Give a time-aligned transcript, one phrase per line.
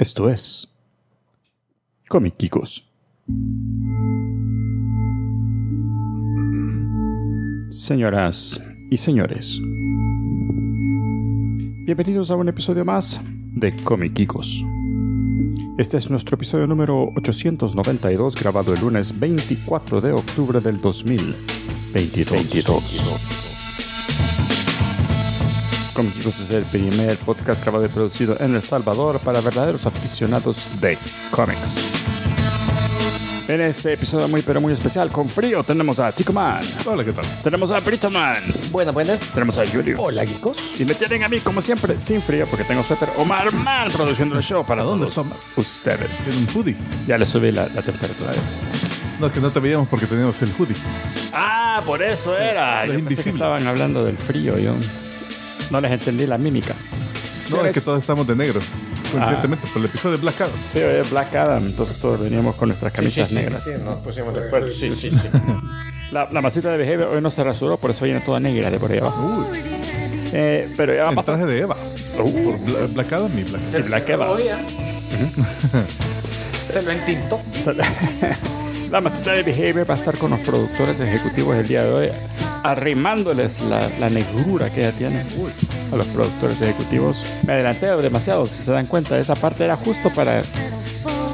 [0.00, 0.66] Esto es
[2.08, 2.90] Comiquicos.
[7.68, 8.58] Señoras
[8.90, 9.60] y señores,
[11.84, 13.20] bienvenidos a un episodio más
[13.56, 14.64] de Comiquicos.
[15.76, 23.39] Este es nuestro episodio número 892, grabado el lunes 24 de octubre del 2022.
[26.00, 30.96] Comiquicos es el primer podcast grabado y producido en El Salvador para verdaderos aficionados de
[31.30, 31.90] cómics.
[33.46, 36.62] En este episodio muy pero muy especial, con frío, tenemos a Tico Man.
[36.86, 37.26] Hola, ¿qué tal?
[37.44, 38.42] Tenemos a Brito Man.
[38.70, 39.20] Buenas, buenas.
[39.34, 39.96] Tenemos a Julio.
[40.00, 40.56] Hola, chicos.
[40.78, 44.36] Y me tienen a mí, como siempre, sin frío, porque tengo suéter Omar Man produciendo
[44.38, 46.16] el show para dónde todos ustedes.
[46.24, 46.76] Tiene un hoodie.
[47.06, 48.32] Ya le subí la, la temperatura.
[49.18, 50.76] No, que no te veíamos porque teníamos el hoodie.
[51.34, 52.86] Ah, por eso era.
[52.86, 53.32] Es Yo pensé que invisible.
[53.32, 54.58] estaban hablando del frío.
[54.58, 54.72] Yo
[55.70, 56.74] no les entendí la mímica.
[57.50, 58.60] No, Sí, es que todos estamos de negro.
[59.10, 60.52] Conscientemente, por el episodio de Black Adam.
[60.72, 63.64] Sí, hoy es Black Adam, entonces todos veníamos con nuestras camisas negras.
[63.64, 64.68] Sí, nos pusimos de acuerdo.
[64.70, 65.18] Sí, sí, sí.
[66.12, 68.78] La, la masita de Behavior hoy no se rasuró, por eso viene toda negra de
[68.78, 69.48] por ahí abajo.
[70.32, 71.36] Eh, pero ya va a El pasar.
[71.38, 71.76] traje de Eva.
[72.18, 72.44] Uh.
[72.44, 74.28] Por Bla- Black Adam y Black El Black Eva.
[76.72, 77.40] Se lo entintó.
[78.90, 82.08] La masita de Behavior va a estar con los productores ejecutivos el día de hoy,
[82.64, 85.22] arrimándoles la, la negrura que ella tiene
[85.92, 87.24] a los productores ejecutivos.
[87.46, 90.42] Me adelanté demasiado, si se dan cuenta, esa parte era justo para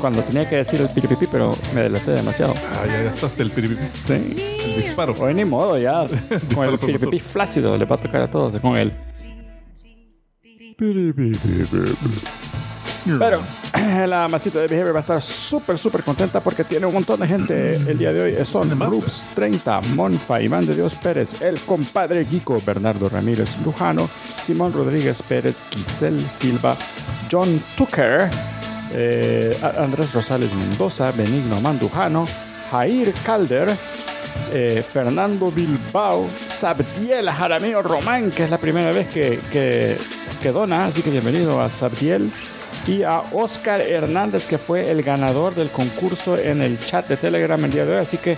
[0.02, 2.52] cuando tenía que decir el piripipi, pero me adelanté demasiado.
[2.74, 3.80] Ah, ya gastaste el piripipi.
[4.02, 4.12] Sí.
[4.12, 5.14] El disparo.
[5.18, 6.06] Hoy ni modo, ya.
[6.54, 8.60] Con el piripipi flácido le va a tocar a todos.
[8.60, 8.92] Con el.
[13.18, 13.40] Pero
[14.06, 17.28] la masita de Behavior va a estar súper, súper contenta porque tiene un montón de
[17.28, 18.44] gente el día de hoy.
[18.44, 24.08] Son Rups 30, Monfa, Iván de Dios Pérez, el compadre Guico, Bernardo Ramírez Lujano,
[24.42, 26.76] Simón Rodríguez Pérez, Giselle Silva,
[27.30, 28.28] John Tucker,
[28.92, 32.26] eh, Andrés Rosales Mendoza, Benigno Mandujano,
[32.70, 33.68] Jair Calder,
[34.52, 39.96] eh, Fernando Bilbao, Sabdiel Jaramillo Román, que es la primera vez que, que,
[40.42, 42.30] que dona, así que bienvenido a Sabdiel.
[42.86, 47.62] Y a Oscar Hernández, que fue el ganador del concurso en el chat de Telegram
[47.64, 47.98] el día de hoy.
[48.00, 48.36] Así que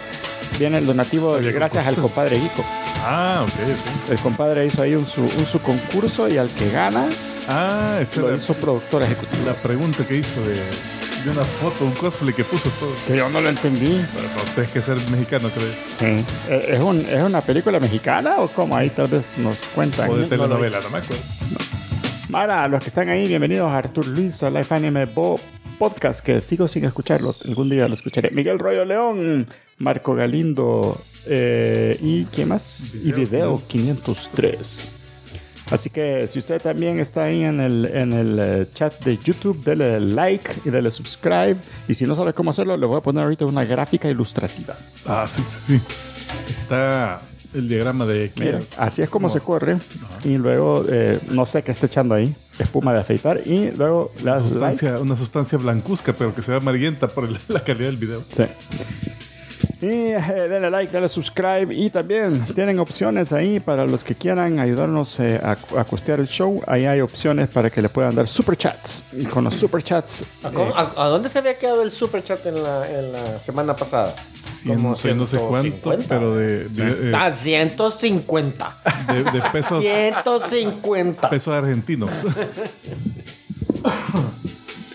[0.58, 2.64] viene el donativo Había gracias al compadre Guico.
[3.04, 4.10] Ah, ok, ok.
[4.12, 7.04] El compadre hizo ahí un su, un su concurso y al que gana
[7.50, 9.46] Ah, lo era hizo productor ejecutivo.
[9.46, 12.90] la pregunta que hizo de, de una foto, un cosplay que puso todo.
[13.06, 14.02] Que yo no lo entendí.
[14.14, 15.68] Pero no, tienes que ser mexicano, creo.
[15.98, 16.24] Sí.
[16.48, 18.76] Eh, ¿Es, un- ¿Es una película mexicana o cómo?
[18.76, 20.08] Ahí tal vez nos cuentan.
[20.10, 21.22] O de No lo- telenovela, no me acuerdo.
[22.28, 25.40] Mara, a los que están ahí, bienvenidos a Artur Luis, a Life Anime Bo
[25.78, 28.30] Podcast, que sigo sin escucharlo, algún día lo escucharé.
[28.32, 29.46] Miguel Royo León,
[29.78, 32.96] Marco Galindo, eh, y ¿quién más?
[32.96, 34.90] y Video 503.
[35.70, 39.64] Así que si usted también está ahí en el, en el eh, chat de YouTube,
[39.64, 41.56] dele like y dele subscribe.
[41.88, 44.76] Y si no sabe cómo hacerlo, le voy a poner ahorita una gráfica ilustrativa.
[45.06, 45.82] Ah, sí, sí, sí.
[46.50, 47.22] Está
[47.54, 49.78] el diagrama de Mira, así es como se corre.
[50.24, 53.40] Y luego, eh, no sé qué está echando ahí, espuma de afeitar.
[53.46, 54.48] Y luego das like.
[54.48, 58.24] Sustancia, una sustancia blancuzca, pero que se ve amarillenta por la calidad del video.
[58.32, 58.44] Sí.
[59.80, 64.58] Y eh, denle like, denle subscribe y también tienen opciones ahí para los que quieran
[64.58, 66.60] ayudarnos eh, a, a costear el show.
[66.66, 69.04] Ahí hay opciones para que le puedan dar super chats.
[69.12, 72.24] Y con los super chats, ¿A, cómo- a- a dónde se había quedado el super
[72.24, 74.14] chat en la, en la semana pasada?
[74.66, 76.08] Como Ciento y no sé cuánto, 150.
[76.08, 78.76] pero de, de, eh, Ah, 150.
[79.12, 81.30] de- de pesos, 150.
[81.30, 82.10] pesos argentinos.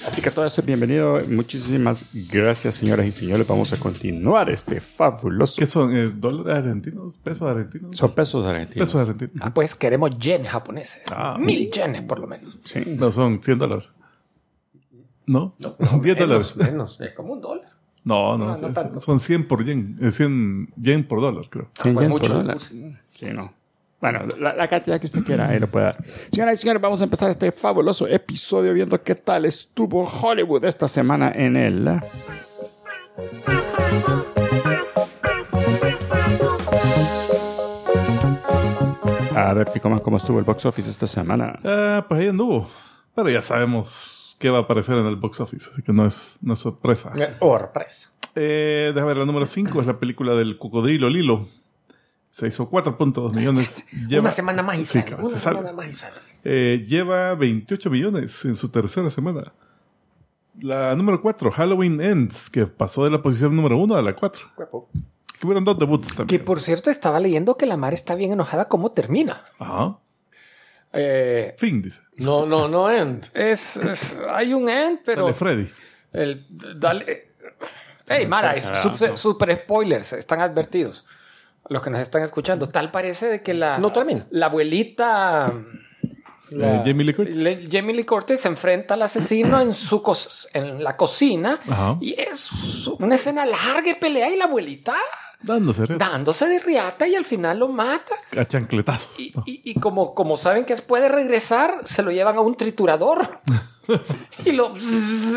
[0.08, 1.19] Así que todo eso es bienvenido.
[1.30, 3.47] Muchísimas gracias, señoras y señores.
[3.47, 5.56] Vamos a continuar este fabuloso.
[5.58, 5.96] ¿Qué son?
[5.96, 7.18] eh, ¿Dólares argentinos?
[7.18, 7.96] ¿Pesos argentinos?
[7.97, 8.88] Son pesos argentinos.
[8.90, 9.46] Pesos argentinos.
[9.46, 11.02] Ah, pues queremos yenes japoneses.
[11.12, 11.38] Ah.
[11.40, 12.58] Mil yenes, por lo menos.
[12.64, 12.84] Sí.
[12.86, 13.86] No, son 100 dólares.
[15.25, 15.53] ¿No?
[16.02, 16.56] 10 dólares.
[16.58, 17.00] Menos.
[17.00, 17.70] Es como un dólar.
[18.03, 19.97] No, no, No, no son 100 por yen.
[20.02, 21.70] eh, 100 yen por dólar, creo.
[21.81, 22.28] 100 pues yen mucho.
[22.28, 22.58] por dólar.
[22.59, 23.53] Sí, no.
[24.03, 26.03] Bueno, la, la cantidad que usted quiera, ahí lo puede dar.
[26.30, 30.90] Señoras y señores, vamos a empezar este fabuloso episodio viendo qué tal estuvo Hollywood esta
[30.90, 31.88] semana en él.
[39.38, 41.58] A ver, Tico, más cómo estuvo el box office esta semana.
[41.64, 42.70] Ah, pues ahí anduvo.
[43.16, 46.40] Pero ya sabemos qué va a aparecer en el box office, así que no es,
[46.41, 47.14] no es sorpresa.
[47.40, 48.11] Sorpresa.
[48.35, 51.62] Eh, déjame ver, la número 5 es la película del cocodrilo Lilo.
[52.34, 53.84] Se hizo 4.2 millones.
[54.08, 55.06] Lleva- Una semana más y Sí, sale.
[55.06, 55.58] cabrón, Una se sale.
[55.59, 56.16] semana más y sale.
[56.44, 59.53] Eh, lleva 28 millones en su tercera semana.
[60.59, 64.47] La número 4, Halloween Ends, que pasó de la posición número 1 a la 4.
[65.40, 66.44] Que hubieron dos debuts Que también.
[66.46, 69.44] por cierto estaba leyendo que la mar está bien enojada cómo termina.
[69.59, 70.00] Ajá.
[70.91, 72.02] Eh, Fin, dice.
[72.18, 73.28] no, no, no end.
[73.35, 75.70] Es, es- hay un end, pero Sale Freddy.
[76.14, 76.46] el
[76.80, 77.34] dale.
[78.08, 81.06] Hey, Mara, es super, super spoilers, están advertidos.
[81.69, 84.27] Los que nos están escuchando, tal parece de que la No termina.
[84.31, 85.51] la abuelita
[86.51, 87.35] Eh, Jamie Lee Curtis.
[87.35, 91.97] Le- Jamie Lee Curtis se enfrenta al asesino en su cos- en la cocina Ajá.
[91.99, 92.49] y es
[92.99, 94.93] una escena larga y pelea y la abuelita
[95.41, 95.97] Dándose red.
[95.97, 98.15] dándose de riata y al final lo mata.
[98.37, 99.19] A chancletazos.
[99.19, 99.43] Y, ¿no?
[99.47, 103.39] y- y como, como saben que puede regresar, se lo llevan a un triturador.
[104.45, 104.73] y lo,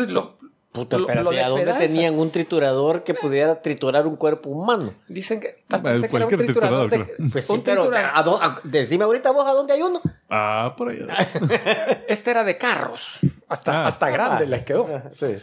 [0.07, 0.36] lo,
[0.77, 4.93] Puta, lo- espérate, lo ¿a dónde tenían un triturador que pudiera triturar un cuerpo humano?
[5.07, 6.89] Dicen que tal vez que era un triturador.
[6.89, 8.11] de- triturador, Pues un sí, pero triturador.
[8.15, 10.01] ¿a dó- a- decime ahorita vos a dónde hay uno.
[10.29, 11.05] Ah, por ahí.
[12.07, 13.19] Este era de carros.
[13.49, 13.87] Hasta, Ah.
[13.87, 14.87] hasta grande les quedó.
[15.13, 15.37] Sí.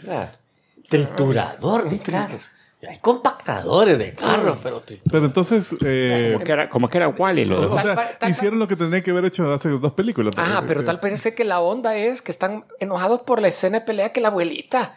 [0.89, 2.41] Triturador de carros.
[2.87, 7.09] Hay compactadores de carros, pero tri- Pero entonces, eh, Como que era, como que era
[7.09, 7.81] Wally lo o dejó.
[7.81, 10.35] sea, Tal- tal- hicieron lo que tenían que haber hecho hace dos películas.
[10.37, 13.87] Ah, pero tal parece que la onda es que están enojados por la escena de
[13.87, 14.97] pelea que la abuelita.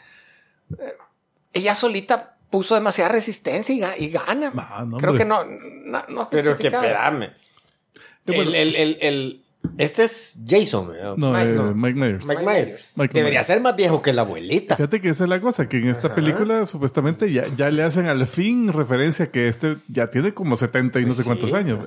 [1.54, 4.52] Ella solita puso demasiada resistencia y, ga- y gana.
[4.58, 5.44] Ah, no, Creo que no.
[5.46, 7.30] no, no Pero que espérame.
[8.26, 9.44] El, el, el, el-
[9.78, 10.92] este es Jason.
[11.18, 11.60] No, Mike, eh.
[11.76, 12.26] Mike Myers.
[12.26, 12.46] Mike Mike
[12.96, 13.14] Myers.
[13.14, 13.48] Debería Myers.
[13.48, 14.76] ser más viejo que la abuelita.
[14.78, 18.06] Fíjate que esa es la cosa, que en esta película supuestamente ya, ya le hacen
[18.06, 21.80] al fin referencia que este ya tiene como 70 y no sé cuántos años.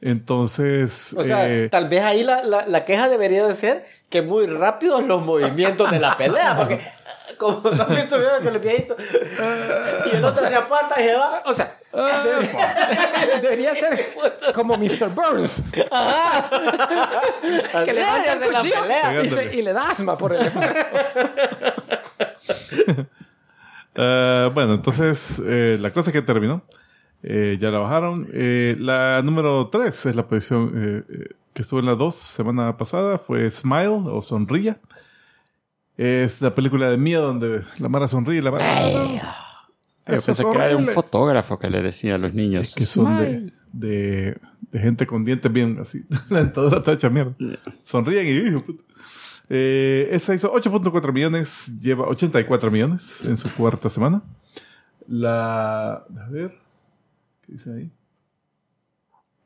[0.00, 4.22] Entonces, O sea, eh, tal vez ahí la, la, la queja debería de ser que
[4.22, 6.80] muy rápidos los movimientos de la pelea, porque
[7.40, 8.94] como no has visto video que el viejito
[10.12, 11.42] y el otro se aparta y se va.
[11.46, 11.78] O sea,
[12.22, 14.08] debería, debería ser
[14.54, 15.08] como Mr.
[15.08, 15.86] Burns, que
[17.92, 20.80] le hace el cuchillo y, se- y le da asma por el esfuerzo.
[23.94, 26.62] eh, bueno, entonces eh, la cosa que terminó,
[27.22, 28.28] eh, ya la bajaron.
[28.32, 32.76] Eh, la número 3 es la posición eh, eh, que estuvo en la 2 semana
[32.76, 34.78] pasada, fue Smile o Sonrilla.
[36.02, 38.88] Es la película de miedo donde la Mara sonríe y la Mara...
[38.88, 42.68] Yo Eso pensé es que era un fotógrafo que le decía a los niños.
[42.68, 44.38] Es que son de, de,
[44.70, 46.06] de gente con dientes bien así.
[46.30, 47.34] La dentadura está hecha mierda.
[47.84, 48.74] Sonríen y.
[49.50, 54.22] Eh, esa hizo 8.4 millones, lleva 84 millones en su cuarta semana.
[55.06, 55.92] La.
[55.92, 56.56] A ver.
[57.42, 57.90] ¿Qué dice ahí?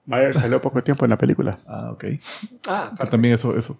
[0.06, 1.58] Myers salió poco tiempo en la película.
[1.66, 2.04] Ah, ok.
[2.68, 3.76] Ah, también eso, eso.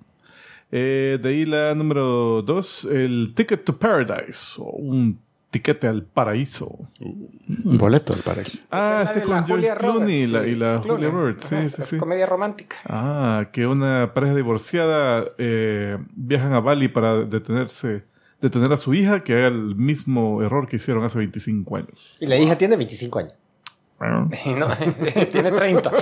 [0.72, 5.19] Eh, de ahí la número 2, el Ticket to Paradise, o un
[5.50, 6.76] tiquete al paraíso.
[7.00, 8.61] Un boleto, al parecer.
[8.72, 10.49] Ah, es este la con la George Julia Clooney y Roberts, la, sí.
[10.50, 11.05] y la Clooney.
[11.06, 11.44] Julia Roberts.
[11.44, 11.96] Sí, Ajá, sí, sí.
[11.99, 12.76] Comedia romántica.
[12.87, 18.02] Ah, que una pareja divorciada eh, viajan a Bali para detenerse,
[18.40, 22.16] detener a su hija que haga el mismo error que hicieron hace 25 años.
[22.19, 23.34] Y la hija tiene 25 años.
[24.44, 24.66] Y no,
[25.31, 25.93] tiene 30.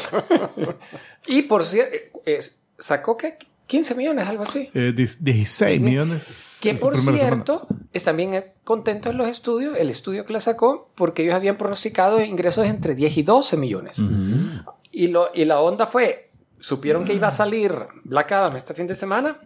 [1.26, 1.94] y por cierto,
[2.24, 3.36] es- sacó que
[3.72, 4.68] 15 millones, algo así.
[4.74, 6.58] Eh, dis- 16 millones.
[6.60, 10.90] Que por primera cierto, están bien eh, contentos los estudios, el estudio que la sacó,
[10.94, 13.96] porque ellos habían pronosticado ingresos entre 10 y 12 millones.
[13.96, 14.62] semana.
[14.64, 14.72] Ujú.
[14.92, 16.30] Y, lo, y la onda fue,
[16.60, 17.72] supieron que iba a salir
[18.04, 19.38] Black Adam este fin de semana.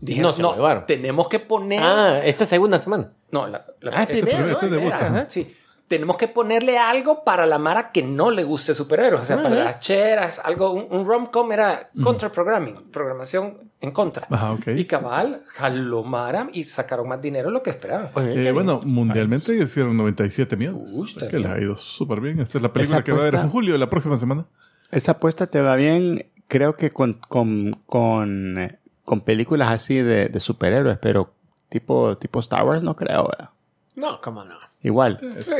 [0.00, 0.86] Dijeron, No se no, lo llevaron".
[0.86, 1.80] tenemos que poner...
[1.82, 3.12] Ah, esta segunda semana.
[3.30, 4.72] No, la, la- Ah, primero, este ¿no?
[4.72, 5.06] debut, Era, ajá.
[5.06, 5.26] ajá.
[5.28, 5.54] Sí.
[5.94, 9.22] Tenemos que ponerle algo para la Mara que no le guste superhéroes.
[9.22, 9.64] O sea, para Ajá.
[9.64, 14.26] las cheras, algo, un, un rom-com era contra-programming, programación en contra.
[14.30, 14.68] Ajá, ok.
[14.76, 18.10] Y cabal, jaló Mara y sacaron más dinero de lo que esperaban.
[18.16, 20.90] Eh, bueno, mundialmente hicieron 97 millones.
[20.90, 22.40] Está que les ha ido súper bien.
[22.40, 24.46] Esta es la película Esa que va a ver en apuesta- julio, la próxima semana.
[24.90, 30.28] Esa apuesta te va bien, creo que con, con, con, eh, con películas así de,
[30.28, 31.32] de superhéroes, pero
[31.68, 33.28] tipo, tipo Star Wars no creo.
[33.28, 33.50] ¿verdad?
[33.96, 34.56] No, cómo no.
[34.84, 35.18] Igual.
[35.40, 35.50] Sí.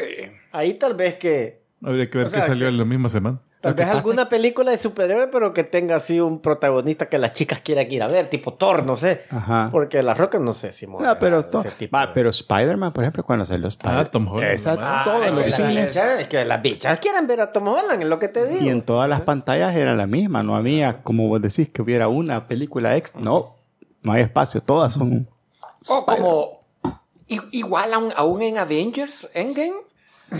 [0.52, 1.64] Ahí tal vez que.
[1.82, 3.40] Habría que ver O sea, qué salió que- en la misma semana.
[3.60, 7.16] Tal que vez pasa alguna película de superhéroe, pero que tenga así un protagonista que
[7.16, 9.22] las chicas quieran ir a ver, tipo Thor, no sé.
[9.30, 9.70] Ajá.
[9.72, 13.04] Porque las rocas no sé si No, moverán pero, ese tipo de- pero Spider-Man, por
[13.04, 14.04] ejemplo, cuando salió Spider-Man.
[14.06, 14.52] Ah, Tom Holland.
[14.52, 17.40] Esa- Ah, todos es los que la cines bicha- es que las bichas quieren ver
[17.40, 18.62] a Tom Holland, es lo que te digo.
[18.62, 20.42] y en todas las pantallas era la misma.
[20.42, 23.18] No había, como vos decís, que hubiera una película extra.
[23.22, 23.56] No,
[24.02, 24.60] no hay espacio.
[24.60, 25.26] Todas son.
[25.88, 26.63] O como,
[27.28, 29.74] igual aún, aún en Avengers Endgame,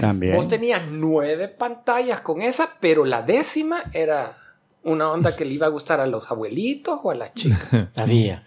[0.00, 0.34] También.
[0.36, 4.38] vos tenías nueve pantallas con esa, pero la décima era
[4.82, 7.88] una onda que le iba a gustar a los abuelitos o a las chicas.
[7.96, 8.44] Había.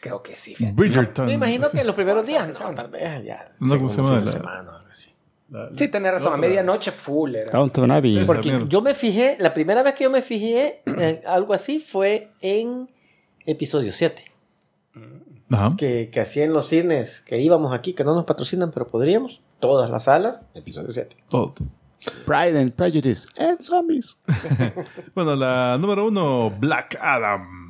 [0.00, 0.54] Creo que sí.
[0.58, 1.24] Bridgerton.
[1.26, 1.76] Me imagino Sí.
[1.76, 3.48] que en los primeros días, no, tal vez ya.
[3.60, 4.20] No, ¿cómo se llama?
[4.20, 5.10] semana o algo así.
[5.48, 6.32] La- Sí, tenés razón.
[6.34, 6.48] A otra.
[6.48, 7.50] medianoche full era.
[7.50, 8.18] Downton Abbey.
[8.18, 11.80] Esa Porque yo me fijé, la primera vez que yo me fijé en algo así
[11.80, 12.90] fue en
[13.46, 14.22] episodio 7.
[15.54, 15.74] Ajá.
[15.76, 19.40] Que, que hacía en los cines, que íbamos aquí, que no nos patrocinan, pero podríamos.
[19.60, 21.16] Todas las salas, episodio 7.
[21.28, 21.54] Todo.
[22.26, 24.20] Pride and Prejudice and Zombies.
[25.14, 27.64] Bueno, la número uno, Black Adam.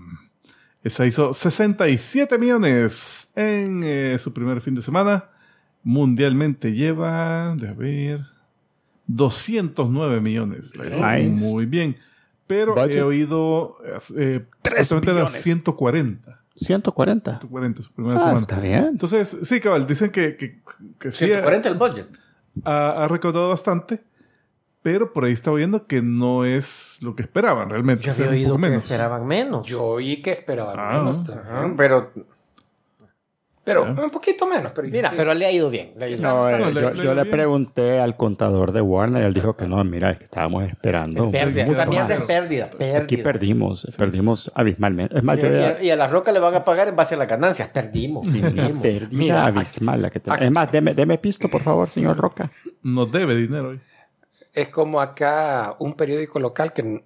[0.82, 5.30] Esa hizo 67 millones en eh, su primer fin de semana.
[5.82, 8.20] Mundialmente lleva, de ver,
[9.06, 10.72] 209 millones.
[10.76, 11.42] Nice.
[11.42, 11.96] Muy bien.
[12.46, 12.96] Pero Budget.
[12.96, 13.76] he oído
[14.16, 15.42] eh, Tres justamente era billones.
[15.42, 16.43] 140.
[16.56, 17.30] 140.
[17.40, 18.36] 140 su primera Ah, semana.
[18.38, 18.84] está bien.
[18.84, 20.60] Entonces, sí, cabal, dicen que, que,
[20.98, 22.06] que sí 140 el budget.
[22.64, 24.02] ha, ha recaudado bastante,
[24.82, 28.04] pero por ahí estaba viendo que no es lo que esperaban realmente.
[28.04, 28.82] Yo había oído que menos.
[28.84, 29.66] esperaban menos.
[29.66, 31.24] Yo oí que esperaban Ah, menos.
[31.76, 32.12] pero
[33.64, 34.72] Pero un poquito menos.
[34.74, 35.92] Pero mira, pero le ha ido bien.
[35.96, 36.28] le ha ido bien.
[36.30, 39.56] No, eh, no, le- yo, le yo pregunté al contador de Warner y él dijo
[39.56, 41.30] que no, mira, es que estábamos esperando.
[41.30, 41.64] Pérdida.
[41.64, 42.08] mucho También más.
[42.20, 42.70] de pérdida.
[42.70, 42.98] pérdida.
[42.98, 45.16] Aquí perdimos, perdimos abismalmente.
[45.16, 46.96] Es más, Y, yo ya- y- y a la roca le van a pagar en
[46.96, 47.68] base a las ganancias.
[47.68, 48.28] Perdimos.
[48.82, 50.44] pérdida Mira, abismal la que tenemos.
[50.44, 52.50] Es más, deme, deme pisto, por favor, señor Roca.
[52.82, 53.80] Nos debe dinero hoy.
[54.52, 57.02] es como acá un periódico local que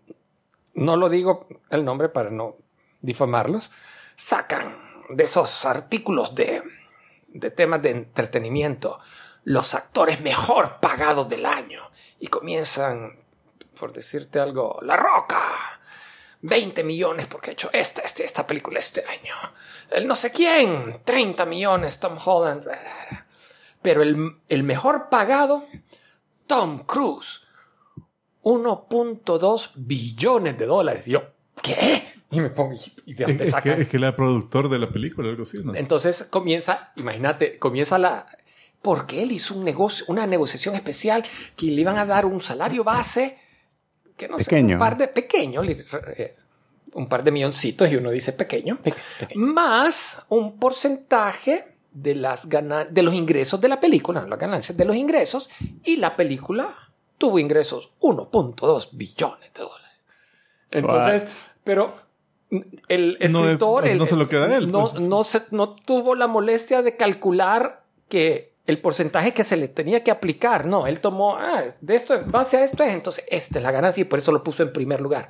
[0.74, 2.56] no lo digo el nombre para no
[3.00, 3.70] difamarlos,
[4.16, 4.66] sacan
[5.08, 6.62] de esos artículos de,
[7.28, 8.98] de temas de entretenimiento
[9.44, 13.18] los actores mejor pagados del año y comienzan,
[13.78, 15.42] por decirte algo, La Roca.
[16.40, 19.34] 20 millones porque ha hecho esta, este, esta película este año.
[19.90, 22.64] El no sé quién, 30 millones, Tom Holland.
[23.82, 25.66] Pero el, el mejor pagado,
[26.46, 27.42] Tom Cruise.
[28.42, 31.08] 1.2 billones de dólares.
[31.08, 31.22] Y yo,
[31.62, 32.17] ¿qué?
[32.30, 32.74] Y me pongo,
[33.06, 33.76] ¿y de Es, dónde es sacan?
[33.76, 35.74] que, es que él era productor de la película, algo así, ¿no?
[35.74, 38.26] Entonces comienza, imagínate, comienza la...
[38.82, 41.24] Porque él hizo un negocio, una negociación especial
[41.56, 43.38] que le iban a dar un salario base
[44.16, 44.74] que no sé, Pequeño.
[44.74, 46.36] un par de pequeño, eh,
[46.94, 49.46] un par de milloncitos y uno dice pequeño, Pe- pequeño.
[49.46, 54.84] más un porcentaje de las de los ingresos de la película, no las ganancias de
[54.84, 55.48] los ingresos
[55.84, 56.74] y la película
[57.16, 59.90] tuvo ingresos 1.2 billones de dólares.
[60.70, 61.96] Entonces, pero
[62.50, 65.02] el No es- escritor no- el- se lo queda él, no, pues.
[65.02, 70.04] no, se- no tuvo la molestia de calcular que el porcentaje que se le tenía
[70.04, 73.58] que aplicar, no, él tomó, ah, de esto, en base a esto es, entonces esta
[73.58, 75.28] es la ganancia y por eso lo puso en primer lugar.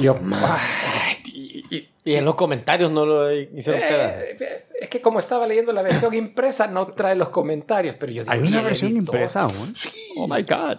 [0.00, 4.10] Y yo, ay, y- y- Y en los comentarios no lo hicieron quedar.
[4.22, 8.22] eh, es que como estaba leyendo la versión impresa, no trae los comentarios, pero yo
[8.22, 9.14] digo, Hay ¿y una versión editor?
[9.16, 9.74] impresa aún.
[9.74, 9.90] Sí.
[10.16, 10.78] Oh my God.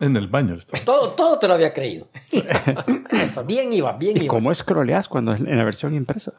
[0.00, 0.58] En el baño.
[0.84, 2.08] Todo, todo te lo había creído.
[3.10, 4.28] Eso, bien iba, bien ¿Y iba.
[4.28, 6.32] cómo scrolleas cuando es en la versión impresa?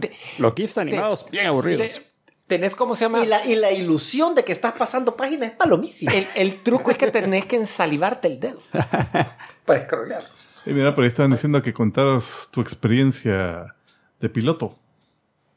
[0.00, 1.94] Te- Los GIFs animados bien aburridos.
[1.94, 2.02] te-
[2.48, 3.22] tenés cómo se llama.
[3.22, 6.12] Y la, y la ilusión de que estás pasando páginas es palomísima.
[6.12, 8.60] El, el truco es que tenés que ensalivarte el dedo
[9.64, 10.22] para scrollear.
[10.66, 13.74] Y mira, por ahí estaban diciendo que contaras tu experiencia
[14.20, 14.78] de piloto.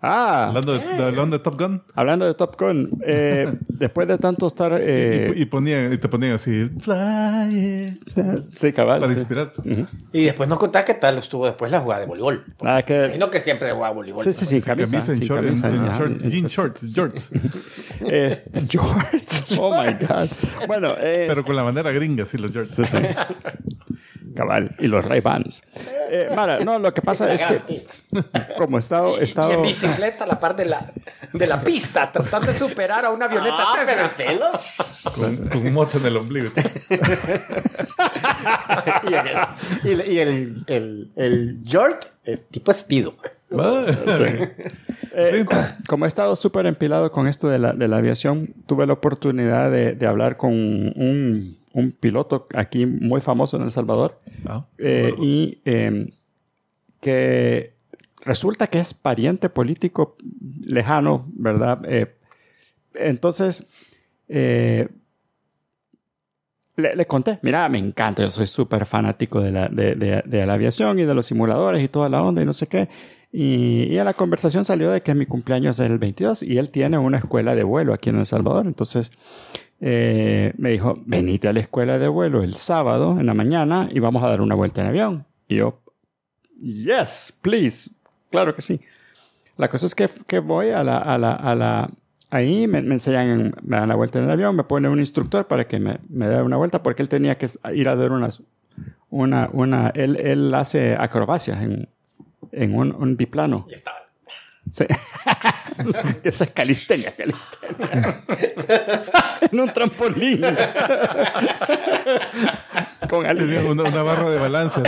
[0.02, 1.82] Ah, Hablando de, de- hablando de Top Gun.
[1.96, 4.78] hablando de Top Gun, eh, después de tanto estar...
[4.80, 9.00] eh, y, y ponían, y te ponían así, fly it", sí, cabal.
[9.00, 9.20] para sí.
[9.20, 9.62] inspirarte.
[9.68, 9.88] Ujú.
[10.14, 12.44] Y después nos contás qué tal estuvo después la jugada de voleibol.
[12.62, 13.06] Nada que...
[13.06, 14.24] Imagino que siempre jugaba voleibol.
[14.24, 16.46] Sí, sí, sí, camisa, camisa, en sí, short, en- camisa, en ajá, short, en jean
[16.48, 16.78] short.
[16.84, 17.32] shorts, shorts.
[18.02, 19.25] Es, George.
[19.58, 20.28] Oh my God.
[20.68, 22.75] Bueno, es, Pero con la manera gringa, sí, los shorts.
[22.75, 22.98] Sí, sí.
[24.36, 24.75] Cabal.
[24.79, 25.63] Y los Ray Bans.
[26.10, 27.86] Eh, Mara, no, lo que pasa es que
[28.58, 30.91] como he estado, he Y estado en bicicleta a la par de la,
[31.34, 34.46] de la pista, tratando de superar a una avioneta Ah, pero pelo.
[35.15, 36.51] Con, con un moto en el ombligo.
[39.03, 43.15] y el, y el, el, el, York, eh, tipo espido.
[43.58, 43.86] Ah,
[45.17, 45.46] Eh,
[45.88, 49.72] Como he estado súper empilado con esto de la, de la aviación, tuve la oportunidad
[49.72, 55.10] de, de hablar con un, un piloto aquí muy famoso en El Salvador Ah, eh,
[55.15, 55.24] bueno.
[55.24, 56.13] y eh,
[57.01, 57.74] que
[58.24, 60.15] resulta que es pariente político
[60.62, 61.82] lejano, ¿verdad?
[61.88, 62.15] Eh,
[62.96, 63.67] entonces,
[64.29, 64.88] eh,
[66.77, 70.46] le, le conté, mira, me encanta, yo soy súper fanático de la, de, de- de
[70.46, 72.89] la aviación y de los simuladores y toda la onda y no sé qué.
[73.32, 76.70] Y, y en la conversación salió de que mi cumpleaños es el 22 y él
[76.70, 78.65] tiene una escuela de vuelo aquí en El Salvador.
[78.65, 79.12] Entonces
[79.88, 84.00] eh, me dijo, venite a la escuela de vuelo el sábado en la mañana y
[84.00, 85.25] vamos a dar una vuelta en avión.
[85.48, 85.80] Y yo,
[86.60, 87.92] yes, please.
[88.32, 88.82] Claro que sí.
[89.58, 91.92] La cosa es que, que voy a la, a la, a la,
[92.32, 95.68] ahí me, enseñan, me dan la vuelta en el avión, me pone un instructor para
[95.68, 98.42] que me, me dé una vuelta porque él tenía que ir a dar unas,
[99.12, 101.89] una, una, él, él hace acrobacias en,
[102.51, 103.68] en un, un biplano.
[103.70, 103.98] Ya estaba.
[104.72, 104.86] Sí.
[106.24, 108.24] Esa es calistenia, calistenia.
[109.51, 110.41] en un trampolín.
[113.10, 114.81] Con una, una barra de balance.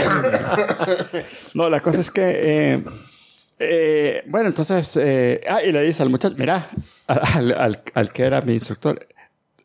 [1.54, 2.22] No, la cosa es que.
[2.74, 2.84] eh,
[3.60, 4.96] eh, bueno, entonces.
[5.00, 6.70] eh, ah, y le dice al muchacho: Mira,
[7.06, 9.06] al, al- al que era mi instructor.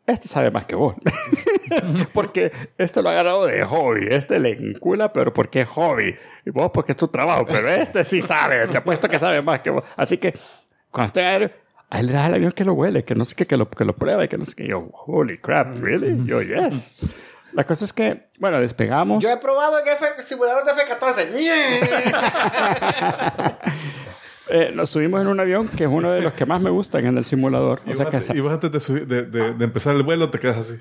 [0.06, 0.96] Este sabe más que vos.
[2.14, 4.08] porque este lo ha agarrado de hobby.
[4.10, 6.16] Este le encula, pero porque es hobby.
[6.46, 7.46] Y vos porque es tu trabajo.
[7.48, 8.68] Pero este sí sabe.
[8.68, 9.84] Te apuesto que sabe más que vos.
[9.96, 10.38] Así que
[10.92, 11.52] cuando esté aéreo,
[11.90, 13.86] ahí le das al avión que lo huele, que no sé qué, que lo, que
[13.86, 14.68] lo prueba y que no sé qué.
[14.68, 16.26] Yo, holy crap, really?
[16.26, 16.98] Yo, yes.
[17.54, 19.24] La cosa es que, bueno, despegamos.
[19.24, 21.32] Yo he probado en F, simulador de F-14.
[24.50, 27.06] Eh, nos subimos en un avión que es uno de los que más me gustan
[27.06, 27.82] en el simulador.
[27.86, 30.04] Y, O sea que antes- y vos antes de, subir- de, de- de empezar el
[30.04, 30.76] vuelo te quedas así.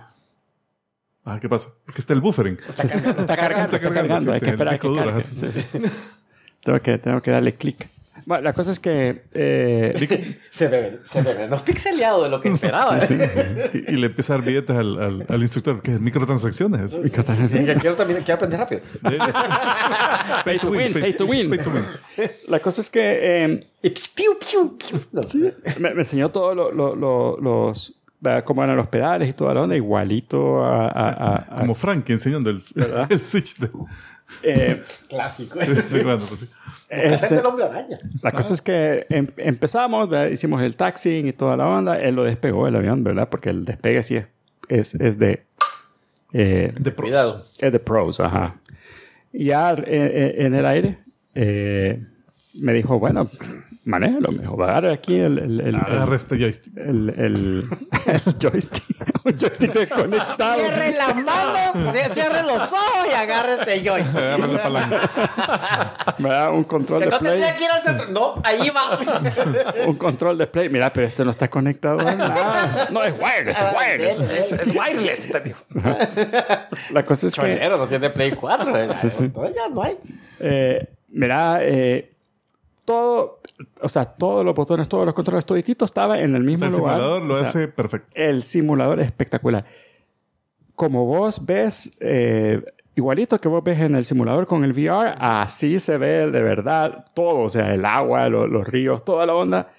[1.25, 1.69] Ah, ¿qué pasa?
[1.87, 2.59] Es que está el buffering.
[2.59, 5.05] está cargando, está cargando, Está cargando, hay sí, que el esperar a que disco duro,
[5.13, 5.23] cargue.
[5.23, 5.33] ajá.
[5.33, 5.67] Sí, sí.
[6.65, 7.89] tengo, que, tengo que darle clic.
[8.27, 9.23] Bueno, la cosa es que...
[9.33, 12.99] eh, se ve, se ve menos pixeleado de lo que esperaba.
[12.99, 13.71] ¿eh?
[13.75, 16.93] Y, y le empieza a dar billetes al, al, al instructor, que es microtransacciones.
[16.93, 18.83] Sí, que quiero también quiero aprender rápido.
[20.45, 21.51] pay to win, pay to win.
[21.51, 21.85] Pay to win.
[22.49, 23.01] La cosa es que...
[23.45, 23.67] eh,
[25.79, 27.99] me, me enseñó todos lo- lo- lo- los...
[28.45, 30.87] cómo eran los pedales y toda la onda, igualito a...
[30.89, 32.63] a- a- Como Frank enseñando el,
[33.11, 33.71] el switch de...
[34.43, 35.59] eh, Clásico.
[35.59, 36.49] pues, sí.
[36.89, 37.99] este, el hombre araña.
[38.23, 40.31] La cosa es que em- empezamos, ¿verdad?
[40.31, 41.99] hicimos el taxiing y toda la onda.
[42.01, 43.29] Él lo despegó el avión, ¿verdad?
[43.29, 44.27] Porque el despegue sí es,
[44.69, 45.45] es, es de...
[46.33, 47.09] eh, De pros.
[47.11, 47.47] Cuidado.
[47.61, 48.57] es de pros, ajá.
[49.33, 50.99] Y ya eh, eh, en el aire
[51.35, 52.03] eh,
[52.55, 53.29] me dijo, bueno,
[53.85, 54.31] manéjalo.
[54.33, 55.39] Me dijo, agarre aquí el...
[55.39, 56.77] el, el, Agarra este joystick.
[56.77, 57.69] el, el-
[58.07, 58.85] el joystick.
[59.25, 60.61] Un joystick desconectado.
[60.61, 64.17] Cierre las manos, cie- cierre los ojos y agarre este joystick.
[64.17, 66.15] Agarra la palanca.
[66.19, 67.33] Me da un control Que de no play.
[67.33, 68.07] tendría que ir al centro.
[68.09, 68.99] No, ahí va.
[69.87, 70.69] Un control de play.
[70.69, 72.89] Mira, pero esto no está conectado a nada.
[72.91, 74.21] No, es wireless, es wireless.
[74.21, 75.59] Es, es wireless, te digo.
[76.91, 77.41] La cosa es que...
[77.41, 78.77] Choinero no tiene Play 4.
[78.79, 78.89] ¿eh?
[79.09, 79.31] sí.
[79.35, 79.99] No, ya no hay.
[80.41, 82.12] Eh, mira, eh,
[82.93, 83.41] todo,
[83.81, 86.97] o sea, todos los botones, todos los controles, toditito estaba en el mismo El lugar.
[86.97, 88.09] simulador lo O sea, hace perfecto.
[88.15, 89.65] El simulador es espectacular.
[90.75, 92.63] Como vos ves, eh,
[92.95, 97.07] igualito que vos ves en el simulador con el VR, así se ve de verdad
[97.15, 99.73] todo, o sea, el agua, lo- los ríos, toda la onda,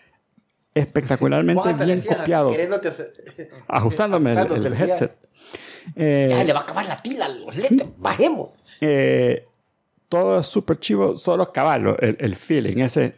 [0.74, 3.14] espectacularmente bien copiado, hacer-
[3.68, 5.16] ajustándome el, el el headset.
[5.96, 7.88] Eh, Ya le va a acabar la pila los lentes.
[7.98, 8.50] Bajemos.
[8.82, 9.46] eh,
[10.18, 13.16] todo es súper chivo, solo caballo, el, el feeling ese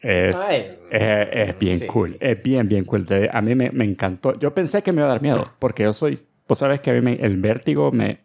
[0.00, 1.86] es, Ay, es, es bien sí.
[1.86, 3.04] cool, es bien, bien cool.
[3.04, 4.38] De- A mí me, me encantó.
[4.38, 6.94] Yo pensé que me iba a dar miedo, porque yo soy, vos sabes que a
[6.94, 8.20] mí me- el vértigo me,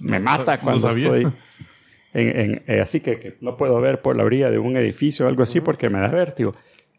[0.00, 1.04] me No, mata no cuando sabía.
[1.06, 1.32] estoy
[2.14, 5.26] en, en- eh, así que, que no puedo ver por la orilla de un edificio
[5.26, 6.52] o algo así porque me da vértigo.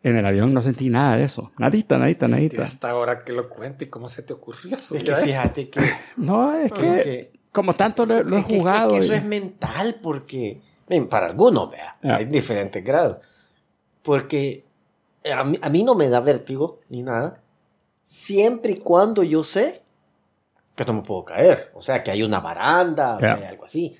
[0.04, 1.52] En el avión no sentí nada de eso.
[1.60, 2.64] Nadita, nadita, nadita.
[2.64, 4.96] hasta ahora que lo cuente, ¿cómo se te ocurrió eso?
[4.96, 5.82] Es que fíjate que,
[6.18, 8.92] No, es que que- como tanto lo, lo he es que- es jugado.
[8.94, 12.16] que eso y- es mental porque, ven, para algunos, vea, Ah.
[12.18, 13.18] hay diferentes grados.
[14.04, 14.66] Porque
[15.32, 17.40] a mí, a mí no me da vértigo ni nada,
[18.04, 19.82] siempre y cuando yo sé
[20.76, 21.70] que no me puedo caer.
[21.76, 23.96] O sea, que hay una baranda, hay algo así.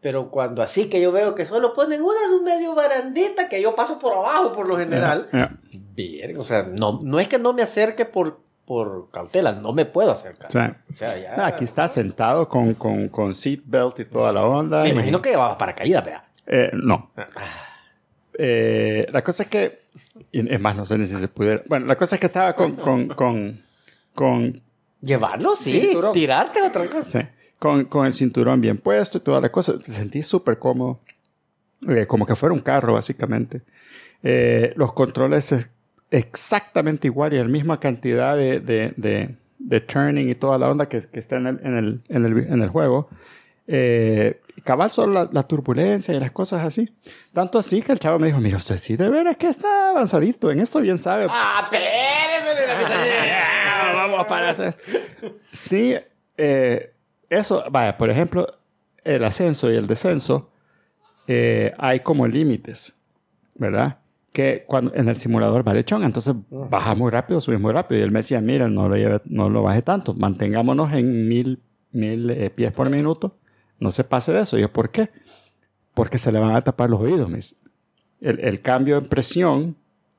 [0.00, 3.74] Pero cuando así que yo veo que solo ponen una su medio barandita que yo
[3.74, 5.58] paso por abajo por lo general, Ya.
[5.94, 9.84] bien, o sea, no, no es que no me acerque por, por cautela, no me
[9.84, 10.46] puedo acercar.
[10.46, 14.44] O sea, O sea, ya- Aquí está sentado con, con, con seatbelt y toda la
[14.44, 14.82] onda.
[14.84, 16.24] Me y- imagino que llevaba paracaídas, vea.
[16.46, 17.10] Eh, no.
[17.16, 17.26] Ah.
[18.38, 19.80] Eh, la cosa es que...
[20.30, 21.62] Es más, no sé ni si se pudiera...
[21.66, 22.76] Bueno, la cosa es que estaba con...
[22.76, 23.60] con, con,
[24.14, 24.62] con,
[25.02, 25.80] Llevarlo, sí.
[25.80, 26.12] Cinturón.
[26.12, 27.22] Tirarte otra cosa.
[27.22, 27.26] sí,
[27.58, 29.76] con, con el cinturón bien puesto y toda la cosa.
[29.80, 31.00] Te sentí súper cómodo.
[31.88, 33.62] Eh, como que fuera un carro, básicamente.
[34.22, 35.68] Eh, los controles es
[36.10, 40.88] exactamente igual y la misma cantidad de, de, de, de turning y toda la onda
[40.88, 43.08] que, que está en el, en el, en el, en el juego.
[43.72, 46.92] Eh, cabal solo la, la turbulencia y las cosas así.
[47.32, 50.50] Tanto así que el chavo me dijo, mira, usted sí, de veras que está avanzadito.
[50.50, 51.26] En esto bien sabe.
[51.30, 54.74] Ah, Ah, vamos para hacer.
[55.52, 55.94] Sí,
[56.36, 56.92] eh,
[57.28, 58.46] eso, vaya, por ejemplo,
[59.04, 60.50] el ascenso y el descenso,
[61.28, 62.94] eh, hay como límites,
[63.54, 63.98] ¿verdad?
[64.32, 68.00] Que cuando en el simulador vale chonga, entonces baja muy rápido, sube muy rápido.
[68.00, 71.60] Y él me decía, mira, no lo, lleve- no lo baje tanto, mantengámonos en mil,
[71.92, 73.36] mil eh, pies por minuto,
[73.80, 74.56] no se pase de eso.
[74.56, 75.10] Y yo, ¿por qué?
[75.94, 77.56] Porque se le van a tapar los oídos, mis.
[78.20, 79.76] El, el cambio en presión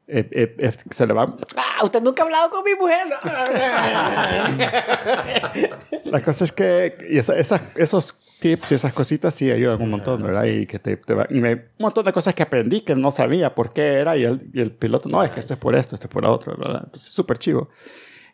[0.08, 3.08] eh, eh, eh, se le va Ah, usted nunca ha hablado con mi mujer.
[6.06, 9.90] La cosa es que y esa- esas- esos tips y esas cositas sí ayudan un
[9.92, 10.44] montón, ¿verdad?
[10.46, 13.12] Y que te, te va- y me- un montón de cosas que aprendí que no
[13.12, 15.76] sabía por qué era y el, y el piloto, no, es que esto es por
[15.76, 16.82] esto, esto es por otro, ¿verdad?
[16.86, 17.70] Entonces, súper chivo.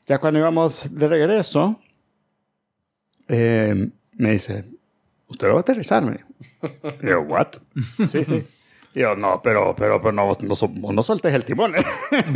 [0.07, 1.79] Ya cuando íbamos de regreso,
[3.27, 4.65] eh, me dice,
[5.27, 6.03] ¿usted lo va a aterrizar?
[6.03, 7.19] Me dijo.
[7.27, 7.47] ¿what?
[8.07, 8.47] sí, sí.
[8.97, 11.71] Y yo, no, pero, pero, pero no, no, no sueltes el timón.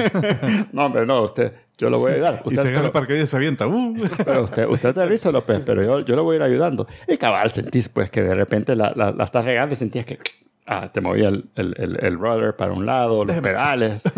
[0.71, 2.43] no, hombre, no, usted, yo lo voy a ayudar.
[2.45, 3.65] y Usted, se agarra pero, para que ella se avienta.
[3.65, 3.95] Uh.
[4.23, 6.85] pero usted, usted aterriza, López, pero yo, yo lo voy a ir ayudando.
[7.07, 10.19] Y cabal, sentís pues que de repente la, la, la estás regando y sentías que
[10.67, 14.03] ah, te movía el, el, el, el rudder para un lado, los pedales.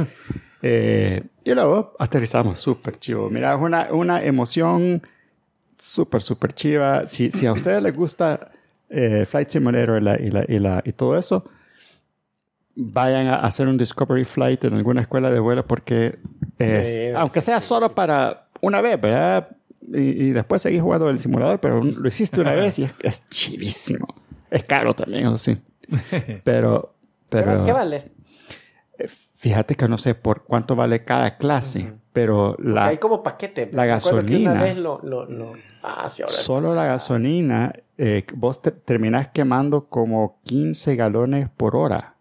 [0.66, 3.30] Eh, y luego aterrizamos, súper chivo.
[3.30, 5.06] Mira, es una, una emoción
[5.78, 7.06] súper, súper chiva.
[7.06, 8.50] Si, si a ustedes les gusta
[8.90, 11.44] eh, Flight Simulator y, la, y, la, y, la, y todo eso,
[12.76, 16.20] vayan a hacer un Discovery Flight en alguna escuela de vuelo porque
[16.60, 19.50] es, Sí, aunque sea solo para una vez, ¿verdad?
[19.82, 23.30] Y, y después seguís jugando el simulador, pero lo hiciste una vez y es, es
[23.30, 24.08] chivísimo.
[24.50, 25.58] Es caro también, eso sí.
[26.44, 26.96] Pero,
[27.30, 28.12] pero ¿Qué vale?
[29.38, 33.66] fíjate que no sé por cuánto vale cada clase, pero la, Hay como paquete.
[33.66, 34.54] la Una gasolina.
[34.62, 35.52] vez lo, lo, lo...
[35.82, 36.32] Ah, sí, ahora.
[36.34, 42.13] Solo la gasolina, eh, vos te- terminás quemando como 15 galones por hora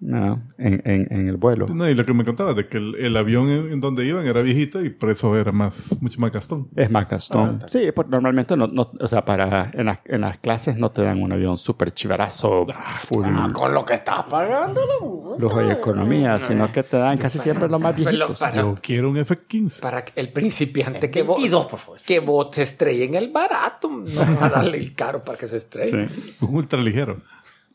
[0.00, 0.42] ¿no?
[0.58, 1.66] en, en- en el vuelo.
[1.68, 4.26] No, y lo que me contaba de que el, el avión en, en donde iban
[4.26, 6.68] era viejito y por eso era más, mucho más gastón.
[6.76, 7.60] Es más gastón.
[7.62, 10.90] Ah, sí, porque normalmente no, no- o sea, para, en, las, en las clases no
[10.90, 14.80] te dan un avión súper chivarazo, full Ah, con lo que estás pagando.
[14.86, 17.94] la- lujo y economía, sino que te dan casi siempre los más
[18.38, 19.80] para, Yo quiero un F-15.
[19.80, 22.00] para que el principiante que, vo- 22, por favor.
[22.04, 25.46] que vos te estrelle en el barato, no va a darle el caro para que
[25.46, 26.08] se estrelle.
[26.08, 26.36] Sí.
[26.40, 27.18] Un ultra ligero.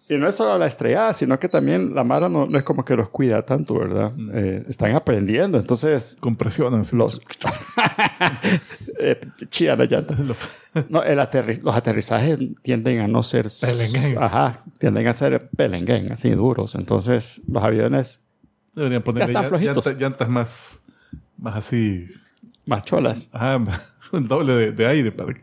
[0.07, 2.85] Y no es solo la estrellada, sino que también la Mara no, no es como
[2.85, 4.11] que los cuida tanto, ¿verdad?
[4.33, 6.15] Eh, están aprendiendo, entonces
[6.81, 6.95] así.
[6.95, 7.19] los...
[8.99, 10.15] eh, chía la llanta.
[10.89, 13.47] No, el aterri- los aterrizajes tienden a no ser...
[13.61, 14.17] Pelenguén.
[14.21, 16.75] Ajá, tienden a ser pelenguén, así duros.
[16.75, 18.19] Entonces los aviones
[18.73, 20.83] Deberían ponerle están llanta- llantas más,
[21.37, 22.07] más así.
[22.65, 23.29] más cholas.
[23.31, 23.57] Ajá,
[24.11, 25.41] un doble de, de aire para que.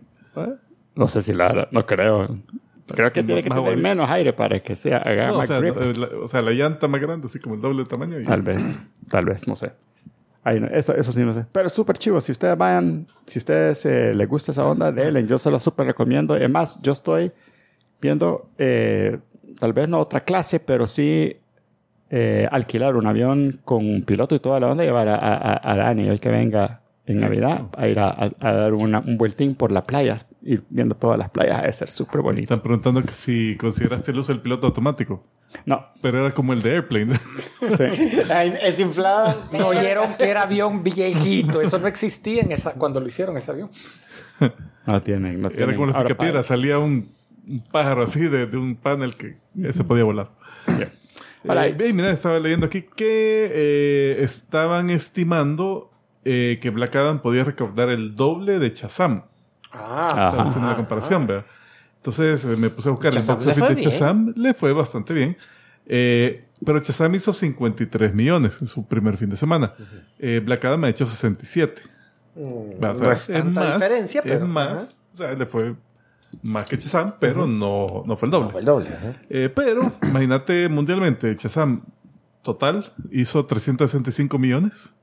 [0.94, 1.66] No sé si la...
[1.70, 2.38] No creo.
[2.88, 5.48] Creo que tiene que más tener menos aire para que sea haga No, o, más
[5.48, 5.76] sea, grip.
[5.96, 8.20] la, o sea, la llanta más grande, así como el doble de tamaño.
[8.20, 9.72] y- Tal vez, tal vez, no sé.
[10.44, 11.44] Ahí no- eso, eso sí no sé.
[11.52, 12.20] Pero es súper chivo.
[12.20, 15.24] Si ustedes vayan, si ustedes eh, les gusta esa onda, denle.
[15.26, 16.34] Yo se lo súper recomiendo.
[16.36, 17.30] Es más, yo estoy
[18.00, 19.18] viendo, eh,
[19.60, 21.36] tal vez no otra clase, pero sí
[22.10, 25.72] eh, alquilar un avión con un piloto y toda la onda y llevar a, a,
[25.72, 29.16] a Dani hoy que venga en Navidad a ir a, a- a dar una- un
[29.16, 32.42] vueltín por las playas, ir viendo todas las playas, ha de ser súper bonito.
[32.42, 35.24] Están preguntando que si consideraste el uso del piloto automático.
[35.66, 37.14] No, Pero era como el de Airplane.
[37.76, 38.22] sí.
[38.30, 39.48] Ay, Es inflada.
[39.52, 41.60] No oyeron que era avión viejito.
[41.60, 43.70] Eso no existía en esa, cuando lo hicieron ese avión.
[44.86, 45.68] No tienen, no tienen.
[45.68, 46.46] Era como los picapiedras.
[46.46, 47.14] Salía un,
[47.46, 50.30] un pájaro así de, de un panel que ese podía volar.
[51.46, 51.74] Alright.
[51.74, 55.90] Eh, ve, mira, estaba leyendo aquí que eh, estaban estimando
[56.24, 59.24] eh, que Black Adam podía recaudar el doble de Shazam.
[59.72, 60.06] Ah.
[60.08, 61.46] Estaba haciendo la comparación, ¿verdad?
[61.96, 63.90] Entonces eh, me puse a buscar el box office de bien.
[63.90, 64.34] Shazam.
[64.36, 65.36] Le fue bastante bien.
[65.86, 69.74] Eh, pero Shazam hizo 53 millones en su primer fin de semana.
[70.18, 71.82] Eh, Black Adam ha hecho 67.
[72.34, 74.34] Mm, Va, o sea, no es tanta diferencia, pero.
[74.36, 74.70] Es más.
[74.70, 74.88] ajá.
[75.12, 75.74] O sea, le fue
[76.42, 78.46] más que Shazam, pero no, no fue el doble.
[78.46, 78.90] No, fue el doble.
[79.28, 81.82] Eh, pero, imagínate mundialmente, Shazam
[82.42, 84.94] total hizo 365 millones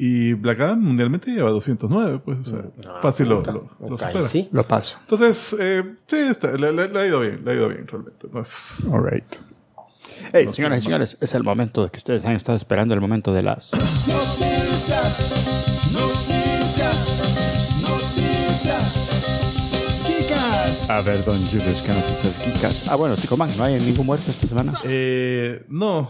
[0.00, 3.86] y Black Adam mundialmente lleva 209, pues, o sea, Ah, fácil lo, ok, lo- lo
[3.94, 4.28] ok, supera.
[4.28, 4.48] sí.
[4.52, 4.96] Lo paso.
[5.00, 8.28] Entonces, eh, sí, está, le, le- le ha ido bien, le ha ido bien realmente.
[8.32, 9.24] No es- All right.
[10.32, 13.00] Hey, No señoras y señores, es el momento de que ustedes han estado esperando el
[13.00, 13.72] momento de las.
[13.74, 19.04] Noticias, noticias, noticias.
[20.90, 22.88] A ver, don Julius, ¿qué noticias geekas?
[22.88, 24.72] Ah, bueno, Tico Man, ¿no hay ningún muerto esta semana?
[24.84, 26.08] Eh, no,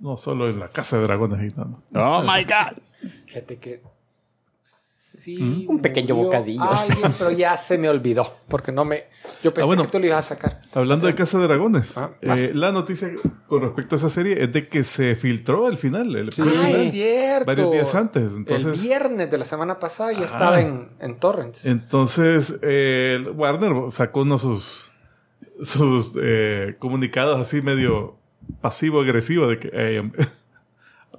[0.00, 1.80] no solo en la casa de dragones y nada más.
[1.94, 2.76] Oh my god.
[3.26, 3.80] Fíjate que.
[4.62, 5.68] Sí, ¿Mm?
[5.70, 6.62] Un pequeño murió bocadillo.
[6.62, 8.36] Alguien, pero ya se me olvidó.
[8.48, 9.04] Porque no me.
[9.42, 9.82] Yo pensé Ah, bueno.
[9.84, 10.62] que tú lo ibas a sacar.
[10.72, 13.10] Hablando de Casa de Dragones, Ah, eh, la noticia
[13.48, 16.76] con respecto a esa serie es de que se filtró el final, el Ah, final,
[16.76, 17.46] es cierto.
[17.46, 18.22] varios días antes.
[18.24, 20.24] el Entonces, viernes de la semana pasada ya Ah.
[20.26, 21.64] estaba en, en Torrents.
[21.66, 24.92] Entonces, eh, Warner sacó unos sus,
[25.62, 28.16] sus eh, comunicados así medio
[28.60, 30.24] pasivo-agresivo de que "Ey, hombre,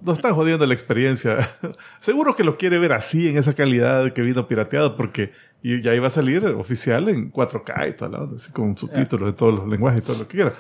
[0.02, 1.38] nos están jodiendo la experiencia.
[2.00, 5.32] Seguro que lo quiere ver así, en esa calidad que vino pirateado, porque
[5.64, 9.54] ya iba a salir oficial en 4K y la onda, así con subtítulos de todos
[9.54, 10.54] los lenguajes y todo lo que quiera.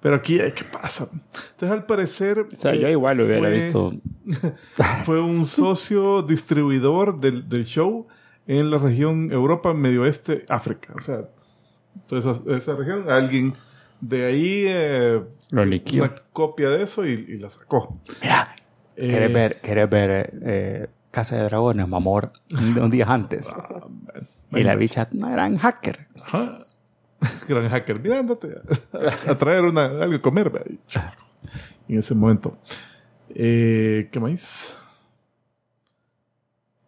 [0.00, 1.08] Pero aquí, ¿qué pasa?
[1.12, 2.46] Entonces, al parecer...
[2.52, 3.92] O sea, yo eh, igual lo hubiera fue- visto.
[5.04, 8.06] fue un socio distribuidor del, del show
[8.46, 10.92] en la región Europa, Medio Oeste, África.
[10.96, 11.28] O sea,
[12.08, 13.54] toda esa, esa región, alguien
[14.00, 16.02] de ahí eh, Lo liquió.
[16.02, 18.00] una copia de eso y, y la sacó.
[18.22, 18.56] Mira,
[19.08, 22.32] ¿querés ver, querés ver eh, eh, Casa de Dragones, mamor?
[22.50, 23.52] Un, un día antes.
[23.54, 23.86] ah,
[24.52, 26.06] y la bicha no era un hacker.
[26.16, 26.48] ajá.
[27.48, 28.00] gran hacker.
[28.00, 28.48] Mira, ándate
[29.26, 30.78] a, a traer una, algo de comer.
[31.88, 32.56] En ese momento.
[33.34, 34.76] Eh, ¿Qué más?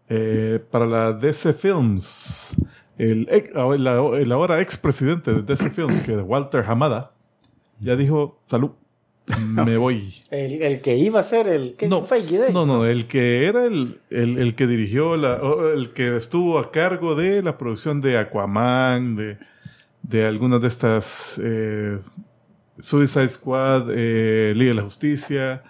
[0.08, 2.56] Eh, para la DC Films,
[2.98, 3.86] el, el,
[4.20, 7.12] el ahora expresidente de DC Films, que es Walter Hamada,
[7.80, 8.72] ya dijo, salud,
[9.38, 10.14] me voy.
[10.30, 12.04] El, el que iba a ser el que No,
[12.52, 15.40] no, no, el que era el, el, el que dirigió, la,
[15.74, 19.38] el que estuvo a cargo de la producción de Aquaman, de,
[20.02, 21.98] de algunas de estas eh,
[22.78, 25.62] Suicide Squad, eh, Liga de la Justicia,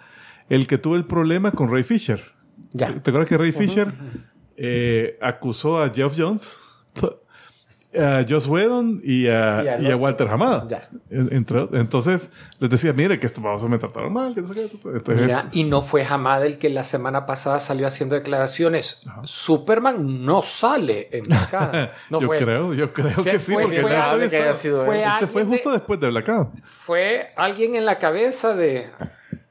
[0.49, 2.21] el que tuvo el problema con Ray Fisher.
[2.71, 2.87] Ya.
[2.87, 3.93] ¿Te acuerdas que Ray Fisher
[4.57, 6.57] eh, acusó a Geoff Jones,
[7.99, 9.95] a Joss Whedon y a, Y a.
[9.95, 10.65] Walter Hamada?
[10.67, 10.89] Ya.
[11.09, 14.33] En- entre- entonces les decía, mire que esto vamos a me trataron mal.
[14.33, 14.61] Que no sé qué.
[14.63, 19.03] Entonces, Mira, y no fue Hamada el que la semana pasada salió haciendo declaraciones.
[19.23, 21.89] Superman no sale en Black Adam.
[22.09, 22.37] No yo fue.
[22.39, 23.63] creo, yo creo ¿Qué que sí, fue?
[23.63, 26.29] porque Fue alguien que haya sido Fue él se fue de- justo después de Black
[26.29, 26.51] Adam.
[26.63, 28.87] fue alguien en la cabeza de,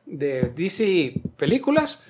[0.07, 2.03] de DC Películas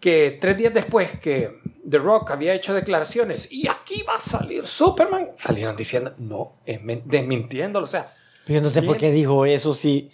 [0.00, 4.66] que tres días después que The Rock había hecho declaraciones y aquí va a salir
[4.66, 6.56] Superman, salieron diciendo, no,
[7.04, 7.84] desmintiéndolo.
[7.84, 8.12] O sea,
[8.44, 10.12] Pero yo no sé por qué dijo eso si.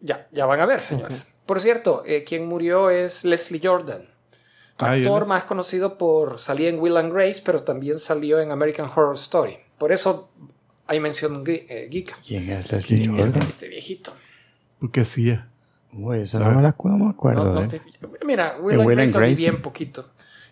[0.00, 1.26] ya, ya van a ver, señores.
[1.46, 4.06] Por cierto, eh, quien murió es Leslie Jordan.
[4.80, 8.86] Ah, Actor más conocido por salir en Will and Grace, pero también salió en American
[8.86, 9.56] Horror Story.
[9.78, 10.30] Por eso
[10.86, 12.14] hay mención eh, geek.
[12.26, 13.26] ¿Quién es Leslie ¿Quién es?
[13.26, 13.48] Jordan?
[13.48, 14.12] Este viejito.
[14.92, 15.48] ¿Qué hacía?
[15.92, 17.44] Uy, eso no me la no me acuerdo.
[17.44, 17.80] No, no te-
[18.24, 19.34] Mira, Will and Will Grace and lo vi Grace.
[19.34, 20.10] bien poquito.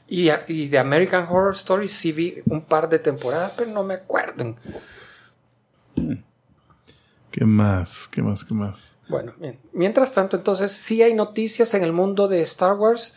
[0.09, 3.95] Y, y de American Horror Story sí vi un par de temporadas, pero no me
[3.95, 4.57] acuerdo.
[7.31, 8.09] ¿Qué más?
[8.09, 8.45] ¿Qué más?
[8.45, 8.93] ¿Qué más?
[9.09, 9.59] Bueno, bien.
[9.73, 13.17] mientras tanto, entonces sí hay noticias en el mundo de Star Wars.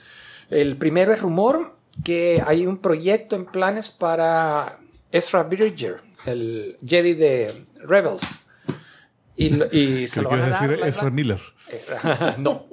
[0.49, 4.79] El primero es rumor que hay un proyecto en planes para
[5.11, 8.43] Ezra Bridger, el Jedi de Rebels.
[9.39, 10.85] Y, se ¿Qué lo van a dar decir?
[10.85, 11.39] Ezra Miller.
[11.71, 11.81] Eh,
[12.39, 12.65] no,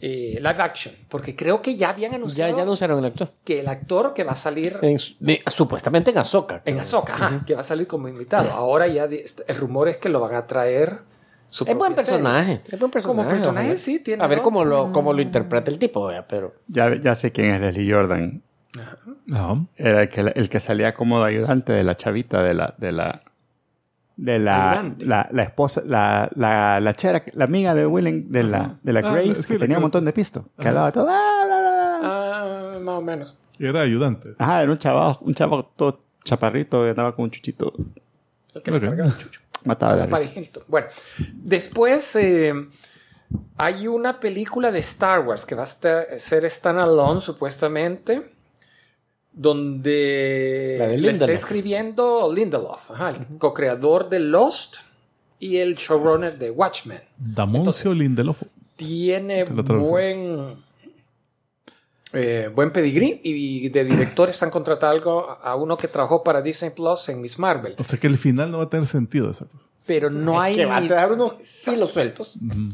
[0.00, 3.32] Eh, live action, porque creo que ya habían Ya, anunciado ya anunciaron el actor.
[3.44, 6.62] que el actor que va a salir En de- supuestamente en Azoka.
[6.64, 8.50] en ajá, que va a salir como invitado.
[8.52, 10.98] Ahora ya el rumor es que lo van a traer.
[11.48, 12.60] Su Es buen personaje.
[12.66, 13.16] Es buen personaje.
[13.18, 13.78] Como personaje, ojalá.
[13.80, 16.54] sí, tiene A ver cómo lo, cómo lo interpreta el tipo, pero.
[16.66, 18.42] Ya, ya sé quién es Leslie Jordan.
[19.26, 19.68] No.
[19.76, 22.74] Era el que, el que salía como de ayudante de la chavita de la...
[22.78, 23.22] De la
[24.16, 28.78] de la, la, la esposa, la, la, la chera, la amiga de Willing, de la,
[28.82, 30.90] de la Ah, Grace, sí, que la tenía que- un montón de pisto, que hablaba
[30.92, 31.06] todo.
[31.08, 32.76] "Ah, bla, bla, bla".
[32.76, 33.36] Ah, más o menos.
[33.58, 34.34] Era ayudante.
[34.38, 37.72] Ajá, era un chavo, un chavo todo chaparrito que andaba con un chuchito.
[38.54, 38.84] El que me Ok.
[38.84, 39.40] cargaba el chucho.
[39.64, 40.60] Mataba la risa.
[40.68, 40.86] Bueno,
[41.34, 42.54] después eh,
[43.56, 48.34] hay una película de Star Wars que va a estar- ser standalone, supuestamente,
[49.36, 51.30] donde La de le está Lindelof.
[51.44, 54.76] escribiendo Lindelof, ajá, el co-creador de Lost
[55.38, 57.00] y el showrunner de Watchmen.
[57.18, 57.60] Damoncio
[57.92, 58.46] Entonces- Lindelofo.
[58.76, 60.56] tiene buen
[62.12, 66.70] eh, buen pedigrí y de directores han contratado algo a uno que trabajó para Disney
[66.70, 69.56] Plus en Miss Marvel O sea que el final no va a tener sentido, exacto.
[69.86, 71.34] pero no hay que va a dejar unos
[71.66, 72.36] hilos sueltos.
[72.36, 72.70] Ujú.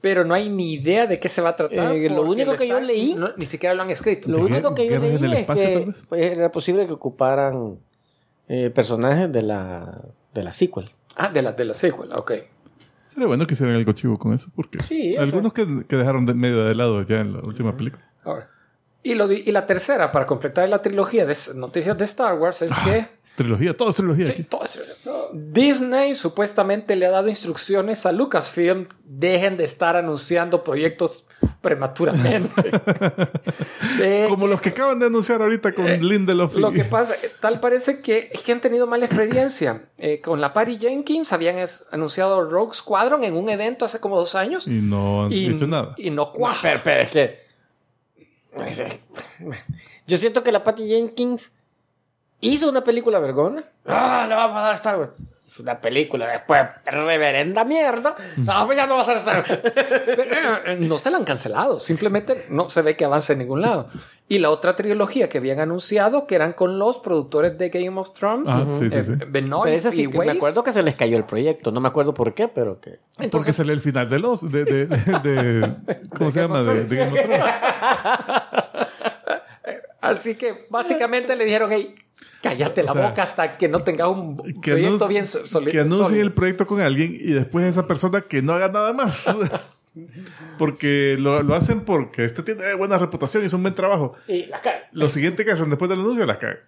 [0.00, 2.68] Pero no hay ni idea de qué se va a tratar Eh, lo único que
[2.68, 5.32] yo leí- no- ni siquiera lo han escrito Lo ¿De único que yo leí el
[5.32, 7.78] es espacio, que pues, era posible que ocuparan
[8.48, 10.00] eh, personajes de la,
[10.34, 10.90] de la sequel.
[11.16, 12.32] ah de la de la sequel ok
[13.12, 15.22] Sería bueno que hicieran algo chivo con eso, porque Sí, eso.
[15.22, 18.04] algunos que, que dejaron de medio de lado ya en la última película.
[18.24, 18.48] ahora
[19.02, 22.72] y lo y la tercera para completar la trilogía de noticias de Star Wars es
[22.84, 23.06] que
[23.38, 24.34] Trilogía, todo es trilogía.
[24.34, 24.80] Sí, todo es-
[25.32, 31.26] Disney supuestamente le ha dado instrucciones a Lucasfilm, dejen de estar anunciando proyectos
[31.60, 32.70] prematuramente.
[34.00, 36.56] Eh, Como los que acaban de anunciar ahorita con Lindelof.
[36.56, 39.86] y- lo que pasa, eh, tal parece que es que han tenido mala experiencia.
[39.98, 44.16] Eh, con la Patty Jenkins habían es- anunciado Rogue Squadron en un evento hace como
[44.16, 45.94] dos años y no han y, nada.
[45.96, 46.60] y no cuaja.
[46.62, 49.00] Pero, pero es que.
[50.06, 51.52] Yo siento que la Patty Jenkins
[52.40, 53.62] hizo una película vergona.
[53.86, 55.10] Ah, le vamos a dar Star Wars.
[55.46, 58.14] Hizo una película después, reverenda mierda.
[58.46, 59.60] Ah, pues ya no va a ser Star Wars.
[59.72, 63.62] Pero, eh, no se la han cancelado, simplemente no se ve que avance en ningún
[63.62, 63.88] lado.
[64.30, 68.12] Y la otra trilogía que habían anunciado, que eran con los productores de Game of
[68.12, 69.12] Thrones, Ah, sí, sí, eh, sí.
[69.26, 70.36] Benoit sí y que me Weiss.
[70.36, 71.70] acuerdo que se les cayó el proyecto.
[71.72, 72.98] No me acuerdo por qué, pero que.
[73.14, 74.42] Porque Entonces, sale el final de los.
[74.52, 75.76] De, de, de- de-
[76.10, 76.60] ¿Cómo De se Game llama?
[76.60, 76.90] of De, Thrones.
[76.90, 78.64] de Game of Thrones.
[80.00, 81.94] así que básicamente le dijeron, hey,
[82.42, 85.72] cállate la O sea, boca hasta que no tengas un Que, proyecto anuncie- bien sólido.
[85.72, 86.22] que anuncien sólido".
[86.24, 89.26] el proyecto con alguien y después esa persona que no haga nada más.
[90.58, 94.14] porque lo, lo hacen porque este tiene buena reputación y es un buen trabajo.
[94.26, 94.88] Y la cara.
[94.92, 96.58] Lo siguiente que hacen después del anuncio la cagan.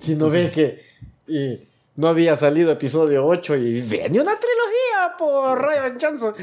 [0.00, 0.84] Si no ves que.
[1.26, 1.60] y
[1.96, 6.34] no había salido episodio 8 y viene una trilogía por Ryan Johnson.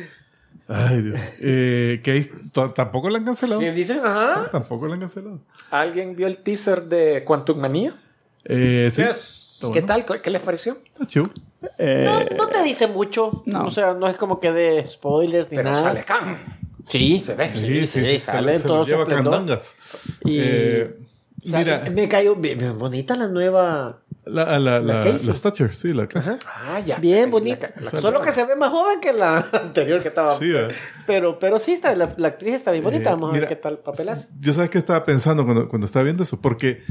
[0.67, 1.19] Ay, Dios.
[1.39, 2.29] Eh, que
[2.73, 3.61] tampoco la han cancelado.
[3.61, 4.49] Y dicen, ajá.
[4.51, 5.39] Tampoco la han cancelado.
[5.71, 7.93] ¿Alguien vio el teaser de Quantum Manía?
[8.43, 9.01] Eh, sí.
[9.03, 9.59] Yes.
[9.61, 9.87] ¿Qué bueno.
[10.05, 10.21] tal?
[10.21, 10.77] ¿Qué les pareció?
[10.85, 11.25] Está chido.
[11.79, 13.43] Eh, No, no te dice mucho.
[13.45, 13.65] no.
[13.65, 15.81] O sea, no es como que de spoilers ni Pero nada.
[15.81, 16.59] sale Khan.
[16.87, 17.47] Sí, Se ve.
[17.49, 19.75] Sí, Sí, sí, sí, sí, sale se, en se todo lleva candangas.
[20.23, 20.97] Y Eh,
[21.43, 23.99] sale- mira, me cayó bien, bien bonita la nueva.
[24.29, 25.35] La, la, la, la la.
[25.35, 26.37] Stature, sí, la Casey.
[26.47, 26.97] Ah, ya.
[26.97, 27.71] Bien bonita.
[27.79, 30.33] la- Solo que se ve más joven que la anterior que estaba.
[30.35, 30.51] Sí,
[31.05, 33.09] pero, pero sí está, la, la actriz está bien bonita.
[33.09, 34.27] Eh, Vamos a mira, ver qué tal papel hace.
[34.39, 36.83] Yo sabes que estaba pensando cuando, cuando estaba viendo eso, porque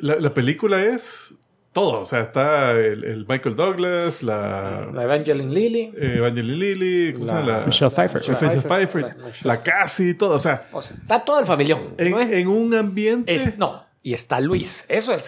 [0.00, 1.34] la, la película es
[1.72, 2.00] todo.
[2.00, 5.92] O sea, está el, el Michael Douglas, la, La Evangeline Lilly.
[5.96, 7.46] eh, Evangeline Lilly, ¿cómo se llama?
[7.46, 8.22] La, Michelle Pfeiffer.
[8.26, 9.02] la Michelle Pfeiffer.
[9.02, 9.02] Pfeiffer,
[9.44, 10.34] La- la Cassie, todo.
[10.34, 11.94] O sea, O sea, Está todo el familión.
[11.98, 12.30] en, ¿no es?
[12.32, 13.34] en un ambiente.
[13.34, 13.86] es- no.
[14.02, 14.84] Y está Luis.
[14.88, 15.24] Eso es.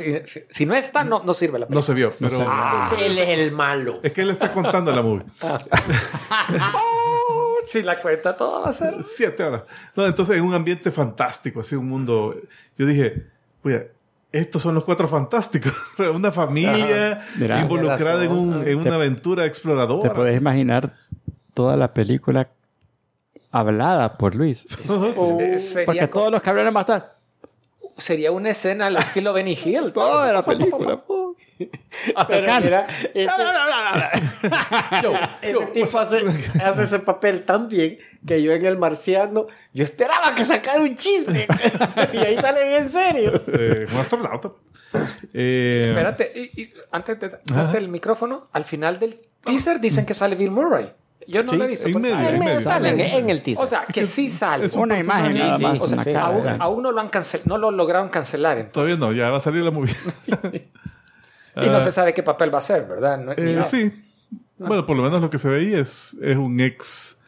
[0.51, 1.83] Si, no está, no, no sirve la No película.
[1.83, 2.31] se vio, pero.
[2.31, 2.47] se vio.
[2.49, 3.99] Ah, él es el malo.
[4.03, 5.25] Es que él está contando la movie.
[5.43, 5.59] Oh,
[7.67, 9.03] si la cuenta toda va a ser.
[9.03, 9.63] Siete horas.
[9.97, 12.35] No, entonces en un ambiente fantástico, así un mundo.
[12.79, 13.27] Yo dije,
[13.65, 13.91] oye,
[14.33, 15.73] estos son los cuatro fantásticos.
[15.99, 17.61] Una familia Mira.
[17.61, 20.09] involucrada en, un- una aventura exploradora.
[20.09, 20.95] te podés imaginar
[21.55, 22.49] toda la película
[23.51, 24.67] hablada por Luis.
[25.87, 27.20] Porque todos los cabrones van a estar.
[28.01, 29.93] Sería una escena al estilo Benny Hill.
[29.93, 31.03] Toda la película.
[32.17, 32.63] Hasta Pero Khan.
[32.65, 33.27] mira, ese,
[35.43, 36.19] ese tipo hace,
[36.65, 40.95] hace ese papel tan bien que yo en El Marciano, yo esperaba que sacara un
[40.97, 41.47] chiste.
[42.13, 43.43] y ahí sale bien serio.
[43.47, 44.53] Eh, un astronauta.
[45.35, 50.15] Eh, Espérate, y, y antes de darte el micrófono, al final del teaser dicen que
[50.15, 50.93] sale Bill Murray.
[51.29, 51.87] Yo no Sí, lo he visto.
[51.87, 52.03] en pues.
[52.03, 52.61] medio, Ah, en en medio.
[52.61, 53.65] Sale en, en el teaser.
[53.65, 54.67] O sea, que sí sale.
[54.67, 56.03] Es un Una imagen nada más, sí, sí, o
[56.43, 56.57] sea.
[56.59, 58.59] aún no lo han cancel, no lo lograron cancelar.
[58.59, 58.73] entonces.
[58.73, 59.95] Todavía no, ya va a salir la movie.
[61.57, 63.19] Y no Ah, se sabe qué papel va a ser, ¿verdad?
[63.19, 63.93] No- eh, sí.
[64.57, 67.19] Bueno, por lo menos lo que se ve ahí es, es un ex,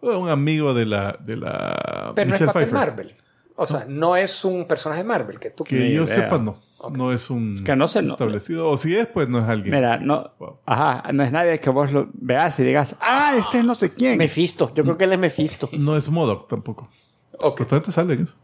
[0.00, 2.72] un amigo de la, de la Pero no es papel Pfeiffer.
[2.74, 3.16] Marvel.
[3.56, 6.14] O sea, no es un personaje Marvel que tú Que Ni yo idea.
[6.14, 6.60] sepa, no.
[6.90, 8.68] No es un Que no se- no- establecido.
[8.70, 9.74] O si es, pues no es alguien.
[9.74, 10.58] Mira, no, Wow.
[10.66, 13.92] ajá, no es nadie que vos lo veas y digas, ah, este es no sé
[13.94, 14.18] quién.
[14.18, 14.72] Mephisto.
[14.74, 15.68] Yo creo que él es Mephisto.
[15.72, 16.88] No es Modoc tampoco.
[17.38, 17.50] Ok.
[17.58, 18.34] Supuestamente sale eso.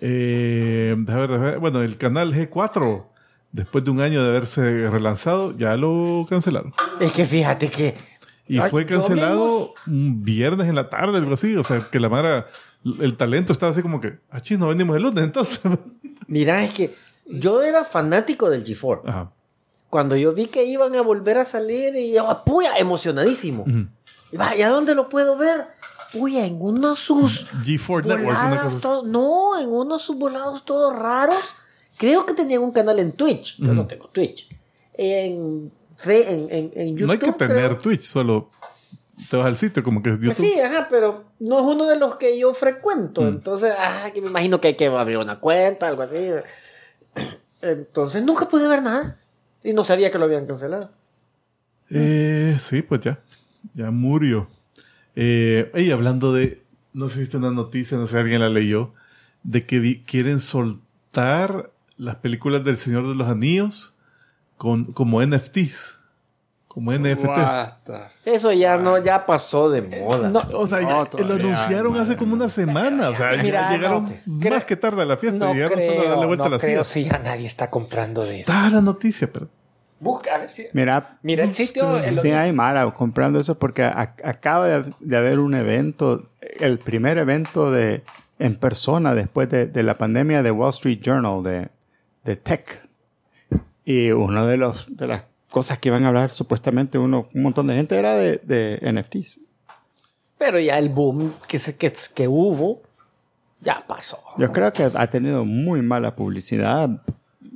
[0.00, 1.58] Eh, déjame ver, déjame ver.
[1.58, 3.04] Bueno, el canal G4,
[3.52, 6.72] después de un año de haberse relanzado, ya lo cancelaron.
[7.00, 7.94] Es que fíjate que.
[8.48, 11.54] Y Ay, fue cancelado un viernes en la tarde, algo así.
[11.56, 12.46] O sea, que la Mara,
[13.00, 15.60] el talento estaba así como que, ah, chis, no venimos el lunes, entonces.
[16.26, 16.94] Mira, es que
[17.30, 19.02] yo era fanático del G4.
[19.06, 19.32] Ajá.
[19.88, 23.62] Cuando yo vi que iban a volver a salir, y yo, ¡ah, puya, emocionadísimo.
[23.64, 23.86] Ujú.
[24.32, 25.66] Y vaya, ¿dónde lo puedo ver?
[26.12, 30.64] Puya, en unos sus G4 Network, una voladas, cosa todo- no, en unos sus volados
[30.64, 31.54] todos raros.
[31.96, 33.56] Creo que tenían un canal en Twitch.
[33.58, 33.74] Yo Ujú.
[33.74, 34.48] no tengo Twitch.
[34.94, 35.70] En,
[36.06, 37.06] en, en, en YouTube.
[37.06, 37.78] No hay que tener creo.
[37.78, 38.48] Twitch, solo
[39.28, 40.46] te vas al sitio, como que es Pues YouTube.
[40.54, 43.22] sí, ajá, pero no es uno de los que yo frecuento.
[43.22, 43.26] Mm.
[43.28, 46.16] Entonces, ah, que me imagino que hay que abrir una cuenta, algo así.
[47.60, 49.18] Entonces, nunca pude ver nada.
[49.62, 50.90] Y no sabía que lo habían cancelado.
[51.90, 53.20] Eh, sí, pues ya.
[53.74, 54.48] Ya murió.
[55.16, 56.62] Eh, y hablando de.
[56.92, 58.94] No sé si viste una noticia, no sé si alguien la leyó.
[59.42, 63.94] De que quieren soltar las películas del Señor de los Anillos
[64.56, 65.99] con, como NFTs.
[66.72, 67.24] Como NFTs.
[67.26, 67.72] What
[68.24, 70.28] Eso ya no, ya pasó de moda.
[70.28, 73.08] No, O sea, No, ya todavía, lo anunciaron hace como una semana.
[73.08, 75.46] O sea, Mira, llegaron no, más creo- que tarde a la fiesta.
[75.46, 77.68] no llegaron solo a darle creo, vuelta no a la creo si ya nadie está
[77.70, 78.52] comprando de eso.
[78.52, 79.48] Está la noticia, pero.
[79.98, 80.66] Busca, a ver si...
[80.72, 81.82] Mira, Mira el sitio.
[81.82, 81.88] el-
[82.20, 86.28] sí hay Mara comprando eso porque a- acaba de, de haber un evento,
[86.60, 88.04] el primer evento de
[88.38, 91.68] en persona después de, de la pandemia de Wall Street Journal de,
[92.24, 92.88] de tech.
[93.84, 97.66] Y uno de los de las cosas que iban a hablar supuestamente uno, un montón
[97.66, 99.40] de gente era de, de NFTs.
[100.38, 102.80] Pero ya el boom que, se, que, que hubo,
[103.60, 104.18] ya pasó.
[104.38, 106.88] Yo creo que ha tenido muy mala publicidad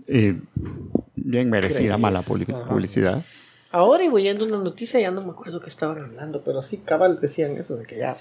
[0.06, 0.32] y
[1.16, 1.98] bien merecida ¿Crees?
[2.00, 2.68] mala publi- Ajá.
[2.68, 3.24] publicidad.
[3.70, 7.18] Ahora y oyendo una noticia, ya no me acuerdo qué estaban hablando, pero sí, cabal
[7.20, 8.16] decían eso, de que ya.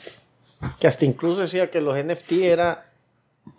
[0.80, 2.86] Que hasta incluso decía que los NFT era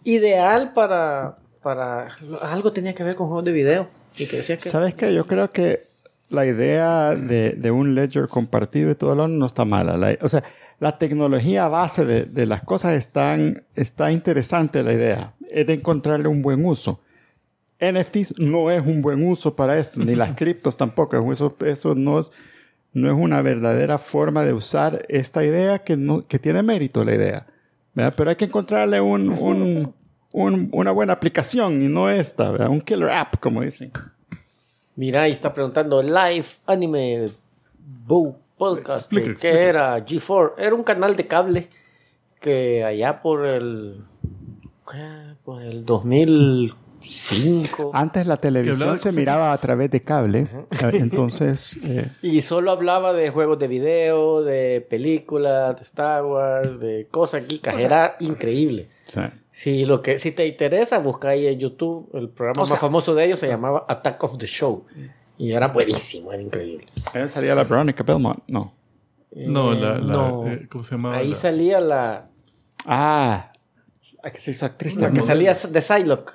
[0.05, 1.37] ideal para.
[1.63, 3.89] para algo tenía que ver con juegos de video.
[4.17, 4.69] Y que decía que.
[4.69, 5.13] ¿Sabes qué?
[5.15, 5.87] Yo creo que
[6.31, 9.97] la idea de, de un ledger compartido y todo lo no está mala.
[9.97, 10.43] La- o sea,
[10.81, 15.35] la tecnología base de, de las cosas están, está interesante la idea.
[15.51, 17.01] Es de encontrarle un buen uso.
[17.81, 21.33] NFTs no es un buen uso para esto, ni las criptos tampoco.
[21.33, 22.33] Eso, eso no, es,
[22.93, 27.15] no es una verdadera forma de usar esta idea que, no, que tiene mérito la
[27.15, 27.47] idea.
[27.95, 28.15] ¿verdad?
[28.17, 29.95] Pero hay que encontrarle un, un-
[30.33, 32.69] un- una buena aplicación y no esta, ¿verdad?
[32.69, 33.93] un killer app, como dicen.
[34.97, 37.33] Mira, ahí está preguntando Live Anime
[38.07, 39.03] Boo Podcast.
[39.03, 39.61] Explica, ¿Qué explica.
[39.61, 40.53] era G4?
[40.59, 41.69] Era un canal de cable
[42.41, 44.05] que allá por el.
[44.91, 45.35] ¿qué?
[45.45, 47.91] Por el 2005.
[47.93, 50.47] Antes la televisión se miraba a través de cable.
[50.93, 57.09] Entonces, eh, Y solo hablaba de juegos de video, de películas, de Star Wars, de
[57.11, 57.83] cosas geekas.
[57.83, 58.89] Era increíble.
[59.07, 59.21] sí.
[59.57, 62.11] Si, lo que, si te interesa, busca ahí en YouTube.
[62.13, 64.85] El programa O más sea- famoso de ellos se llamaba Attack of the Show.
[65.39, 66.87] Y era buenísimo, era increíble.
[67.13, 68.41] Ahí salía la Veronica Belmont.
[68.49, 68.75] No.
[69.33, 70.47] No, Eh, la, la- no.
[70.49, 71.19] eh, ¿cómo se llamaba?
[71.19, 72.29] Ahí La- salía la,
[72.85, 73.53] Ah,
[74.25, 76.33] la que se hizo actriz la que salía de Psylocke.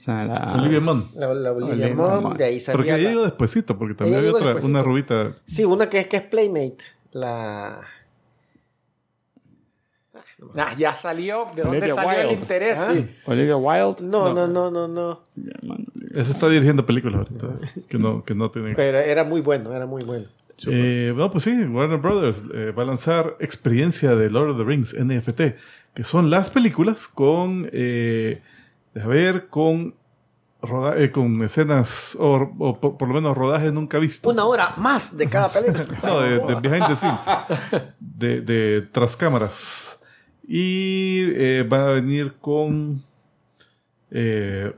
[0.00, 1.10] O sea, la- Olivia Munn.
[1.14, 2.36] La, la Olivia Olivia Munn, Munn.
[2.36, 2.76] de ahí salía.
[2.76, 4.70] Porque ella la- llegó despuesito, porque también había otra, despuesito.
[4.70, 5.36] una rubita.
[5.46, 6.78] Sí, una que, que es Playmate.
[7.12, 7.80] La.
[10.56, 11.46] Ah, ya salió.
[11.54, 12.78] ¿De dónde Olivia salió el interés?
[12.78, 12.90] Ah.
[12.92, 13.06] Sí.
[13.26, 14.02] Olivia Wilde.
[14.02, 15.20] No, no, no, no, no.
[16.14, 17.48] Ese está dirigiendo películas ahorita,
[17.88, 18.74] que no, que no tienen...
[18.76, 20.26] Pero era muy bueno, era muy bueno.
[20.66, 24.64] Eh, no, pues sí, Warner Brothers eh, va a lanzar experiencia de Lord of the
[24.64, 25.40] Rings, NFT,
[25.94, 28.42] que son las películas con, eh,
[28.94, 29.94] deja ver, con,
[30.60, 34.30] roda- eh, con escenas, o, o por, por lo menos rodajes nunca vistos.
[34.32, 35.84] Una hora más de cada película.
[36.04, 37.22] No, de, de behind the scenes.
[37.98, 39.91] De, de tras cámaras.
[40.54, 43.02] Y eh, va a venir con
[44.10, 44.70] eh,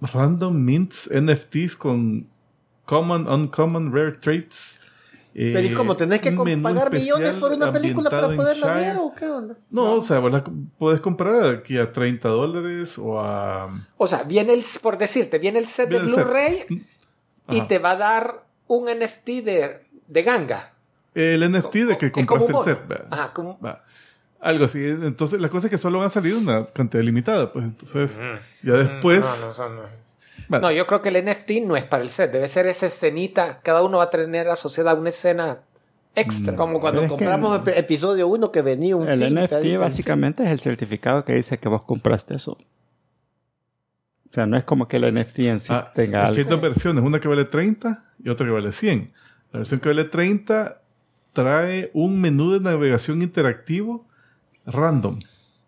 [0.00, 2.26] random mints, NFTs con
[2.86, 4.78] common, uncommon, rare traits.
[5.34, 5.96] Eh, Pero ¿y cómo?
[5.96, 9.54] ¿Tenés que pagar millones por una película para poderla ver o qué onda?
[9.70, 10.42] No, o sea, vos la
[10.78, 13.86] puedes comprar aquí a 30 dólares o a...
[13.98, 16.12] O sea, viene el, por decirte, viene el set Viene de.
[16.12, 16.64] Blu-ray
[17.50, 17.68] y Ajá.
[17.68, 20.72] te va a dar un NFT de, de ganga.
[21.14, 22.88] El NFT de que compraste el set.
[22.88, 23.08] ¿verdad?
[23.10, 23.84] Ajá, como- Va.
[24.42, 24.84] Algo así.
[24.84, 27.52] Entonces, la cosa es que solo van a salir una cantidad limitada.
[27.52, 28.20] Pues entonces,
[28.62, 29.20] ya después.
[29.20, 29.40] Mm.
[29.40, 29.76] No, no, son-
[30.48, 30.70] no.
[30.72, 33.60] Yo creo que el NFT no es para el set, debe ser esa escenita.
[33.62, 35.60] Cada uno va a tener asociada una escena
[36.16, 36.56] extra.
[36.56, 40.58] Como cuando compramos el episodio 1 que venía un El film, NFT básicamente es el
[40.58, 42.58] certificado que dice que vos compraste eso.
[44.28, 46.50] O sea, no es como que el NFT en sí ah, tenga que hay algo.
[46.50, 49.12] dos versiones: una que vale 30 y otra que vale 100.
[49.52, 50.82] La versión que vale 30
[51.32, 54.08] trae un menú de navegación interactivo
[54.66, 55.18] random.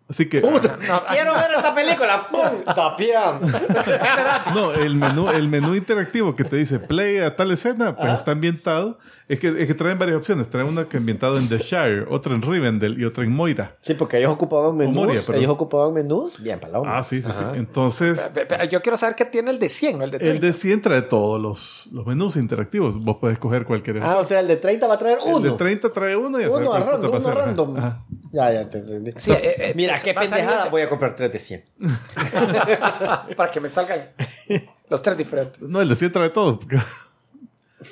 [0.07, 0.39] Así que.
[0.39, 2.27] No, Quiero ver esta película.
[2.31, 2.63] ¡Pum!
[2.75, 3.39] Tapián.
[4.53, 8.31] No, el menú, el menú interactivo que te dice play a tal escena, pues está
[8.31, 8.97] ambientado.
[9.27, 10.47] Es que, es que traen varias opciones.
[10.51, 13.75] Traen una que ambientado en The Shire, otra en Rivendell y otra en Moira.
[13.81, 14.93] Sí, porque ellos ocupaban menús.
[14.93, 16.39] Moria, ellos ocupaban menús.
[16.41, 16.97] Bien, onda.
[16.99, 17.41] Ah, sí, sí, sí.
[17.43, 17.55] Ajá.
[17.55, 20.35] Entonces, Pe- pe- Yo quiero saber qué tiene el de 100, no el de 30.
[20.35, 22.99] el de 100 trae todos los, los menús interactivos.
[23.03, 25.37] Vos puedes escoger cualquier Ah, o sea, el de 30 va a traer uno.
[25.37, 27.77] El de 30 trae uno y a Uno puta random, uno random.
[27.77, 28.03] ajá.
[28.31, 29.11] Ya, ya te entendí.
[29.17, 30.63] Sí, eh, eh, Mira, pues, qué pendejada.
[30.65, 31.63] de- Voy a comprar 3 de 100.
[33.35, 34.09] para que me salgan
[34.89, 35.61] los tres diferentes.
[35.61, 36.59] No, el de 100 trae todo.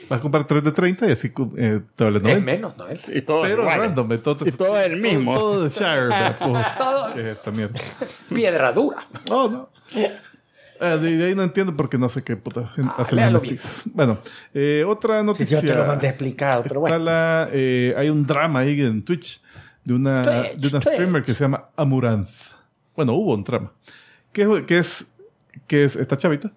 [0.09, 2.31] Vas a comprar 3 de 30 y así eh, te vale 90.
[2.31, 2.87] Es menos, ¿no?
[2.87, 3.79] Es- Y todo Pero igual.
[3.79, 4.11] random.
[4.11, 5.33] Entonces, Y todo el mismo.
[5.35, 6.35] Todo, todo de Shire.
[6.37, 7.13] Todo- Todo.
[7.13, 7.79] ¿Qué es esta mierda?
[8.33, 9.07] Piedra dura.
[9.29, 9.69] Oh, no.
[9.95, 10.09] Eh,
[10.97, 13.83] de, de ahí no entiendo porque no sé qué puta Ah, los NFTs.
[13.93, 14.17] Bueno,
[14.53, 15.61] eh, otra noticia.
[15.61, 16.97] Yo te lo mandé explicado, pero bueno.
[16.99, 19.41] la, eh, hay un drama ahí en Twitch
[19.85, 20.93] de una, Twitch, de una Twitch.
[20.93, 22.29] streamer que se llama Amuranth.
[22.95, 23.71] Bueno, hubo un drama.
[24.31, 25.11] ¿Qué, qué es,
[25.67, 26.51] qué es esta chavita?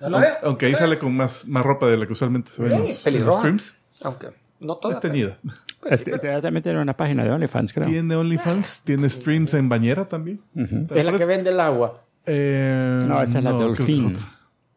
[0.00, 0.34] ¿No lo veo?
[0.42, 3.06] Aunque ahí sale con más, más ropa de la que usualmente se ve en los,
[3.06, 3.74] en los streams.
[4.02, 4.28] Aunque
[4.60, 4.94] no toda.
[4.94, 5.38] Es teñida.
[5.86, 7.86] Eh, te- te- También tiene una página de OnlyFans, creo.
[7.86, 10.40] Tiene OnlyFans, tiene streams en bañera también.
[10.54, 10.86] Ujú.
[10.94, 12.02] Es la que vende el agua.
[12.26, 14.14] Eh, No, esa es la creo que Dolphin.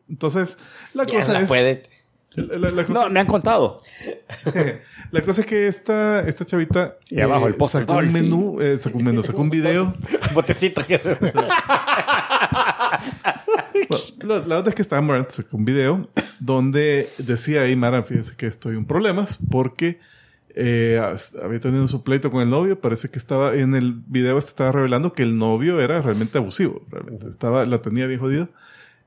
[0.10, 0.58] Entonces,
[0.94, 1.48] la Ya cosa la es...
[1.48, 1.84] puede.
[2.36, 3.82] La- la- cosa- No, me han contado.
[5.12, 8.78] La cosa es que esta, esta chavita Y abajo el póster sacó un menú, eh,
[8.78, 9.94] sacó un menú, sacó un video.
[10.34, 10.82] Botecito.
[13.90, 16.10] Bueno, la, verdad es que estaba Morant sacó un video
[16.40, 20.00] donde decía ahí, Mara, fíjese que estoy en problemas porque
[20.56, 21.00] eh,
[21.44, 22.80] había tenido su pleito con el novio.
[22.80, 26.86] Parece que estaba en el video, este estaba revelando que el novio era realmente abusivo.
[26.90, 28.50] Realmente estaba, la tenía bien jodida.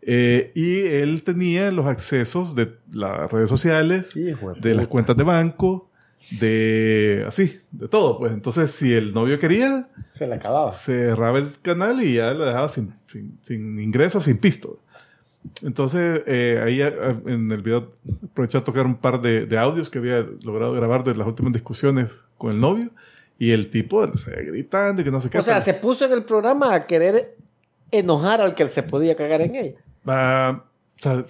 [0.02, 5.24] Eh, y él tenía los accesos de las redes sociales, Sí, de las cuentas de
[5.24, 5.90] banco,
[6.40, 8.18] de así, de todo.
[8.18, 10.72] Pues entonces, si el novio quería, Se le acababa.
[10.72, 14.78] cerraba el canal y ya la dejaba sin, sin, sin ingresos, sin pisto.
[15.62, 16.92] Entonces, eh, ahí eh,
[17.26, 17.92] en el video
[18.30, 21.52] aproveché a tocar un par de, de audios que había logrado grabar de las últimas
[21.52, 22.90] discusiones con el novio.
[23.38, 25.38] Y el tipo, o sea, gritando y que no sé qué.
[25.38, 27.36] O sea, se puso en el programa a querer
[27.90, 29.78] enojar al que se podía cagar en ella.
[30.06, 30.62] Ah,
[30.98, 31.24] o sea,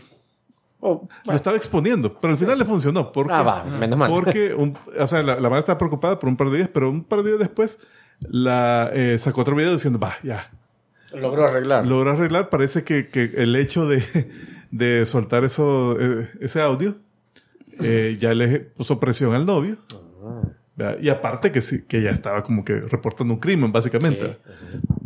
[0.82, 3.12] Oh, lo estaba exponiendo, pero al final le funcionó.
[3.12, 4.10] Porque, Ah, va, menos mal.
[4.10, 6.88] Porque, un- o sea, la, la madre estaba preocupada por un par de días, pero
[6.88, 7.78] un par de días después
[8.20, 10.50] la, eh, sacó otro video diciendo, va, ya,
[11.12, 11.86] Logró arreglar.
[11.86, 12.48] logró arreglar.
[12.48, 14.02] Parece que, que el hecho de,
[14.70, 16.94] de soltar eso, eh, ese audio,
[17.82, 19.76] eh, ya le puso presión al novio.
[20.76, 20.96] ¿verdad?
[21.02, 24.38] Y aparte que sí, que ya estaba como que reportando un crimen, básicamente.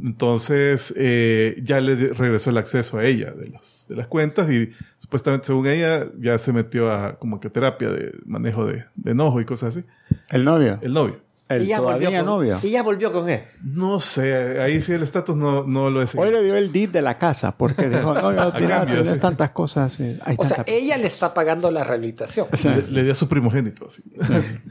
[0.05, 4.71] Entonces, eh, ya le regresó el acceso a ella de, los, de las cuentas y
[4.99, 9.41] supuestamente, según ella, ya se metió a como que terapia de manejo de, de enojo
[9.41, 9.87] y cosas así.
[10.29, 10.79] El novio.
[10.83, 11.25] El novio.
[11.47, 12.59] El Y ya volvió todavía con- novio.
[12.63, 13.41] Y ya volvió con él.
[13.63, 16.27] No sé, ahí sí el estatus no, no lo he seguido.
[16.29, 19.13] Hoy le dio el deed de la casa porque dijo, no, yo, mira, cambio, tienes
[19.15, 19.21] sí.
[19.21, 20.01] tantas cosas.
[20.01, 22.47] eh, hay O sea, tanta- ella le está pagando la rehabilitación.
[22.65, 23.87] Le, le dio a su primogénito.
[23.87, 24.03] Así.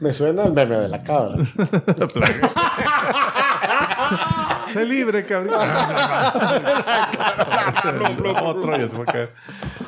[0.00, 1.36] Me suena el meme de la cabra.
[4.68, 5.54] sé libre, cabrón.
[8.44, 9.30] Otro ya se fue a caer.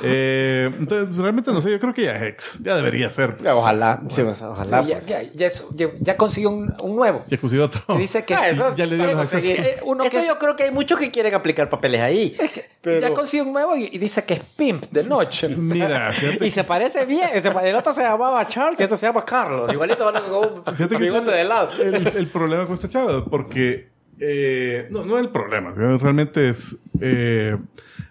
[0.03, 2.59] Eh, entonces, realmente no sé, yo creo que ya es ex.
[2.63, 3.37] Ya debería ser.
[3.47, 4.01] Ojalá.
[4.11, 4.83] sí, o sea, ojalá.
[4.83, 7.25] Sí, ya, ya, ya, es- ya- ya consiguió un, un nuevo.
[7.29, 7.83] Ya consiguió otro.
[7.87, 9.49] Que dice que Ah, eso- ya le dio eso los accesos.
[9.65, 12.37] Eh, uno eso que- yo creo que hay muchos que quieren aplicar papeles ahí.
[12.83, 15.49] Pero- ya consiguió un nuevo y, y dice que es pimp de noche.
[15.49, 17.31] Mira, fíjate, Y se parece bien.
[17.33, 19.73] Ese- el otro se llamaba Charles y este se llama Carlos.
[19.73, 21.69] Igualito van con un que bigote de lado.
[21.71, 23.89] es el, el problema con esta chava, porque
[24.19, 27.57] eh, no, no es el problema, realmente es eh,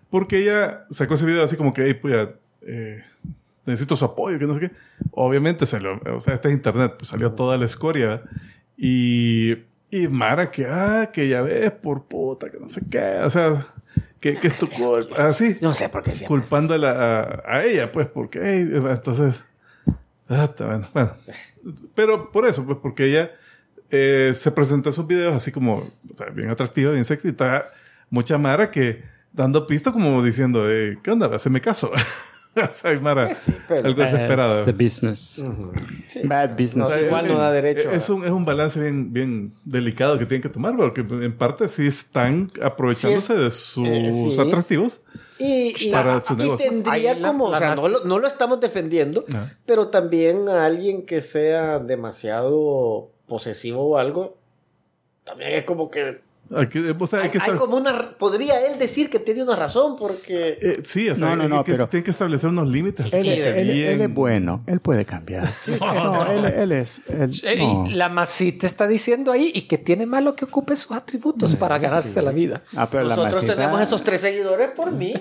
[0.10, 2.30] porque ella sacó ese video así como que, hey, pues,
[2.62, 3.03] eh,
[3.66, 4.72] necesito su apoyo, que no sé qué.
[5.12, 8.22] Obviamente se lo, o sea, este es internet, pues salió toda la escoria
[8.78, 9.58] y,
[9.91, 13.68] y Mara que, ah, que ya ves, por puta, que no sé qué, o sea,
[14.20, 18.08] que, que es tu culpa, así No sé por qué culpándola a, a ella, pues,
[18.08, 19.43] porque hey, entonces.
[20.30, 21.14] ah, está bueno, bueno.
[21.93, 23.32] Pero por eso, pues, porque ella
[23.91, 27.71] eh, se presenta sus videos así como, o sea, bien atractiva, bien sexy, y está
[28.09, 31.27] mucha Mara que dando pista como diciendo, eh, ¿qué onda?
[31.33, 31.91] Haceme caso.
[32.55, 33.36] o sea, hay Mara
[33.67, 34.63] pero- algo desesperada.
[34.63, 35.43] The business.
[36.23, 36.86] Bad business.
[36.86, 40.17] O sea, igual no da derecho Es a- un, es un balance bien, bien delicado
[40.17, 44.31] que tienen que tomar, porque en parte sí están aprovechándose Sí es- de sus eh,
[44.36, 44.41] sí.
[44.41, 45.01] atractivos.
[45.38, 46.69] Y, y- Para su y negocio.
[46.69, 49.53] tendría la- como, la o sea, no, lo, no lo estamos defendiendo, Ajá.
[49.65, 54.38] pero también a alguien que sea demasiado posesivo o algo,
[55.23, 56.21] también es como que
[56.55, 59.17] Hay que, o sea, hay hay, que hay estar- como una, podría él decir que
[59.19, 62.11] tiene una razón porque Eh, sí, o sea, No, no, no, que, pero- tiene que
[62.11, 63.05] establecer unos límites.
[63.11, 63.91] Él, Sí, él- él- bien.
[63.93, 65.51] él es bueno, él puede cambiar.
[65.79, 67.01] No, él, él es.
[67.07, 71.55] él- Eh, la masita está diciendo ahí y que tiene malo que ocupe sus atributos
[71.55, 72.61] para ganarse la vida.
[72.75, 75.13] Ah, pero la nosotros masita- tenemos esos tres seguidores por mí.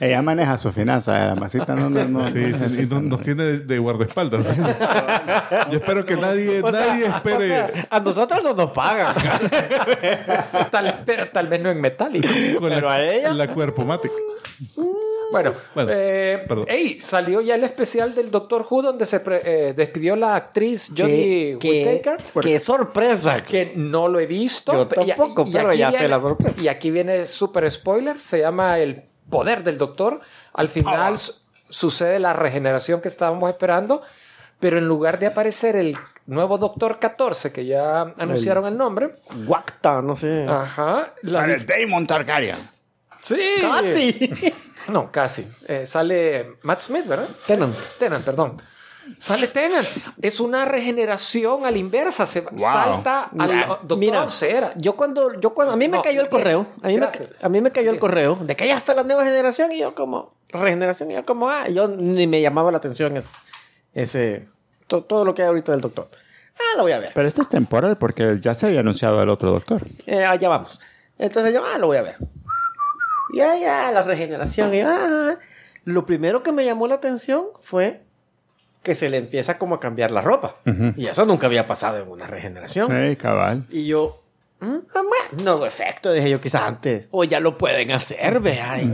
[0.00, 2.30] Ella maneja su finanza, la masita no, no, no.
[2.30, 4.54] Sí, sí, nos tiene de, guardaespaldas.
[5.70, 7.48] Yo espero que nadie, nadie o espere.
[7.48, 9.14] sea, a nosotros no nos pagan.
[10.70, 12.28] Tal, pero tal vez no en metálico.
[12.58, 14.14] con pero la, a ella- la cuerpomática.
[15.32, 20.16] Bueno, Bueno, eh, salió ya el especial del Doctor Who donde se pre- eh, despidió
[20.16, 22.16] la actriz Jodie Whittaker.
[22.42, 23.42] qué sorpresa.
[23.44, 24.72] que no lo he visto.
[24.72, 26.60] Yo y- tampoco, y pero aquí ya sé viene- la sorpresa.
[26.60, 30.20] Y aquí viene super spoiler, se llama El Poder del Doctor.
[30.52, 31.34] Al final su-
[31.68, 34.02] sucede la regeneración que estábamos esperando,
[34.58, 35.96] pero en lugar de aparecer el
[36.26, 39.16] nuevo Doctor 14, que ya anunciaron el, nombre,
[39.46, 40.46] Guacta, no sé.
[40.48, 42.56] ajá, la- Sale Damon Targaryen.
[43.20, 44.30] sí, Casi.
[44.88, 47.28] no, casi, Eh, sale Matt Smith, ¿verdad?
[47.46, 47.74] Tennant.
[47.98, 48.62] Tennant, perdón.
[49.18, 49.86] Sale Tennant.
[50.22, 52.26] Es una regeneración a la inversa.
[52.26, 54.72] Se salta al Doctor Mira, 11 era.
[54.76, 57.08] yo cuando, yo cuando, a mí me No, cayó el correo, a mí, me,
[57.42, 59.96] a mí me cayó el correo de que ya está la nueva generación y yo
[59.96, 63.30] como, regeneración y yo como, ah, yo ni me llamaba la atención ese,
[63.94, 64.48] ese
[64.90, 66.10] to- todo lo que hay ahorita del doctor.
[66.56, 67.12] Ah, lo voy a ver.
[67.14, 69.86] Pero este es temporal porque ya se había anunciado el otro doctor.
[70.06, 70.78] Eh, allá vamos.
[71.18, 72.16] Entonces yo, ah, lo voy a ver.
[73.32, 74.74] Ya, ya, la regeneración.
[74.74, 75.38] y, ah.
[75.84, 78.02] Lo primero que me llamó la atención fue
[78.82, 80.56] que se le empieza como a cambiar la ropa.
[80.96, 82.88] Y eso nunca había pasado en una regeneración.
[82.90, 83.64] Sí, cabal.
[83.70, 84.22] Y yo,
[84.60, 85.02] "Mm, ah,
[85.34, 87.06] bueno, no efecto, dije yo quizás antes.
[87.10, 88.82] O ya lo pueden hacer, vea.
[88.82, 88.90] Y,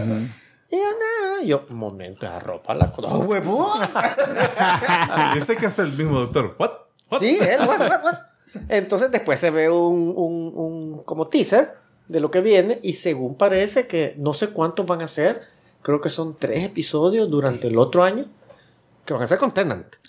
[0.71, 3.81] y yo, nada, yo, un momento, esa ropa la ¡Oh, huevón!
[5.35, 6.57] Y este que hasta el mismo doctor.
[6.59, 6.71] ¿What?
[7.11, 7.21] ¿What?
[7.21, 8.15] Sí, él, what, what, what.
[8.69, 11.75] Entonces después se ve un, un, un como teaser
[12.09, 15.43] de lo que viene y según parece que no sé cuántos van a ser,
[15.83, 18.27] creo que son tres episodios durante el otro año
[19.07, 19.55] que van a ser con.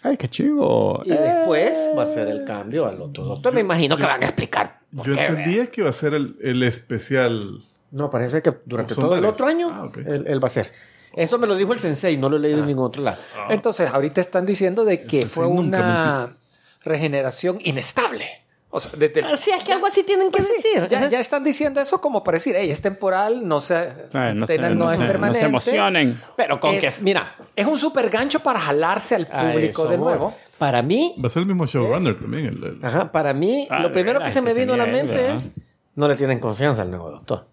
[0.03, 1.01] Ay, qué chivo.
[1.05, 3.53] Y después va a ser el cambio al otro doctor.
[3.53, 4.79] Me imagino que van a explicar.
[4.91, 7.63] Yo qué, entendía que iba a ser el, el especial.
[7.91, 9.33] No, parece que durante todo el varios.
[9.33, 9.97] otro año Ah, ok.
[9.97, 10.71] él, él va a ser.
[11.15, 13.17] Eso me lo dijo el sensei, no lo he leído en ningún otro lado.
[13.49, 16.35] Entonces, ahorita están diciendo de que fue una
[16.83, 18.25] regeneración inestable.
[18.69, 20.87] O sea, desde el- Así es que algo así tienen que Pues sí, decir.
[20.89, 23.75] ya, ya están diciendo eso como para decir, hey, es temporal, no se,
[24.13, 25.39] Ay, no, se, Tennant no, no es se, no permanente.
[25.39, 26.19] se emocionen.
[26.35, 29.97] Pero con es- que, mira, Es un super gancho para jalarse al público eso de
[29.97, 30.07] voy.
[30.09, 30.35] nuevo.
[30.57, 32.45] Para mí, Va a ser el mismo showrunner también.
[32.47, 34.85] El, el- Ajá, para mí, Ah, lo primero que se me que vino a la
[34.85, 35.49] mente es,
[35.95, 37.47] no le tienen confianza al nuevo doctor.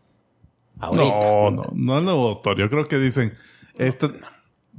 [0.81, 1.05] Ahorita.
[1.05, 2.59] No, no, no al nuevo doctor.
[2.59, 3.35] Yo creo que dicen,
[3.77, 4.11] Esta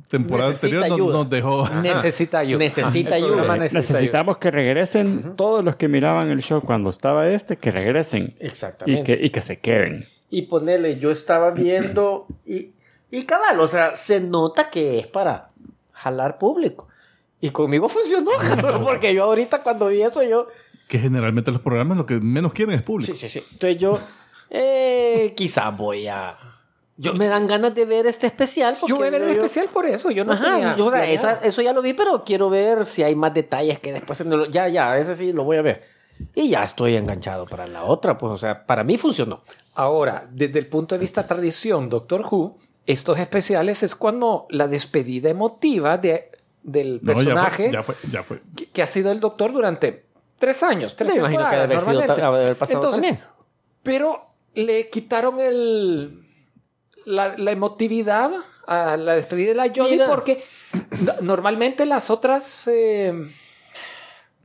[0.08, 1.70] temporada Necesita anterior nos, nos dejó.
[1.82, 2.60] Necesita ayuda.
[2.60, 3.58] Necesita ayuda.
[3.58, 8.36] necesita Necesitamos que regresen todos los que miraban el show cuando estaba este, que regresen
[8.40, 9.18] y Exactamente.
[9.18, 10.06] que, y que se queden.
[10.30, 12.72] Y ponerle, yo estaba viendo y,
[13.12, 15.50] y cabal, o sea, se nota que es para
[15.94, 16.88] jalar público.
[17.42, 18.32] Y conmigo funcionó,
[18.84, 20.48] porque yo ahorita cuando vi eso, yo,
[20.88, 23.14] Que generalmente los programas lo que menos quieren es público.
[23.14, 23.46] sí, sí, sí.
[23.52, 24.00] Entonces yo,
[24.50, 26.38] eh, quizás voy a...
[26.98, 28.78] Yo me dan ganas de ver este especial.
[28.88, 30.12] Yo voy a ver el yo- especial por eso.
[30.12, 32.86] Yo no Ajá, tenía yo, o sea, esa- eso ya lo vi, pero quiero ver
[32.86, 34.24] si hay más detalles que después...
[34.52, 35.84] Ya, ya, ese sí lo voy a ver.
[36.34, 39.42] Y ya estoy enganchado para la otra, pues, o sea, para mí funcionó.
[39.74, 45.30] Ahora, desde el punto de vista tradición, Doctor Who, estos especiales es cuando la despedida
[45.30, 46.32] emotiva de,
[46.64, 48.42] del No, ya fue, personaje ya fue, ya fue.
[48.56, 50.06] que, que ha sido el Doctor durante
[50.40, 53.24] tres años, tres Me imagino que haber sido haber pasado Entonces, también.
[53.84, 56.26] Pero le quitaron el,
[57.06, 58.32] la, la emotividad
[58.68, 60.44] a la despedida de la Jodie porque
[61.02, 63.14] no- normalmente las otras eh,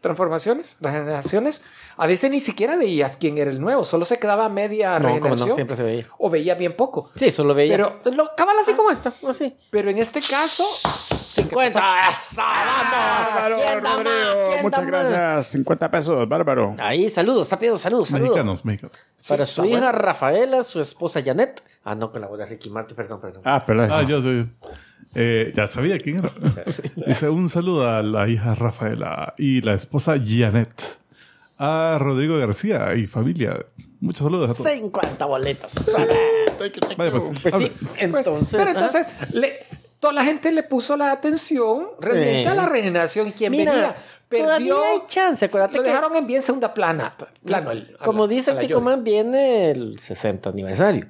[0.01, 1.63] transformaciones, regeneraciones,
[1.97, 5.09] a veces ni siquiera veías quién era el nuevo, solo se quedaba media No, como
[5.17, 6.07] regeneración no, siempre se veía.
[6.19, 7.11] o veía bien poco.
[7.15, 7.77] Sí, solo veía.
[7.77, 9.55] Pero- Pero lo cabal así como esta, así.
[9.71, 10.65] Pero en este caso,
[11.31, 12.11] 50.
[12.11, 12.43] ¡Esa!
[13.83, 14.09] ¡Vamos!
[14.51, 15.47] ¿Quién muchas gracias.
[15.49, 16.75] 50 pesos, bárbaro.
[16.79, 18.31] Ahí, saludos, está pidiendo saludos, saludos.
[18.31, 18.97] Mexicanos, mexicanos.
[19.29, 19.93] Para Sí, su hija bueno.
[19.93, 21.63] Rafaela, su esposa Janet.
[21.85, 23.43] Ah, no, con la voz de Ricky Martin, perdón, perdón.
[23.45, 24.51] Ah, pero Ah, yo soy.
[25.15, 26.33] eh, ya sabía quién era.
[27.07, 30.99] Dice un saludo a la hija Rafaela y la esposa Janet.
[31.63, 33.55] A Rodrigo García y familia.
[34.01, 34.73] Muchos saludos a todos.
[34.73, 35.91] 50 boletos.
[36.97, 37.23] Vaya, pues.
[37.43, 37.73] Pues sí, hable.
[38.09, 38.49] pues, entonces.
[38.59, 39.67] pero entonces le-
[40.01, 42.49] toda la gente le puso la atención realmente Eh.
[42.49, 43.97] a la regeneración y quien Mira, venía
[44.29, 48.05] todavía perdió hay chance, acuérdate lo que- dejaron en bien segunda plana plano el- a
[48.05, 48.85] como la- dice el la Tico Jodie.
[48.85, 51.07] Man, viene el 60 aniversario.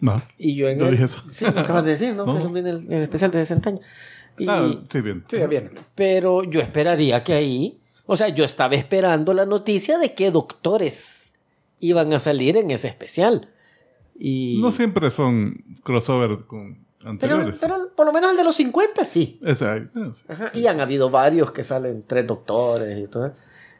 [0.00, 0.22] No.
[0.38, 1.22] Y yo en Yo el- dije eso.
[1.30, 2.24] Sí, lo acabas de decir, ¿no?
[2.26, 2.46] No.
[2.46, 3.82] Que viene el, el especial de 60 años.
[4.38, 5.22] Y- Ah, sí, bien.
[5.28, 10.14] sí viene Pero yo esperaría que ahí, o sea, yo estaba esperando la noticia de
[10.14, 11.36] qué doctores
[11.80, 13.50] iban a salir en ese especial.
[14.18, 17.56] Y, No siempre son crossover con pero, anteriores.
[17.60, 19.40] pero por lo menos el de los 50 sí.
[20.28, 23.32] Ajá, Y han habido varios que salen tres doctores y todo.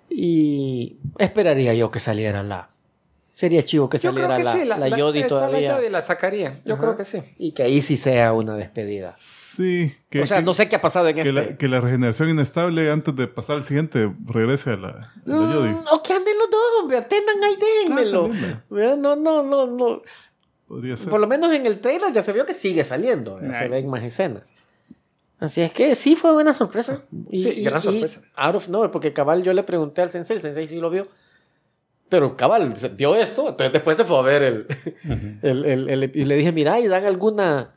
[0.09, 2.71] Y esperaría yo que saliera la.
[3.35, 5.73] Sería chivo que yo creo saliera que la, sí la, la la- Yodi todavía.
[5.73, 6.83] la Yodi la sacarían yo Ajá.
[6.83, 9.12] creo que sí Y que ahí sí sea una despedida.
[9.16, 11.33] Sí, que, o sea, que- no sé qué ha pasado en que, este.
[11.33, 15.37] la, que la regeneración inestable antes de pasar al siguiente regrese a la, a la
[15.37, 15.77] Mm, Jodie.
[15.93, 18.25] o que anden los dos, hombre, atendan ahí, déjenmelo.
[18.27, 20.03] Ah, también, Vea, no, no, no, no.
[20.71, 21.11] Podría ser.
[21.11, 23.41] Por lo menos en el trailer ya se vio que sigue saliendo.
[23.41, 23.68] ya Se Nice.
[23.68, 24.55] ven más escenas.
[25.41, 27.03] Así es que sí fue buena sorpresa.
[27.33, 28.23] Sí, gran sorpresa.
[28.37, 31.09] out of nowhere, porque cabal yo le pregunté al sensei, el sensei sí lo vio.
[32.09, 34.66] Pero cabal vio esto, entonces después se fue a ver el,
[35.43, 37.75] el, el- el- y le dije, mira, y dan alguna,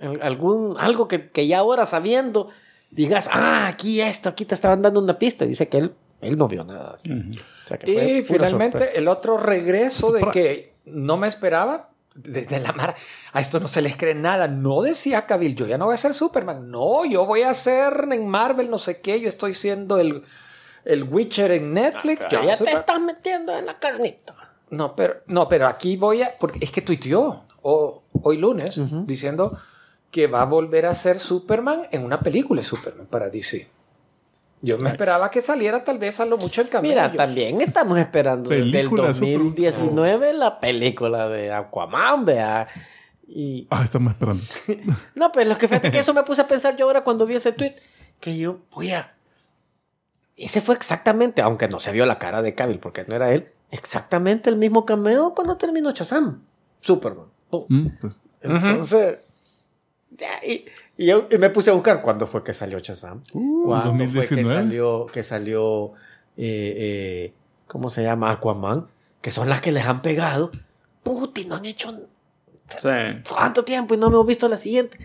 [0.00, 2.48] al- algún, algo que, que ya ahora sabiendo,
[2.90, 5.44] digas, ah, aquí esto, aquí te estaban dando una pista.
[5.44, 6.98] Y dice que él, él no vio nada.
[7.04, 8.98] O sea, que fue y finalmente sorpresa.
[8.98, 11.90] el otro regreso de que no me esperaba
[12.22, 12.94] de, de la mar
[13.32, 14.48] a esto no se les cree nada.
[14.48, 16.70] No decía Cavill yo ya no voy a ser Superman.
[16.70, 20.24] No yo voy a ser en Marvel no sé qué yo estoy siendo el
[20.84, 24.34] el Witcher en Netflix yo Ya, te estás metiendo en la carnita.
[24.70, 29.58] no pero no pero aquí voy a porque es que tuiteó o- hoy lunes diciendo
[30.10, 33.68] que va a volver a ser Superman en una película de Superman para DC
[34.60, 37.98] yo me esperaba que saliera tal vez a lo mucho en camino Mira, también estamos
[37.98, 39.44] esperando desde el Película de Superman.
[39.54, 42.66] 2019 la película de Aquaman, vea.
[43.26, 44.42] Y Ah, estamos esperando.
[45.14, 47.34] no, pues lo que fíjate que eso me puse a pensar yo ahora cuando vi
[47.36, 47.74] ese tweet,
[48.20, 49.14] que yo voy a
[50.36, 53.48] ese fue exactamente, aunque no se vio la cara de Cavill porque no era él,
[53.72, 56.44] exactamente el mismo cameo cuando terminó Shazam,
[56.80, 57.26] Superman.
[57.50, 57.64] Pum.
[57.68, 59.22] Mm, pues, Entonces, ya,
[60.46, 60.64] y,
[60.96, 63.22] y yo y me puse a buscar cuándo fue que salió Shazam.
[63.32, 64.04] ¿Cuándo fue que
[64.36, 64.54] 2019?
[64.54, 65.92] salió, que salió
[66.36, 67.32] eh, eh,
[67.66, 68.30] ¿cómo se llama?
[68.32, 68.86] Aquaman,
[69.20, 70.50] que son las que les han pegado.
[71.02, 71.94] Puti, no han hecho
[72.80, 72.88] Sí.
[73.28, 74.98] cuánto tiempo y no hemos visto la siguiente.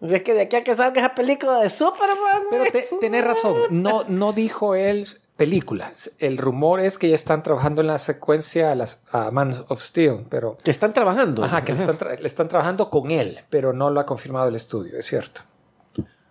[0.00, 2.42] O sea, es que de aquí a que salga esa película de Superman.
[2.50, 5.06] Pero me- te- tenés razón, no, no dijo él
[5.36, 6.12] películas.
[6.18, 9.80] El rumor es que ya están trabajando en la secuencia a, las, a Man of
[9.80, 11.44] Steel, pero Que están trabajando.
[11.44, 14.48] ajá, que le están, tra- le están trabajando con él, pero no lo ha confirmado
[14.48, 15.42] el estudio, es cierto.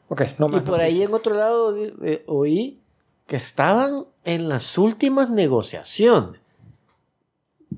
[0.09, 0.63] Ok, no Y más.
[0.63, 2.81] por ahí en otro lado eh, oí
[3.27, 6.39] que estaban en las últimas negociaciones.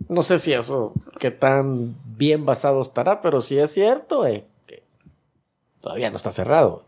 [0.09, 4.83] No sé si eso, que tan bien basado estará, pero si es cierto, eh, que
[5.81, 6.83] todavía no está cerrado.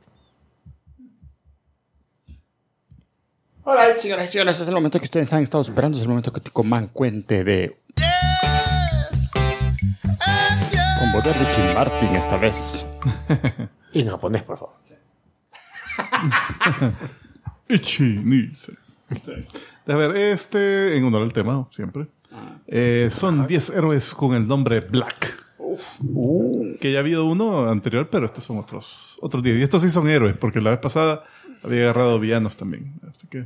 [3.72, 6.34] Hola, señoras y señores, es el momento que ustedes han estado esperando, es el momento
[6.34, 7.78] que Tico Man cuente de...
[10.98, 12.88] Con voz de Ricky Martin esta vez.
[13.94, 14.76] Y en japonés, por favor.
[17.70, 18.74] Ichi ni se.
[19.86, 22.08] A ver, este, en honor al tema, siempre.
[22.66, 25.46] Eh, son 10 héroes con el nombre Black.
[26.80, 29.60] Que ya ha habido uno anterior, pero estos son otros otros 10.
[29.60, 31.24] Y estos sí son héroes, porque la vez pasada
[31.64, 32.94] había agarrado villanos también.
[33.10, 33.46] Así que.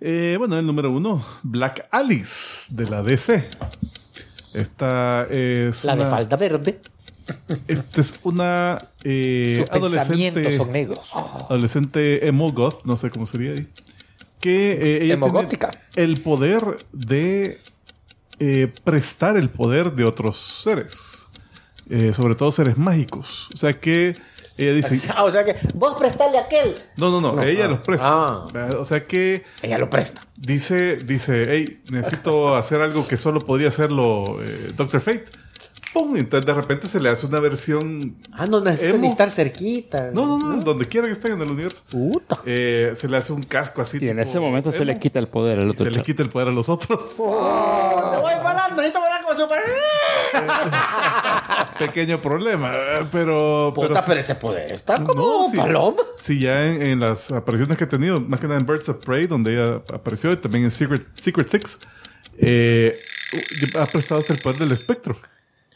[0.00, 3.48] eh, bueno, el número uno, Black Alice, de la DC.
[4.54, 5.84] Esta es.
[5.84, 6.80] La de falda verde.
[7.68, 10.52] Esta es una eh, Sus adolescente.
[10.52, 11.10] son negros.
[11.48, 13.68] Adolescente emo goth, no sé cómo sería ahí.
[14.40, 15.48] Que eh, ella tiene
[15.96, 16.62] el poder
[16.92, 17.60] de
[18.38, 21.28] eh, prestar el poder de otros seres.
[21.90, 23.48] Eh, sobre todo seres mágicos.
[23.52, 24.16] O sea que
[24.64, 25.00] ella dice.
[25.14, 26.76] Ah, o sea que vos prestale a aquel.
[26.96, 28.06] No, no, no, ella los presta.
[28.08, 28.46] Ah.
[28.78, 30.20] O sea que Ella lo presta.
[30.36, 35.24] dice, dice, hey, necesito hacer algo que solo podría hacerlo eh, Doctor Fate.
[35.92, 36.16] ¡Pum!
[36.16, 38.16] Entonces de repente se le hace una versión.
[38.32, 40.12] Ah, no necesitan estar cerquita.
[40.12, 41.82] No, no, no, donde quiera que estén en el universo.
[41.90, 42.40] Puta.
[42.46, 43.98] Eh, se le hace un casco así.
[44.00, 46.22] Y en ese momento se le quita el poder al y otro Se le quita
[46.22, 47.02] el poder a los otros.
[47.18, 49.58] Oh, te voy parando, necesito parar como super.
[51.86, 52.72] Pequeño problema.
[52.74, 53.72] eh, Pero.
[53.74, 55.56] Puta, pero, pero ese poder está como No, sí.
[55.56, 55.96] paloma.
[56.18, 59.04] Sí, ya en, en las apariciones que he tenido, más que nada en Birds of
[59.04, 61.78] Prey, donde ella apareció, y también en Secret, Secret Six,
[62.38, 62.98] eh,
[63.78, 65.16] ha prestado hasta el poder del espectro.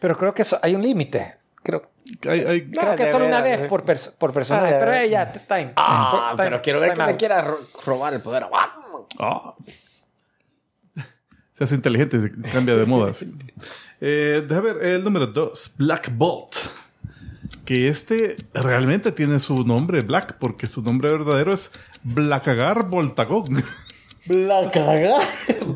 [0.01, 1.37] Pero creo que eso- hay un límite.
[1.63, 1.91] Creo,
[2.29, 3.67] Hay- hay- creo Ah, que de solo una vez eh.
[3.67, 4.75] por, pers- por personaje.
[4.75, 5.73] Ah, pero ella, time.
[5.77, 8.45] Ah, Time- pero quiero ver que le quiera ro- robar el poder.
[9.19, 9.55] Ah.
[11.53, 13.13] Se hace inteligente y se cambia de moda.
[14.07, 16.57] Eh, ver, el número 2, Black Bolt.
[17.65, 21.71] Que este realmente tiene su nombre Black, porque su nombre verdadero es
[22.03, 23.65] Blackagar Voltagón.
[24.29, 25.19] La caga.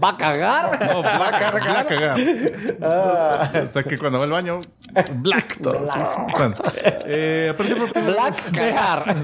[0.03, 0.87] ¿Va a cagar?
[0.93, 2.19] No, Black, Blackagar.
[2.83, 4.61] Hasta que cuando va al baño,
[5.17, 5.87] Black todo.
[5.93, 6.21] sí, sí.
[6.37, 6.55] Bueno,
[7.07, 7.67] eh, por
[8.53, 9.15] Cagar.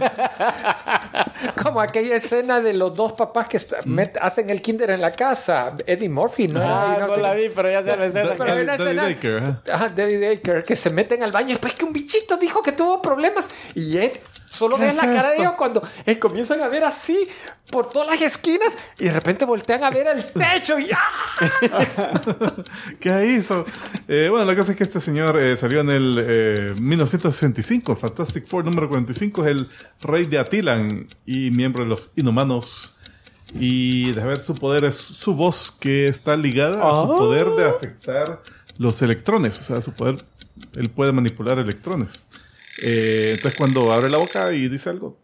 [1.62, 5.12] Como aquella escena de los dos papás que está- met- hacen el kinder en la
[5.12, 5.72] casa.
[5.86, 6.60] Eddie Murphy, ¿no?
[6.62, 7.48] Ah, no sé la qué.
[7.48, 8.34] vi, pero ya sé la escena.
[8.36, 9.60] Pero hay una Daddy escena- ajá.
[9.72, 13.00] Ajá, Daddy Daker, que se meten al baño después que un bichito dijo que tuvo
[13.00, 13.48] problemas.
[13.74, 14.12] Y Ed
[14.54, 17.28] solo ¿Qué ves es la cara de ellos cuando eh, comienzan a ver así
[17.70, 22.20] por todas las esquinas y de repente voltean a ver el techo y ¡ah!
[23.00, 23.64] ¿Qué hizo?
[24.08, 27.96] Eh, bueno, la cosa es que este señor eh, salió en el eh, 1965.
[27.96, 29.68] Fantastic Four número 45 es el
[30.00, 32.90] rey de Atilan y miembro de los inhumanos.
[33.56, 37.18] Y de ver su poder es su voz que está ligada a su Ah.
[37.18, 38.42] poder de afectar
[38.78, 39.58] los electrones.
[39.60, 40.16] O sea, su poder,
[40.74, 42.20] él puede manipular electrones.
[42.82, 45.18] Eh, entonces cuando abre la boca y dice algo,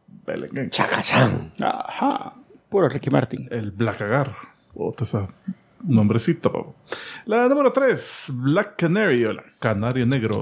[0.71, 1.53] Chacachán.
[1.61, 2.35] Ajá.
[2.69, 3.49] Puro Ricky Martin.
[3.51, 4.35] el Blackagar.
[4.75, 5.29] Otra esa
[5.83, 6.75] nombrecito.
[7.25, 10.39] La número 3, Black Canary, o la Canario Negro.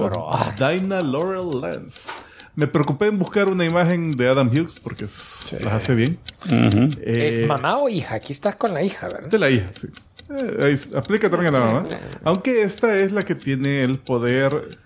[0.58, 2.10] Dinah Laurel Lance.
[2.54, 6.18] Me preocupé en buscar una imagen de Adam Hughes porque las hace bien.
[6.50, 9.30] Eh, Eh, mamá o hija, aquí estás con la hija, ¿verdad?
[9.30, 9.86] de la hija, sí.
[10.28, 11.86] Eh, ahí aplica también a la mamá.
[12.24, 14.76] Aunque esta es la que tiene el poder.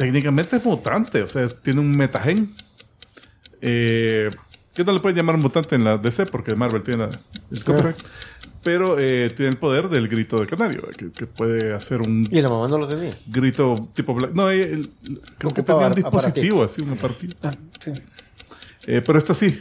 [0.00, 2.54] Técnicamente es mutante, o sea, tiene un metagen.
[3.60, 4.30] Eh,
[4.72, 7.20] que no le pueden llamar mutante en la DC porque Marvel tiene la-
[7.50, 7.96] el copyright.
[8.62, 12.40] Pero eh, tiene el poder del grito de canario, que, que puede hacer un Y
[12.40, 13.10] la mamá no lo tenía.
[13.26, 14.32] grito tipo black.
[14.32, 14.90] No, eh, el-
[15.36, 17.36] creo que tenía un dispositivo así, un aparatito.
[17.42, 17.92] Ah, sí.
[18.86, 19.60] Eh, pero esta sí,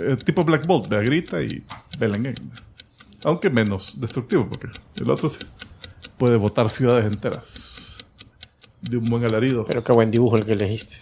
[0.00, 1.62] eh, tipo Black Bolt, vea, grita y
[2.00, 2.34] Belén.
[3.22, 4.66] Aunque menos destructivo, porque
[4.96, 5.38] el otro sí
[6.18, 7.75] puede botar ciudades enteras
[8.88, 9.64] de un buen alarido.
[9.66, 10.96] Pero qué buen dibujo el que elegiste.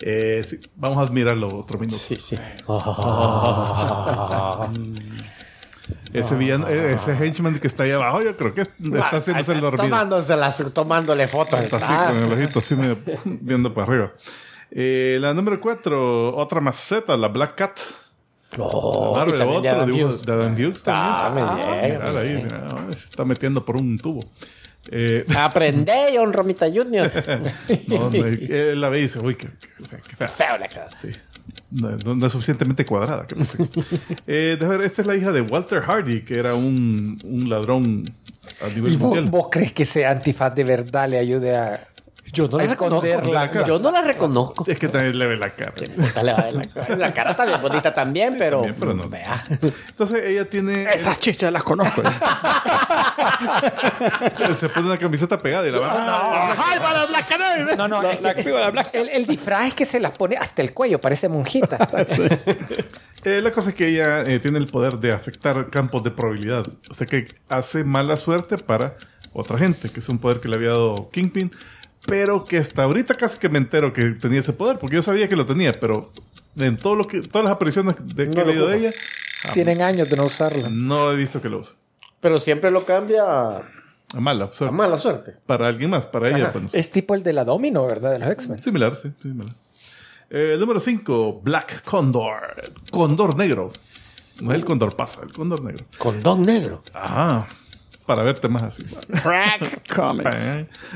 [0.00, 1.96] Eh, sí, vamos a admirarlo otro minuto.
[1.96, 2.36] Sí, sí.
[6.12, 9.60] Ese, villano, eh, ese henchman que está ahí abajo, yo creo que está haciéndose el
[9.60, 9.84] dormido.
[9.84, 11.60] Tomándoselas, tomándole fotos.
[11.60, 12.06] Está así Ah.
[12.08, 12.74] con el ojito así
[13.24, 14.12] viendo para arriba.
[14.70, 17.78] Eh, la número 4, otra maceta, la Black Cat.
[18.58, 21.98] Oh, Marvel, otro de Adam Hughes Ah, también.
[22.14, 24.20] me ahí, mira, se está metiendo por un tubo.
[24.90, 27.10] Eh, Aprende, John Romita Jr.
[27.88, 30.28] no, no, él la ve y dice, uy, qué, qué, qué fea.
[30.28, 30.88] Feo la cara.
[31.00, 31.10] Sí.
[31.70, 33.26] No, no- es suficientemente cuadrada.
[33.26, 33.58] que no sé.
[34.26, 38.04] eh, ver, esta es la hija de Walter Hardy, que era un, un ladrón
[38.62, 39.24] a nivel ¿Y vos, mundial.
[39.30, 41.88] vos crees que ese antifaz de verdad le ayude a,
[42.32, 43.06] Yo no a la reconozco.
[43.06, 43.66] esconderla?
[43.66, 44.64] Yo no la reconozco.
[44.66, 45.72] Es que también le ve la cara.
[45.72, 48.58] Puta, le va a ver La cara La cara bien bonita también, pero.
[48.58, 49.08] También, pero no.
[49.08, 49.44] Vea.
[49.88, 50.84] Entonces ella tiene...
[50.92, 52.02] Esas chichas las conozco.
[54.58, 56.52] Se pone una camiseta pegada y la va...
[56.52, 57.76] ¡Ay, para la Canary!
[57.76, 61.00] No, no, La- la la el disfraz es que se las pone hasta el cuello,
[61.00, 61.78] parece monjita.
[63.24, 66.64] Eh, la cosa es que ella eh, tiene el poder de afectar campos de probabilidad.
[66.88, 68.94] O sea que hace mala suerte para
[69.32, 71.50] otra gente, que es un poder que le había dado Kingpin.
[72.06, 75.28] Pero que hasta ahorita casi que me entero que tenía ese poder, porque yo sabía
[75.28, 76.12] que lo tenía, pero
[76.56, 78.90] en todo lo que, todas las apariciones de que No he leído de ella,
[79.52, 80.68] Tienen años de no usarlo.
[80.70, 81.72] no he visto que lo use.
[82.20, 83.58] Pero siempre lo cambia a,
[84.14, 84.74] A mala a suerte.
[84.74, 85.34] mala suerte.
[85.46, 86.44] Para alguien más, para ella.
[86.48, 86.52] Ajá.
[86.52, 86.74] pues.
[86.74, 88.12] Es tipo el de la Domino, ¿verdad?
[88.12, 88.62] De los X-Men.
[88.62, 89.54] Similar, sí, similar.
[90.30, 92.72] Eh, número 5, Black Condor.
[92.90, 93.70] Condor negro.
[94.40, 95.84] No es el condor pasa, el condor negro.
[95.98, 96.82] Con don negro.
[96.92, 97.46] Ah,
[98.06, 98.84] para verte más así.
[99.22, 100.48] Crack Comics.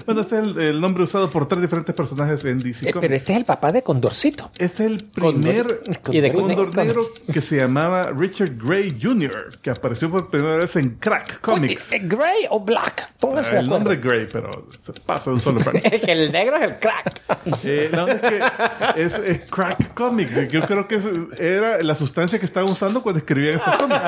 [0.06, 3.00] Bueno, este es el, el nombre usado por tres diferentes personajes en DC Eh, Comics.
[3.00, 4.50] pero este es el papá de Condorcito.
[4.58, 9.70] Es el primer Y de Condor Condor negro que se llamaba Richard Gray Jr., que
[9.70, 11.92] apareció por primera vez en Crack Comics.
[11.92, 13.12] ¿Eh, ¿Gray o Black?
[13.18, 13.84] Pónganse de el acuerdo.
[13.90, 15.60] nombre Gray, pero se pasa de un solo.
[15.60, 17.20] Es que el negro es el crack.
[17.64, 20.50] Eh, onda es que es, es Crack Comics.
[20.50, 24.00] Yo creo que es- era la sustancia que estaban usando cuando escribían estos cómics.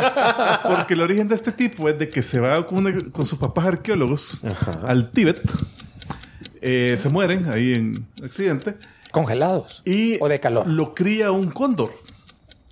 [0.62, 3.38] Porque el origen de este tipo es de que se va con, una- con sus
[3.38, 4.40] papás arqueólogos
[4.82, 5.40] al Tíbet.
[6.60, 8.76] Eh, se mueren ahí en accidente.
[9.10, 9.82] Congelados.
[9.84, 10.66] Y O de calor.
[10.66, 11.92] lo cría un cóndor.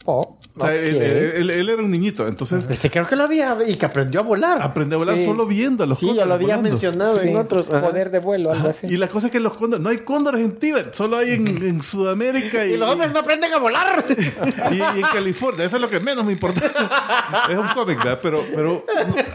[0.04, 0.74] Oh, O sea, ok.
[0.76, 0.96] él,
[1.36, 2.26] él- él era un niñito.
[2.26, 4.60] Entonces Este creo que lo había y que aprendió a volar.
[4.62, 5.24] aprendió a volar Sí.
[5.24, 6.70] solo viendo a los sí, ya cóndores lo habías volando.
[6.70, 7.70] mencionado Sí, en otros.
[7.70, 7.80] ajá.
[7.86, 8.86] poder de vuelo, algo así.
[8.88, 11.46] Y la cosa es que los cóndores, no hay cóndores en Tíbet, solo hay en,
[11.64, 14.04] en Sudamérica y, Y los hombres no aprenden a volar.
[14.72, 15.64] y- y en California.
[15.66, 16.60] Eso es lo que menos me importa.
[17.48, 18.18] es un cómic, ¿verdad?
[18.22, 18.84] Pero, pero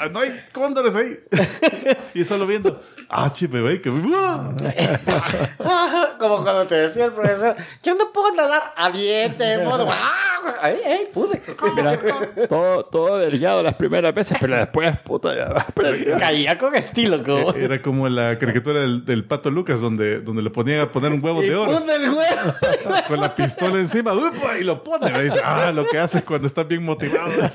[0.03, 1.17] no, no hay cóndores ahí.
[2.13, 3.89] y solo viendo, ah, chipe, que...
[6.19, 9.87] Como cuando te decía el profesor, yo no puedo nadar, aviente, modo.
[9.89, 10.31] ¡Ah!
[10.61, 11.41] ¡Ay, ay, pude!
[11.75, 11.99] Mira,
[12.47, 16.05] todo, todo delgado las primeras veces, pero después, puta, ya aprendí.
[16.19, 17.53] Caía con estilo, como.
[17.53, 21.23] Era como la caricatura del, del pato Lucas, donde, donde le ponían a poner un
[21.23, 22.53] huevo Y de oro el huevo.
[23.07, 24.57] con la pistola encima ¡upa!
[24.59, 25.09] y lo pone.
[25.09, 27.31] Y dice, ah, lo que haces cuando estás bien motivado.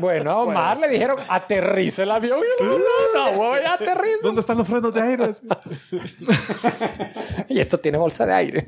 [0.00, 2.40] Bueno, a Omar le dijeron, aterriza el avión.
[2.40, 2.70] Y él,
[3.14, 4.22] no, no, voy a aterrizar.
[4.22, 5.28] ¿Dónde están los frenos de aire?
[7.48, 8.66] Y esto tiene bolsa de aire.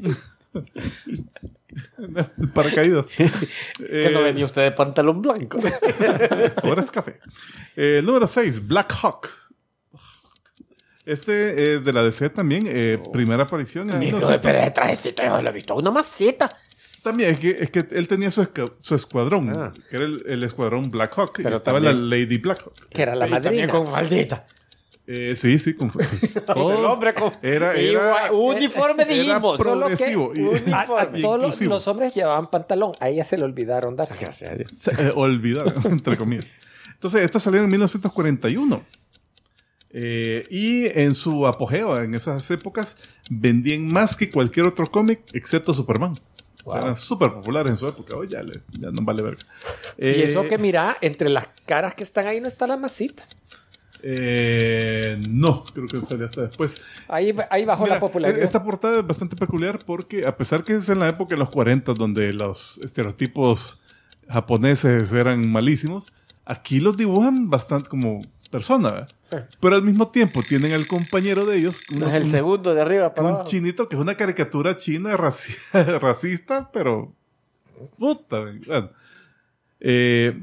[1.99, 3.07] El paracaídas.
[3.17, 5.59] Que no Eh, venía usted de pantalón blanco.
[6.63, 7.19] Ahora es café.
[7.77, 9.29] Eh, número 6, Black Hawk.
[11.07, 12.65] Este es de la DC también.
[12.69, 13.91] eh, primera aparición.
[13.91, 14.39] en 1900.
[14.43, 15.75] pero de trajecito, yo lo he visto.
[15.75, 16.57] Una maceta.
[17.03, 18.47] También es que, es que él tenía su,
[18.79, 19.73] su escuadrón, Ah.
[19.89, 21.39] que era el, el escuadrón Black Hawk.
[21.39, 22.89] y Pero estaba también- la Lady Black Hawk.
[22.91, 23.73] Que era la Y también madrina.
[23.73, 24.47] con faldita.
[25.07, 25.75] Eh, sí, sí.
[25.75, 25.91] Con,
[26.47, 27.33] todos- hombre con.
[27.43, 29.41] era, era, Igual, uniforme era.
[29.41, 29.63] Solo que
[29.97, 30.41] progresivo y-
[30.73, 31.21] a- a uniforme.
[31.23, 32.93] todos los, hombres llevaban pantalón.
[33.01, 34.17] A ella se le olvidaron darse.
[34.21, 34.71] Gracias a Dios.
[34.99, 36.47] eh, olvidar, entre comillas.
[36.95, 38.83] Entonces, esto salió en 1941.
[39.93, 42.97] Eh, y en su apogeo, en esas épocas,
[43.29, 46.17] vendían más que cualquier otro cómic, excepto Superman.
[46.65, 48.17] O sea, Eran súper populares en su época.
[48.17, 49.41] Hoy ya, le- ya no vale verga.
[49.99, 53.25] Y Eh, eso que mira, entre las caras que están ahí no está la masita.
[54.03, 56.83] Eh, no, creo que salió hasta después.
[57.09, 58.43] Ahí, ahí bajó Mira, la popularidad.
[58.43, 61.51] Esta portada es bastante peculiar porque, a pesar que es en la época de los
[61.51, 63.81] 40, donde los estereotipos
[64.29, 66.13] japoneses eran malísimos,
[66.45, 68.91] aquí los dibujan bastante como persona.
[68.91, 69.09] ¿verdad?
[69.23, 69.37] Sí.
[69.61, 73.15] Pero al mismo tiempo tienen al compañero de ellos, es el un- segundo de arriba
[73.15, 73.49] para un abajo.
[73.49, 75.57] chinito que es una caricatura china raci-
[76.01, 77.13] racista, pero
[77.99, 78.41] puta.
[78.67, 78.91] Bueno,
[79.81, 80.43] eh,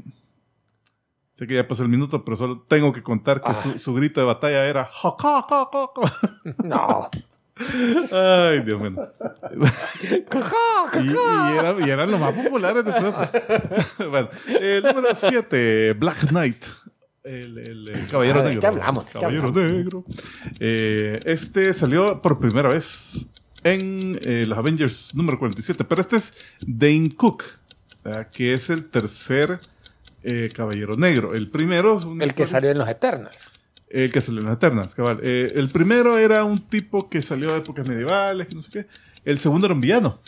[1.38, 3.54] sé que ya pasó el minuto, pero solo tengo que contar que Ah.
[3.54, 4.90] su, su grito de batalla era.
[6.64, 7.10] No.
[8.12, 8.96] Ay, Dios mío.
[10.94, 13.32] y, y era- y eran los más populares de su época.
[14.10, 16.66] bueno, el número 7, Black Knight.
[17.24, 18.62] El, el- el Caballero Ah, ¿de Negro.
[18.62, 19.06] qué hablamos?
[19.06, 19.72] ¿De qué Caballero hablamos?
[19.74, 20.06] Negro.
[20.60, 23.28] Eh, este salió por primera vez
[23.64, 27.44] en eh, los Avengers número 47, pero este es Dane Cook,
[28.04, 28.30] ¿verdad?
[28.30, 29.60] que es el tercer
[30.30, 31.34] eh, Caballero Negro.
[31.34, 33.50] El primero es un El que salió en los Eternals.
[33.90, 35.20] el que salió en las Eternas, cabal.
[35.24, 38.88] Eh, el primero era un tipo que salió de épocas medievales, que no sé qué.
[39.24, 40.20] El segundo era un villano.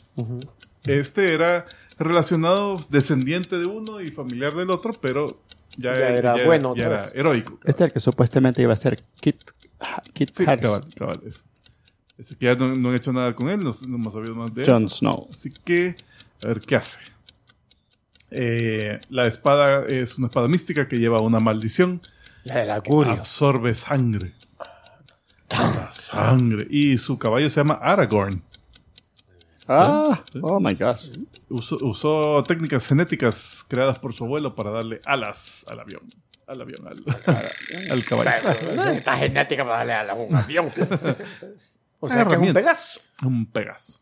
[0.86, 1.66] Este era
[1.97, 5.41] relacionado, descendiente de uno y familiar del otro, pero
[5.78, 7.60] ya, Ya era bueno ya era heroico.
[7.66, 9.36] Este es el que supuestamente iba a ser Kit,
[10.14, 11.20] Kit Sí, cabal, cabal.
[12.18, 14.54] Ese que ya no, no han hecho nada con él, no, no hemos sabido más
[14.54, 14.68] de él.
[14.70, 15.28] Jon Snow.
[15.32, 15.95] Así que,
[16.43, 17.00] a ver qué hace.
[18.32, 22.02] Eh, la espada es una espada mística que lleva una maldición.
[22.44, 23.14] La del augurio.
[23.14, 24.34] Absorbe sangre.
[25.92, 26.68] Sangre.
[26.70, 28.44] Y su caballo se llama Aragorn.
[29.68, 31.10] Ah, oh my gosh.
[31.50, 36.02] Usó, usó técnicas genéticas creadas por su abuelo para darle alas al avión.
[36.48, 37.04] Al avión, al,
[37.92, 38.32] al caballo.
[38.92, 40.72] Esta genética para darle a la- un avión.
[42.02, 42.54] O sea, que es un.
[42.54, 43.02] Pegaso.
[43.24, 44.00] Un Pegaso.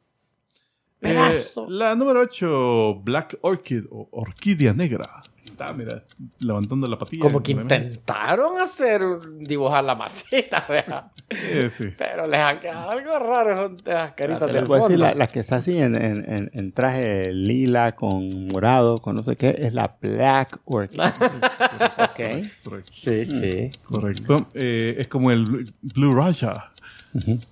[1.01, 5.21] Eh, la número 8, Black Orchid o Orquídea Negra.
[5.45, 6.03] Está, mira,
[6.39, 7.21] levantando la patilla.
[7.21, 9.01] Como que intentaron hacer,
[9.39, 11.11] dibujar la maceta, ¿verdad?
[11.29, 11.85] Eh, sí.
[11.97, 14.97] Pero les han quedado algo raro son esas caritas Te del a decir, fondo.
[14.97, 19.23] la, la que está así en, en- en- en traje lila con morado, con no
[19.23, 20.99] sé qué, es la Black Orchid.
[21.01, 22.47] ok.
[22.63, 22.91] Correcto.
[22.93, 23.69] Sí, sí.
[23.83, 24.47] Correcto.
[24.53, 26.71] Eh, es como el Blue Raja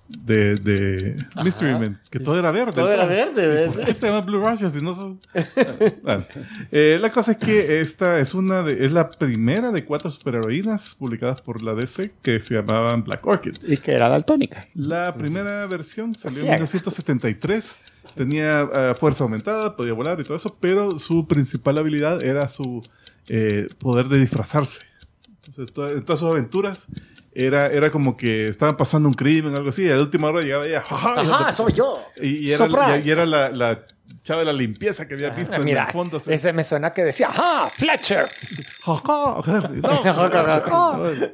[0.08, 2.72] de, de Mystery Man, que todo era verde.
[2.72, 5.20] Todo era verde, ¿Por qué te llamas Blue Raja si no son...?
[6.02, 6.24] Bueno,
[6.70, 10.94] eh, la cosa es que esta es una de, es la primera de cuatro superheroínas
[10.94, 13.56] publicadas por la DC que se llamaban Black Orchid.
[13.66, 14.66] Y que era daltónica.
[14.74, 16.54] La primera versión salió en Ciega.
[16.56, 17.76] 1973.
[18.14, 22.82] Tenía eh, fuerza aumentada, podía volar y todo eso, pero su principal habilidad era su
[23.28, 24.82] eh, poder de disfrazarse.
[25.44, 26.86] Entonces, to- en todas sus aventuras
[27.44, 30.28] era, era como que estaban pasando un crimen o algo así, y a la última
[30.28, 32.02] hora llegaba ella, y Ajá, soy yo.
[32.16, 33.02] y, y era, Surprise.
[33.04, 33.84] y era la, la
[34.22, 36.16] chava de la limpieza que había visto en Mira, el fondo.
[36.16, 37.68] así, ese me suena que decía, ¡ajá!
[37.70, 38.26] ¡Fletcher!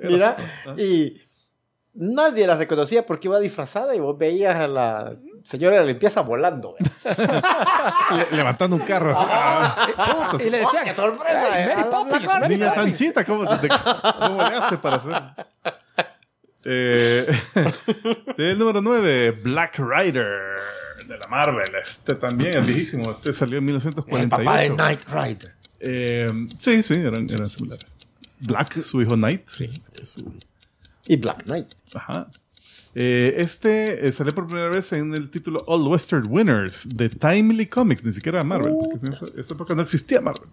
[0.03, 0.37] Mira,
[0.77, 1.21] y
[1.95, 5.13] nadie la reconocía porque iba disfrazada y vos veías a la
[5.45, 6.75] señora de la limpieza volando.
[8.17, 9.25] le- levantando un carro así.
[9.29, 11.49] ah, puta, Y le decían, ¡Qué sorpresa!
[11.53, 11.75] "Hey, eh!
[11.77, 12.99] Mary Poppins, Mary Niña tan Poppins".
[12.99, 13.69] chita, ¿cómo, de-
[14.19, 15.23] cómo le hace para hacer?
[16.65, 17.27] Eh,
[18.39, 20.27] el número 9, Black Rider
[21.07, 21.75] de la Marvel.
[21.81, 23.11] Este también es viejísimo.
[23.13, 24.75] Este salió en El papá de 1948.
[24.77, 25.55] Knight Rider.
[25.81, 27.87] Eh, sí, sí, eran, eran similares.
[28.41, 29.49] Black, su hijo Knight.
[29.49, 29.83] Sí.
[31.07, 31.75] Y Black Knight.
[31.95, 32.29] Ajá.
[32.95, 37.67] Eh, este eh, salió por primera vez en el título All Western Winners de Timely
[37.67, 40.49] Comics, ni siquiera Marvel, porque en esa, esa época no existía Marvel.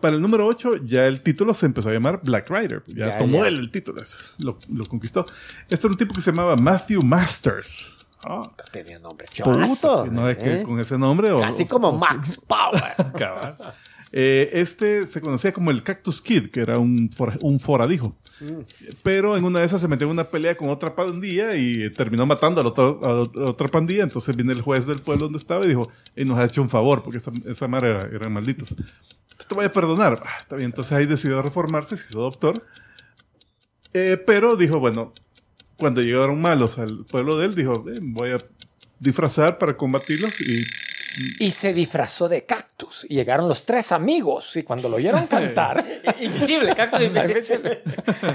[0.00, 3.18] Para el número 8 ya el título se empezó a llamar Black Rider, ya, Ya,
[3.18, 3.48] tomó ya.
[3.48, 4.02] él el título,
[4.42, 5.24] lo, lo conquistó.
[5.68, 7.94] Este era un tipo que se llamaba Matthew Masters.
[8.24, 10.04] Ah, Tenía nombre puta, chavazo.
[10.04, 10.62] si no es que ¿eh?
[10.64, 11.44] con ese nombre o...
[11.44, 12.82] Así o- como o- Max Power.
[14.10, 18.16] Eh, este se conocía como el Cactus Kid, que era un, for- un foradijo.
[19.02, 22.24] Pero en una de esas se metió en una pelea con otra pandilla y terminó
[22.24, 24.04] matando a la otra, a la otra pandilla.
[24.04, 26.70] Entonces viene el juez del pueblo donde estaba y dijo: y nos ha hecho un
[26.70, 28.74] favor, porque esa, esa madre era, eran malditos.
[29.46, 30.22] Te voy a perdonar.
[30.24, 30.70] Ah, está bien.
[30.70, 32.64] Entonces ahí decidió reformarse, se hizo doctor.
[33.92, 35.12] Eh, pero dijo: bueno,
[35.76, 38.38] cuando llegaron malos al pueblo de él, dijo: "Eh, voy a
[39.00, 40.64] disfrazar para combatirlos y
[41.40, 43.06] Y se disfrazó de cactus.
[43.08, 44.56] Y llegaron los tres amigos.
[44.56, 45.84] Y cuando lo oyeron cantar,
[46.20, 47.82] Invisible, cactus invisible.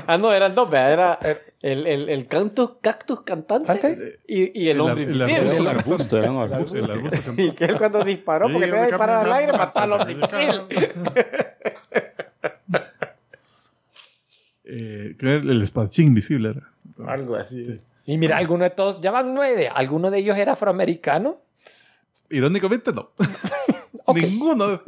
[0.07, 0.91] ah, no, eran dos, ¿verdad?
[0.91, 5.57] Era el, el, el cactus, cactus cantante y, y el hombre el invisible.
[5.57, 6.77] El arbusto, era un arbusto.
[6.77, 7.33] el arbusto.
[7.37, 10.63] Y que él cuando disparó, porque tenía disparar al aire, mató al hombre invisible.
[14.65, 16.71] Eh, creo que el espadachín invisible era.
[17.11, 17.79] Algo así.
[18.05, 19.69] y mira, alguno de todos, ya van nueve.
[19.73, 21.41] ¿Alguno de ellos era afroamericano?
[22.35, 23.11] Irónicamente, no.
[24.13, 24.79] Ninguno.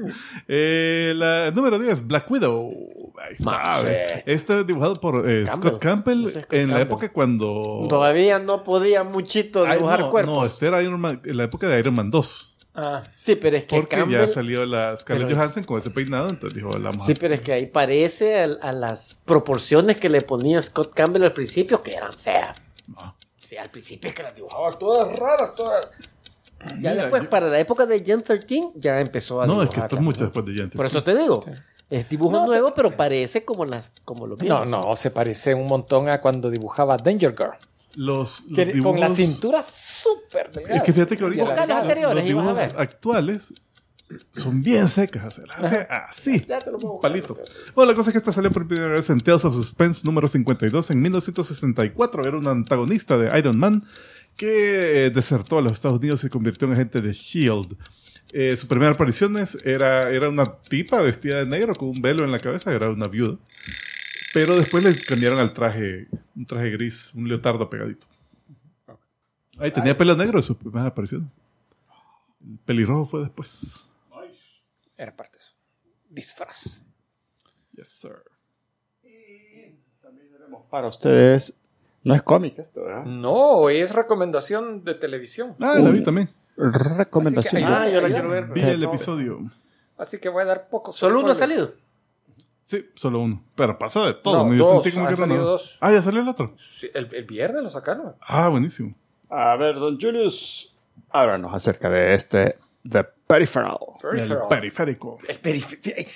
[0.47, 3.13] Eh, la número 10, Black Widow.
[3.17, 3.81] Ahí está.
[3.89, 4.23] Eh.
[4.25, 5.69] Este es dibujado por eh, Campbell.
[5.69, 7.85] Scott Campbell Scott en la época cuando.
[7.89, 10.35] Todavía no podía muchito Ay, dibujar no, cuerpos.
[10.35, 12.51] No, este era Iron Man- en la época de Iron Man 2.
[12.77, 14.19] Ah, Sí, pero es que Porque Campbell...
[14.19, 16.91] ya salió la Scarlett Pero- Johansson con ese peinado, entonces dijo, la.
[16.99, 21.23] Sí, pero es que ahí parece a, a las proporciones que le ponía Scott Campbell
[21.23, 22.61] al principio que eran feas.
[22.87, 23.15] No.
[23.37, 25.87] Sí, al principio es que las dibujaba todas raras, todas.
[26.79, 29.69] Ya Mira, después, yo- para la época de Gen 13, ya empezó a No, es
[29.69, 29.73] dibujarla.
[29.73, 30.75] que esto es mucho después de Giant.
[30.75, 31.43] Por eso te digo.
[31.45, 31.51] Sí.
[31.89, 34.67] Es dibujo No, nuevo, pero parece como las como los no, viejos.
[34.67, 37.51] no, se parece un montón a cuando dibujaba Danger Girl.
[37.95, 40.77] Los, los Que- con la dibujos- cintura súper delgada.
[40.77, 43.53] Es que fíjate que ahorita los anteriores los dibujos actuales
[44.31, 45.25] son bien secas.
[45.27, 46.45] O sea, las hace así.
[46.47, 47.11] Ya te lo puedo buscar.
[47.11, 47.37] Palito.
[47.75, 50.27] Bueno, la cosa es que esta salió por primera vez en Tales of Suspense número
[50.27, 52.23] 52 en 1964.
[52.27, 53.83] Era un antagonista de Iron Man
[54.35, 57.75] que eh, desertó a los Estados Unidos y se convirtió en agente de S.H.I.E.L.D.
[58.33, 62.23] Eh, su primera aparición es- era, era una tipa vestida de negro con un velo
[62.25, 63.37] en la cabeza, era una viuda.
[64.33, 68.05] Pero después le cambiaron al traje, un traje gris, un leotardo pegadito.
[69.57, 71.31] Ahí tenía pelo negro en su primera aparición.
[72.45, 73.85] El pelirrojo fue después.
[74.97, 75.53] Era parte de eso.
[76.09, 76.83] Disfraz.
[77.73, 78.15] Yes, sir.
[80.69, 81.53] Para ustedes,
[82.05, 83.03] no es cómic esto, ¿verdad?
[83.03, 85.55] No, es recomendación de televisión.
[85.59, 86.29] Ah, la vi también.
[86.55, 87.61] Recomendación.
[87.61, 88.45] Que Ah, yo la quiero ver.
[88.47, 89.39] Vi el no- episodio.
[89.97, 90.95] Así que voy a dar pocos.
[90.95, 91.73] Solo uno ha salido.
[92.65, 93.43] Sí, solo uno.
[93.55, 94.45] Pero pasa de todo.
[94.45, 95.77] No, Yo dos, sentí como que salido dos.
[95.81, 96.53] Ah, ya salió el otro.
[96.57, 98.15] Sí, el, el viernes lo sacaron.
[98.21, 98.95] Ah, buenísimo.
[99.29, 100.75] A ver, don Julius,
[101.11, 102.57] háblanos acerca de este
[102.89, 103.77] The Peripheral.
[104.13, 105.17] El periférico.
[105.27, 106.07] El perif-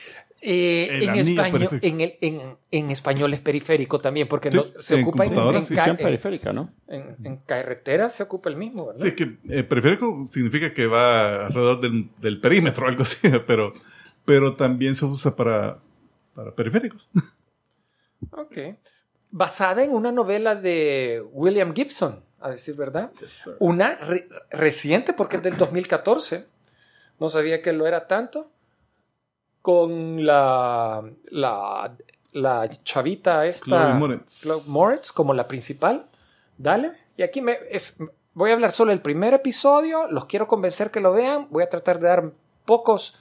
[0.42, 1.88] Eh, El en, español, periférico.
[1.88, 5.30] en, el- en- en español es periférico también, porque Sí, no, se en ocupa en,
[5.66, 6.04] sí.
[6.04, 6.72] periférica, ¿no?
[6.88, 9.02] en- en carretera, se ocupa el mismo, ¿verdad?
[9.02, 13.74] Sí, es que eh, periférico significa que va alrededor del, del perímetro algo así, pero,
[14.26, 15.80] pero también se usa para,
[16.34, 17.10] para periféricos.
[18.32, 18.58] Ok.
[19.32, 23.12] Basada en una novela de William Gibson, a decir verdad.
[23.60, 26.46] Una re- reciente, porque es del 2014.
[27.20, 28.52] No sabía que lo era tanto.
[29.62, 31.94] Con la, la,
[32.34, 33.66] la chavita esta.
[33.66, 34.42] Chloe Moretz.
[34.42, 36.04] Chloe Moretz como la principal.
[36.58, 36.94] Dale.
[37.18, 37.98] Y aquí me, es,
[38.34, 40.08] voy a hablar solo del primer episodio.
[40.08, 41.48] Los quiero convencer que lo vean.
[41.50, 42.32] Voy a tratar de dar
[42.66, 43.16] pocos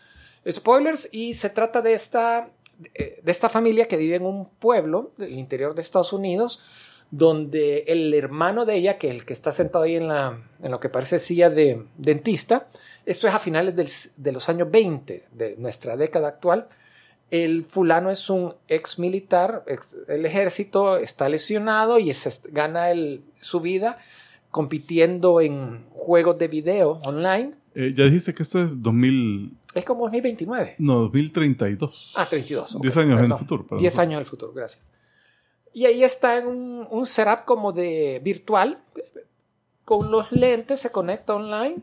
[0.49, 1.09] spoilers.
[1.11, 5.75] Y se trata de esta, de esta familia que vive en un pueblo del interior
[5.75, 6.63] de Estados Unidos.
[7.11, 10.71] Donde el hermano de ella, que es el que está sentado ahí en, la, en
[10.71, 12.69] lo que parece silla de dentista,
[13.11, 16.69] esto es a finales del- de los años 20 de nuestra década actual.
[17.31, 23.23] El fulano es un ex militar, ex- el ejército está lesionado y se gana el-
[23.41, 23.99] su vida
[24.51, 27.53] compitiendo en juegos de video online.
[27.75, 30.75] Eh, ya dijiste que esto es 2000, Es como 2029.
[30.79, 32.15] no, 2032.
[32.17, 32.75] Ah, 32.
[32.77, 33.39] ok, 10 años en el perdón.
[33.39, 33.63] futuro.
[33.65, 33.79] perdón.
[33.81, 34.91] 10 años en el futuro, gracias.
[35.75, 38.79] Y ahí está en un, un setup como de virtual,
[39.85, 41.77] con los lentes, se conecta online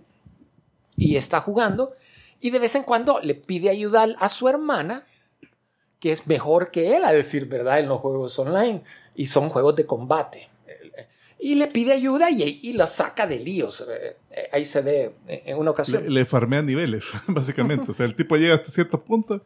[0.98, 1.94] y está jugando.
[2.42, 5.04] Y de vez en cuando le pide ayuda a su hermana,
[6.00, 8.84] que es mejor que él, a decir verdad, en los juegos online.
[9.16, 10.50] Y son juegos de combate.
[11.40, 13.86] Y le pide ayuda y, y la saca de líos.
[13.90, 16.04] Eh, eh, Ahí se ve eh, en una ocasión.
[16.04, 17.92] Le, le farmea niveles, básicamente.
[17.92, 19.42] O sea, el tipo llega hasta cierto punto.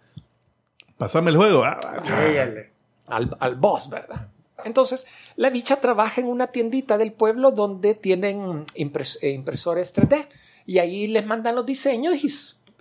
[0.97, 1.63] Pasame el juego.
[1.63, 2.71] Ah, ah, Llégale.
[3.07, 4.27] al, al boss, ¿verdad?
[4.65, 5.05] Entonces,
[5.37, 10.27] la bicha trabaja en una tiendita del pueblo donde tienen impres- impresores 3D
[10.69, 12.29] y ahí les mandan los diseños y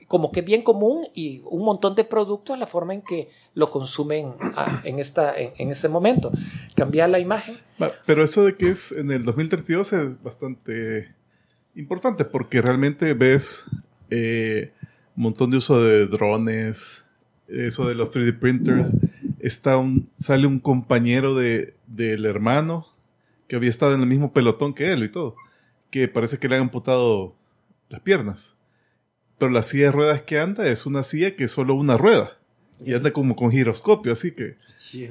[0.07, 4.35] como que bien común y un montón de productos la forma en que lo consumen
[4.57, 6.31] ah, en, esta, en, ese momento.
[6.77, 7.57] Cambiar la imagen.
[8.05, 11.15] Pero eso de que es en el 2032 es bastante
[11.75, 13.65] importante porque realmente ves
[14.11, 14.71] eh,
[15.17, 17.07] un montón de uso de drones,
[17.49, 18.99] eso de los 3D printers.
[19.39, 22.87] Está un, sale un compañero de, del hermano
[23.47, 25.37] que había estado en el mismo pelotón que él y todo,
[25.91, 27.38] que parece que le han amputado
[27.89, 28.57] las piernas.
[29.39, 32.33] Pero la silla de ruedas que anda es una silla que es solo una rueda.
[32.85, 34.57] Y anda como con giroscopio, así que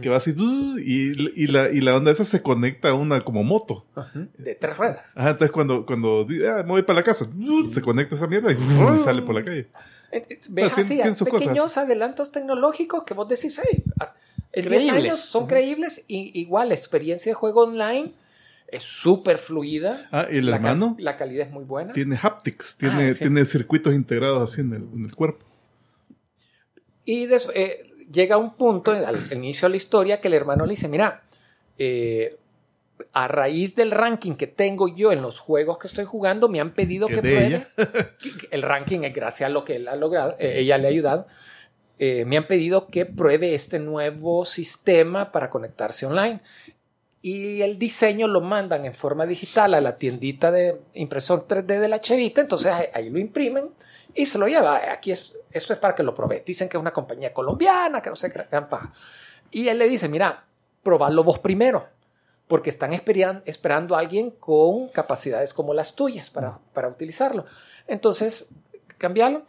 [0.01, 0.33] que va así
[0.79, 3.85] y, y la, y la onda esa se conecta a una como moto.
[4.37, 5.13] De tres ruedas.
[5.15, 7.27] Ajá, entonces cuando, cuando ah, me voy para la casa,
[7.71, 8.55] se conecta esa mierda y,
[8.95, 9.67] y sale por la calle.
[10.11, 11.83] Eh, eh, Ves así, tienen sus pequeños cosas.
[11.83, 13.83] adelantos tecnológicos que vos decís, hey,
[14.53, 15.03] en 10 Creíbles.
[15.03, 18.13] años son creíbles y igual la experiencia de juego online
[18.67, 20.07] es súper fluida.
[20.11, 21.93] Ah, y el la, hermano cal- la calidad es muy buena.
[21.93, 23.19] tiene haptics, tiene, Ah, sí.
[23.19, 25.45] tiene circuitos integrados así en el, en el cuerpo.
[27.05, 30.65] Y des- eh, llega un punto al, al inicio de la historia que el hermano
[30.65, 31.23] le dice, mira,
[31.77, 32.37] eh,
[33.13, 36.71] a raíz del ranking que tengo yo en los juegos que estoy jugando, me han
[36.73, 37.67] pedido Que pruebe.
[38.51, 41.27] el ranking es gracias a lo que él ha logrado, eh, ella le ha ayudado.
[41.99, 46.41] Eh, me han pedido que pruebe este nuevo sistema para conectarse online.
[47.27, 51.87] Y el diseño lo mandan en forma digital a la tiendita de impresor 3D de
[51.89, 53.71] la cherita, entonces ahí, lo imprimen
[54.15, 54.79] y se lo lleva.
[54.93, 56.41] Aquí es, esto es para que lo pruebe.
[56.45, 58.93] Dicen que es una compañía colombiana, que no sé qué paja.
[59.51, 60.45] Y él le dice, mira,
[60.83, 61.87] probadlo vos primero,
[62.47, 67.45] porque están esperan- esperando a alguien con capacidades como las tuyas para, para utilizarlo.
[67.87, 68.47] Entonces,
[68.97, 69.43] cambiarlo.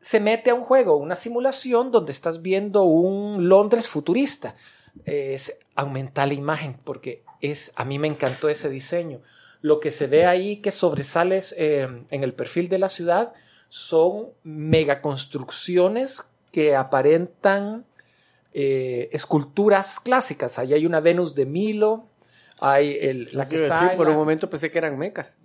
[0.00, 4.54] Se mete a un juego, una simulación donde estás viendo un Londres futurista.
[5.04, 9.20] Es aumentar la imagen, porque es, a mí me encantó ese diseño.
[9.62, 13.32] Lo que se ve ahí que sobresale es, eh, en el perfil de la ciudad
[13.68, 17.84] son megaconstrucciones que aparentan
[18.54, 20.58] eh, esculturas clásicas.
[20.58, 22.06] Ahí hay una Venus de Milo,
[22.60, 25.38] hay el, la que está decir, por la- un momento pensé que eran mecas.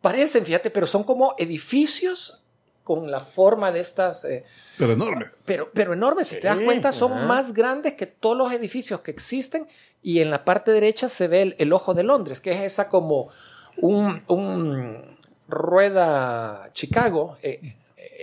[0.00, 2.43] Parecen, fíjate, pero son como edificios
[2.84, 4.44] con la forma de estas, eh,
[4.78, 5.42] Pero enormes.
[5.44, 6.28] pero, pero enormes.
[6.28, 9.66] Si te das cuenta, son más grandes que todos los edificios que existen.
[10.02, 12.88] Y en la parte derecha se ve el, el ojo de Londres, que es esa
[12.90, 13.30] como
[13.78, 15.16] un, un
[15.48, 17.74] rueda Chicago eh,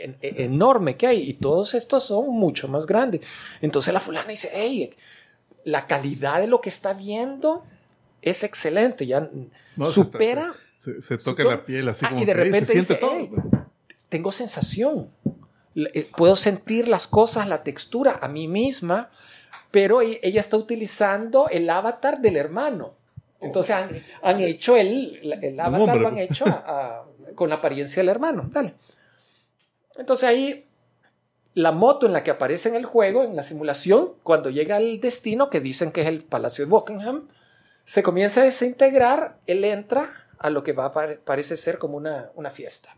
[0.04, 1.30] en- en- enorme que hay.
[1.30, 3.22] Y todos estos son mucho más grandes.
[3.62, 4.92] Entonces la fulana dice, hey,
[5.64, 7.64] la calidad de lo que está viendo
[8.22, 9.06] es excelente.
[9.08, 9.28] Ya
[9.76, 12.34] No, se supera está- Se, se toca Supo- la piel así Ah, como y de
[12.34, 13.51] que, "Ey, repente se siente dice, todo.
[14.12, 15.10] Tengo sensación.
[15.76, 19.10] Eh, Puedo sentir las cosas, la textura a mí misma,
[19.72, 22.94] pero e- ella está utilizando el avatar del hermano.
[23.40, 27.06] Entonces han, han hecho el, el avatar, lo han hecho a- a-
[27.36, 28.50] con la apariencia del hermano.
[28.52, 28.74] Dale.
[29.98, 30.66] Entonces ahí
[31.54, 35.00] la moto en la que aparece en el juego, en la simulación, cuando llega al
[35.00, 37.30] destino, que dicen que es el Palacio de Buckingham,
[37.86, 40.92] se comienza a desintegrar, él entra a lo que va
[41.24, 42.96] parece ser como una, una fiesta.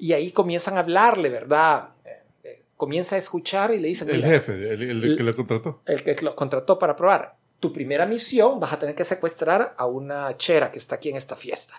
[0.00, 1.90] Y ahí comienzan a hablarle, ¿verdad?
[2.06, 5.36] Eh, eh, comienza a escuchar y le dicen, El "Mira, jefe, el, el que lo
[5.36, 5.82] contrató.
[5.84, 7.34] el que lo contrató para probar.
[7.60, 11.16] Tu primera misión vas a tener que secuestrar a una chera que está aquí en
[11.16, 11.74] esta fiesta.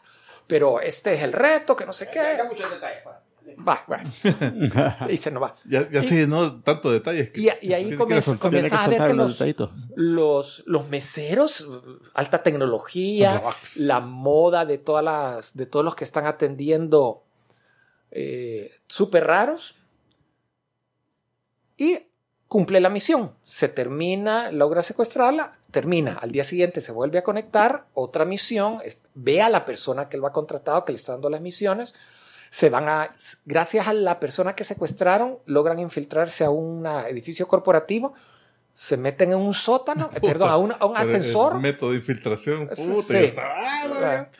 [0.46, 2.38] Pero este es el reto, que no sé qué.
[3.68, 4.04] Va, va.
[5.10, 5.56] Y se nos va.
[5.66, 7.32] Ya, ya se llenó tanto detalles.
[7.32, 11.68] Que Y, y ahí comienza, a ver que los los, los, los meseros,
[12.14, 13.42] alta tecnología,
[13.78, 17.24] la moda de todas las, de todos los que están atendiendo
[18.12, 19.76] eh, súper raros.
[21.78, 22.00] Y
[22.48, 23.34] cumple la misión.
[23.44, 26.18] Se termina, logra secuestrarla, termina.
[26.22, 28.80] Al día siguiente se vuelve a conectar, otra misión,
[29.16, 31.96] ve a la persona que lo ha contratado, que le está dando las misiones.
[32.50, 33.16] Se van a,
[33.46, 38.14] gracias a la persona que secuestraron, logran infiltrarse a un edificio corporativo,
[38.74, 41.58] se meten en un sótano, eh, perdón, a un, a un el ascensor.
[41.60, 42.70] método de infiltración.
[42.74, 42.86] Sí.
[42.92, 44.32] Puta, estaba- ah, María.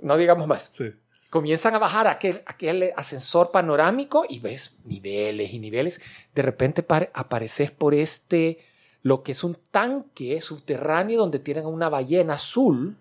[0.00, 0.70] No digamos más.
[0.72, 0.92] Sí.
[1.36, 6.00] Comienzan a bajar aquel, aquel ascensor panorámico y ves niveles y niveles.
[6.34, 8.58] De repente pare- apareces por este,
[9.02, 12.96] lo que es un tanque subterráneo donde tienen una ballena azul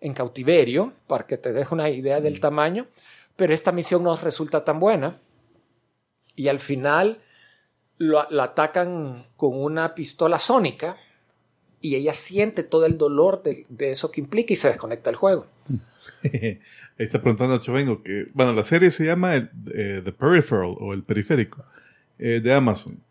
[0.00, 2.86] en cautiverio, para que te deje una idea del tamaño.
[3.36, 5.18] Pero esta misión no resulta tan buena.
[6.36, 7.20] Y al final
[7.98, 10.96] lo, la atacan con una pistola sónica
[11.82, 15.16] y ella siente todo el dolor de, de eso que implica y se desconecta el
[15.16, 15.46] juego.
[17.00, 20.74] Ahí está preguntando a Chovengo que, bueno, la serie se llama el, eh, The Peripheral
[20.78, 21.64] o el periférico
[22.18, 23.02] eh, de Amazon.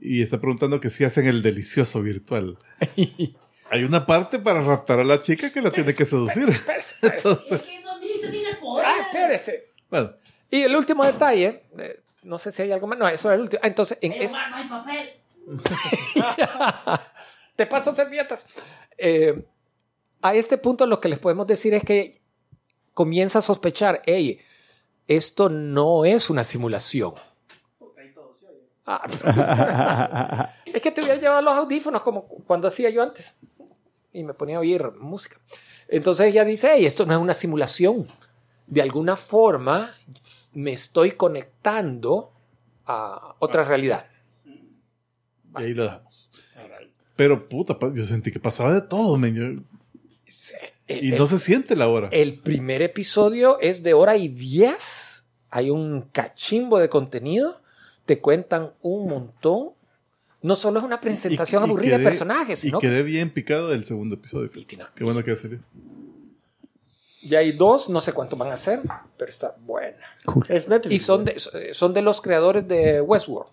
[0.00, 2.58] Y está preguntando que si hacen el delicioso virtual.
[3.70, 6.48] Hay una parte para raptar a la chica que la tiene que seducir.
[7.02, 7.62] Entonces,
[8.84, 9.66] Ah, espérese.
[9.88, 10.10] bueno,
[10.50, 13.42] Y el último detalle, eh, no sé si hay algo más, no, eso era el
[13.42, 13.60] último.
[13.62, 15.08] Ah, entonces, en es- no hay papel.
[17.56, 18.46] te paso servilletas.
[18.98, 19.44] Eh,
[20.22, 22.20] a este punto lo que les podemos decir es que
[22.96, 24.40] comienza a sospechar, hey,
[25.06, 27.12] esto no es una simulación.
[28.86, 33.34] Ah, es que te hubiera llevado los audífonos como cuando hacía yo antes
[34.14, 35.38] y me ponía a oír música.
[35.88, 38.06] Entonces ella dice, hey, esto no es una simulación.
[38.66, 39.94] De alguna forma
[40.54, 42.32] me estoy conectando
[42.86, 44.06] a otra realidad.
[45.58, 46.30] y ahí lo dejamos.
[47.14, 49.34] Pero puta, yo sentí que pasaba de todo, men.
[49.34, 49.62] Yo-
[50.24, 50.30] y
[50.88, 52.08] El- no se siente la hora.
[52.12, 55.24] El primer episodio es de hora y diez.
[55.50, 57.60] Hay un cachimbo de contenido.
[58.04, 59.70] Te cuentan un montón.
[60.42, 63.30] No solo es una presentación Y- y aburrida quedé- de personajes, Y sino quedé bien
[63.32, 64.50] picado del segundo episodio.
[64.54, 65.58] Y Qué bueno que ya salió.
[67.24, 68.80] ya hay dos, no sé cuánto van a ser,
[69.18, 69.96] pero está buena.
[70.48, 70.94] Es Netflix.
[70.94, 71.40] Y son de,
[71.72, 73.50] son de los creadores de Westworld.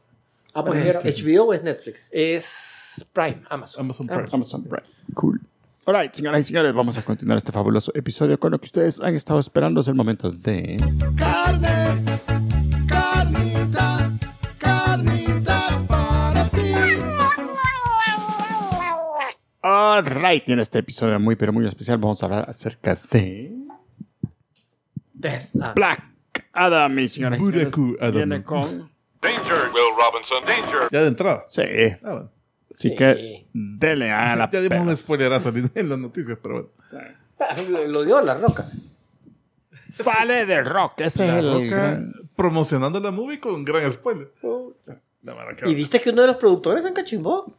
[0.54, 2.10] Ah, pues Pero- ¿es HBO o es Netflix?
[2.12, 3.86] Es Prime, Amazon.
[3.86, 4.30] Amazon Prime.
[4.32, 4.84] Amazon Prime.
[5.16, 5.42] Cool.
[5.86, 9.16] Alright, señoras y señores, vamos a continuar este fabuloso episodio con lo que ustedes han
[9.18, 9.82] estado esperando.
[9.82, 10.78] Es el momento de.
[11.18, 11.68] Carne,
[12.88, 14.12] carnita,
[14.58, 16.74] carnita para ti.
[19.62, 23.52] Alright, y en este episodio muy, pero muy especial vamos a hablar acerca de.
[25.14, 25.52] Death.
[25.62, 25.74] Ah.
[25.76, 26.02] Black
[26.54, 27.40] Adam, mis señores.
[27.40, 28.14] Buraku Adam.
[28.14, 28.90] Viene con.
[29.22, 30.88] Danger, Will Robinson, danger.
[30.92, 31.44] Ya de entrada.
[31.50, 31.62] Sí.
[32.04, 32.32] Ah, bueno.
[32.74, 32.96] Así Sí.
[32.96, 37.88] que dele a la ya dimos un spoilerazo en en las noticias, pero bueno.
[37.88, 38.70] Lo dio la roca.
[39.90, 40.94] Sale de rock.
[41.02, 41.70] Ese La es el.
[41.70, 44.28] Gran- promocionando la movie con gran spoiler.
[45.66, 47.54] ¿Y viste que uno de los productores se encachimbó?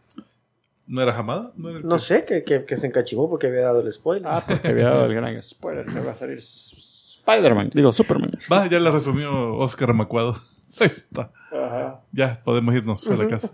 [0.86, 1.52] ¿No era Hamada?
[1.56, 3.92] ¿No, era el No que- sé, que, que, que se encachimbó porque había dado el
[3.92, 4.26] spoiler.
[4.30, 7.70] Ah, porque había dado el gran spoiler que va a salir Spider-Man.
[7.72, 8.32] Digo, Superman.
[8.52, 10.36] Va, ya la resumió Oscar Macuado.
[10.80, 11.30] Ahí está.
[12.12, 13.50] Ya, podemos irnos a la casa.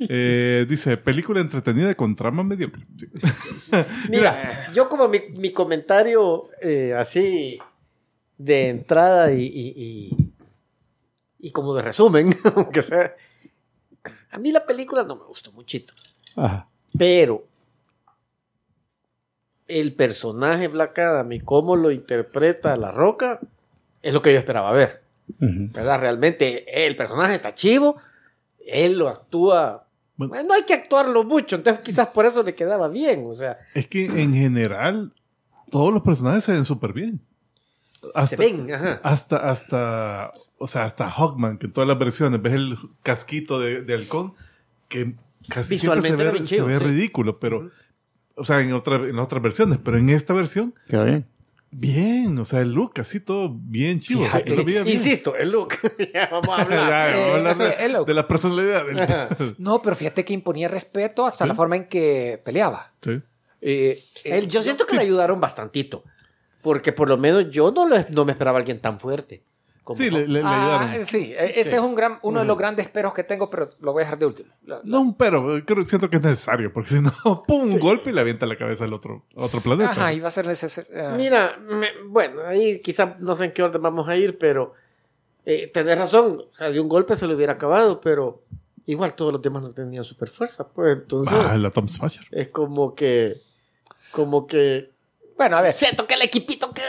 [0.00, 2.84] Eh, dice, película entretenida con trama mediocre.
[2.96, 3.06] Sí.
[4.10, 7.58] Mira, yo como mi, mi comentario eh, así
[8.36, 10.32] de entrada y, y, y-
[11.40, 13.14] y como de resumen, aunque sea,
[14.30, 15.94] a mí la película no me gustó muchito,
[16.34, 16.68] Ajá.
[16.98, 17.46] pero
[19.68, 23.38] el personaje Black Adam y cómo lo interpreta La Roca
[24.02, 25.02] es lo que yo esperaba ver,
[25.38, 26.00] ¿verdad?
[26.00, 27.96] Realmente el personaje está chivo,
[28.66, 29.84] él lo actúa...
[30.16, 30.30] Bueno.
[30.30, 33.56] bueno, no hay que actuarlo mucho, entonces quizás por eso le quedaba bien, o sea,
[33.72, 35.12] Es que en general,
[35.70, 37.20] todos los personajes se ven súper bien.
[38.26, 39.00] se ven, ajá.
[39.04, 43.82] Hasta, hasta, o sea, hasta Hawkman, que en todas las versiones ves el casquito de,
[43.82, 44.34] de halcón,
[44.88, 45.14] que
[45.48, 46.84] casi siempre se Visualmente ve, bien se chido, ve sí.
[46.84, 47.70] ridículo, pero,
[48.34, 51.26] o sea, en, otra, en otras versiones, pero en esta versión Queda bien.
[51.70, 54.24] Bien, o sea, el look así todo bien chivo.
[54.24, 54.88] o sea, lo bien.
[54.88, 55.74] Insisto, el look.
[56.14, 57.14] ya vamos a Ya, hablar.
[57.16, 58.06] vamos a hablar ese, de, el look.
[58.06, 58.86] de la personalidad
[59.38, 61.48] del No, pero fíjate que imponía respeto hasta Sí.
[61.48, 62.92] la forma en que peleaba.
[63.02, 63.10] Sí.
[63.10, 63.22] Eh,
[63.60, 66.04] eh, Él- yo siento que le ayudaron bastantito.
[66.62, 69.42] Porque por lo menos yo no, le- no me esperaba a alguien tan fuerte.
[69.88, 71.06] Como- Sí, le, le- le ah, ayudaron.
[71.06, 71.76] sí, eh, ese Sí.
[71.76, 74.18] es un gran, uno de los grandes peros que tengo, pero lo voy a dejar
[74.18, 74.50] de último.
[74.66, 77.10] La- No un pero, eh, creo, siento que es necesario, porque si no,
[77.46, 79.90] pum, un golpe y le avienta la cabeza al otro, otro planeta.
[79.90, 81.16] Ajá, iba a ser necesario.
[81.16, 84.74] Mira, me- bueno, ahí quizá no sé en qué orden vamos a ir, pero
[85.46, 86.42] eh, tenés razón.
[86.52, 88.42] O sea, de un golpe se lo hubiera acabado, pero
[88.86, 90.68] igual todos los demás no tenían super fuerza.
[90.68, 92.24] Pues entonces Ah, la Tom Smasher.
[92.30, 93.40] es como que.
[94.12, 94.90] Como que.
[95.38, 95.72] Bueno, a ver.
[95.72, 96.82] Siento que el equipito que.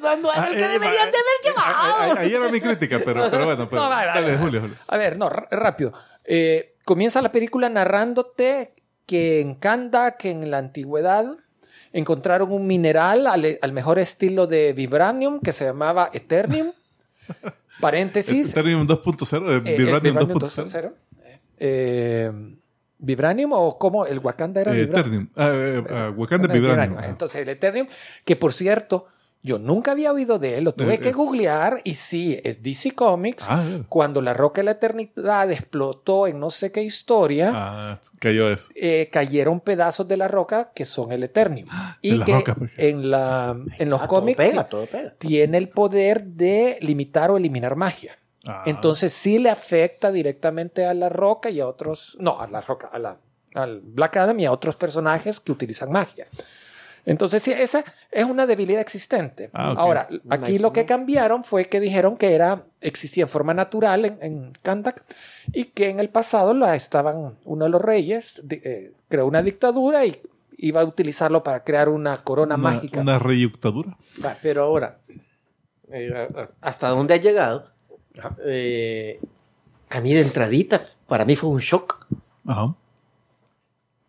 [0.00, 2.04] No, no es Ah, el que eh, deberían de haber eh, llevado.
[2.04, 4.38] eh, eh, Ahí era mi crítica, pero, pero bueno, pues, No, va, va, dale.
[4.38, 4.76] Julio, Julio.
[4.86, 5.92] A ver, no, rápido.
[6.24, 8.74] Eh, comienza la película narrándote
[9.06, 11.26] que en Kandak, en la antigüedad,
[11.92, 16.72] encontraron un mineral al, al mejor estilo de vibranium que se llamaba Eternium.
[17.80, 18.50] Paréntesis.
[18.50, 20.64] Ethereum 2.0, eh, eh, Vibranium Vibranium 2.0.
[20.70, 20.92] 2.0.
[21.58, 22.30] Eh,
[23.00, 24.06] ¿Vibranium o cómo?
[24.06, 24.98] ¿El Wakanda era Eh, Vibranium?
[25.00, 25.28] Eternium.
[25.36, 27.04] Ah, eh, ah, Wakanda Bueno, Vibranium.
[27.04, 27.88] Entonces, el Eternium,
[28.24, 29.06] que por cierto,
[29.42, 32.90] yo nunca había oído de él, lo tuve Eh, que googlear y sí, es DC
[32.94, 33.46] Comics.
[33.48, 33.82] Ah, eh.
[33.88, 38.70] Cuando la Roca de la Eternidad explotó en no sé qué historia, ah, cayó eso.
[38.74, 41.68] eh, cayeron pedazos de la roca que son el Eternium.
[42.02, 45.14] Y la que roca, en, la, en los Ah, todo cómics pega, ti- todo pega.
[45.16, 48.12] tiene el poder de limitar o eliminar magia.
[48.46, 52.60] Ah, Entonces sí le afecta directamente a la roca y a otros, no, a la
[52.60, 53.18] roca, a la,
[53.54, 56.26] al Black Adam y a otros personajes que utilizan magia.
[57.06, 59.50] Entonces sí, esa es una debilidad existente.
[59.52, 59.74] Ah.
[59.76, 64.04] Ahora, aquí Nice lo que cambiaron fue que dijeron que era, existía en forma natural
[64.04, 65.02] en, en Kandak
[65.52, 70.04] y que en el pasado la estaban, uno de los reyes eh, creó una dictadura
[70.04, 70.20] y
[70.58, 73.00] iba a utilizarlo para crear una corona una, mágica.
[73.00, 73.96] Una reyuctadura.
[74.22, 74.98] Va, pero ahora,
[75.90, 76.28] eh,
[76.60, 77.70] ¿hasta dónde ha llegado?
[78.44, 79.20] Eh,
[79.88, 82.06] a mí de entradita, para mí fue un shock
[82.46, 82.74] Ajá.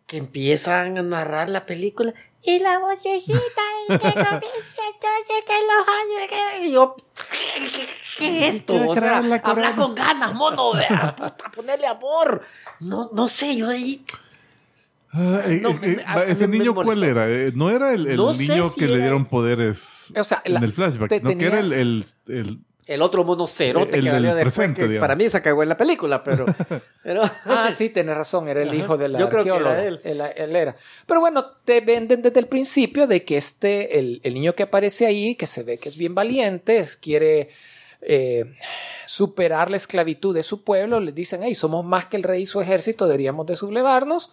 [0.06, 2.12] que empiezan a narrar la película
[2.42, 3.38] Y la vocecita
[3.88, 6.66] en que comienza entonces que los años que...
[6.66, 6.96] y yo,
[8.18, 8.74] ¿qué, es esto?
[8.90, 12.42] O sea, habla con ganas, mono, vea, puta, ponerle amor.
[12.80, 14.04] No, no sé, yo ahí...
[15.14, 17.28] Ah, eh, No, eh, eh, ¿Ese niño cuál era?
[17.28, 20.58] Eh, no era el, el No niño si que le dieron poderes O sea, la-
[20.58, 24.04] en el flashback, te sino que era el, el, el- El otro mono cerote El
[24.04, 25.02] que valía después, presente, que digamos.
[25.04, 26.46] para mí se cagó en la película, pero...
[27.04, 28.76] pero Ah, sí, tienes razón, era el Ajá.
[28.76, 29.88] hijo del Yo creo que era arqueólogo.
[29.88, 30.00] él.
[30.02, 30.74] Él, él era.
[31.06, 35.06] Pero bueno, te venden desde el principio de que este, el, el niño que aparece
[35.06, 37.50] ahí, que se ve que es bien valiente, es- quiere
[38.00, 38.56] eh,
[39.06, 42.46] superar la esclavitud de su pueblo, les dicen, hey, somos más que el rey y
[42.46, 44.32] su ejército, deberíamos de sublevarnos.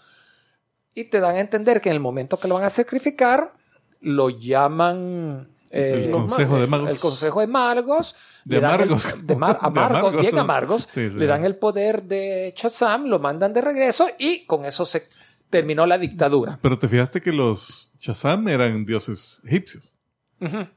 [0.95, 3.53] Y te dan a entender que en el momento que lo van a sacrificar,
[4.01, 5.49] lo llaman...
[5.71, 6.89] eh, el Consejo de Magos.
[6.89, 8.15] el Consejo de Magos.
[8.45, 9.15] De le dan el- amargos.
[9.27, 9.59] de mar-
[10.21, 10.87] bien amargos.
[10.93, 11.15] Sí, sí.
[11.17, 15.09] Le dan el poder de Shazam, lo mandan de regreso y con eso se
[15.49, 16.57] terminó la dictadura.
[16.61, 19.93] Pero te fijaste que los Shazam eran dioses egipcios.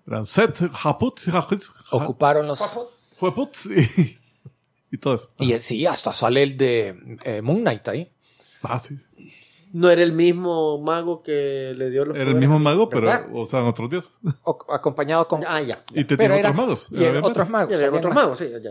[0.07, 1.63] Eran Set, Haput, Haput,
[1.93, 2.61] Ocuparon los...
[3.21, 4.19] Hueput y,
[4.91, 5.29] y todo eso.
[5.39, 8.13] Y eh, sí, hasta sale el de eh, Moon Knight ahí.
[8.63, 8.97] Ah, sí.
[9.73, 13.27] No era el mismo mago que le dio los Era el mismo mago, pero ¿verdad?
[13.33, 14.13] usaban otros dioses.
[14.45, 15.43] o- acompañado con...
[15.47, 15.83] Ah, ya.
[15.93, 16.89] Y te Pero tiene otros magos.
[16.91, 17.75] y eran otros magos.
[17.77, 18.71] Habían otros magos, sí, ya, ya.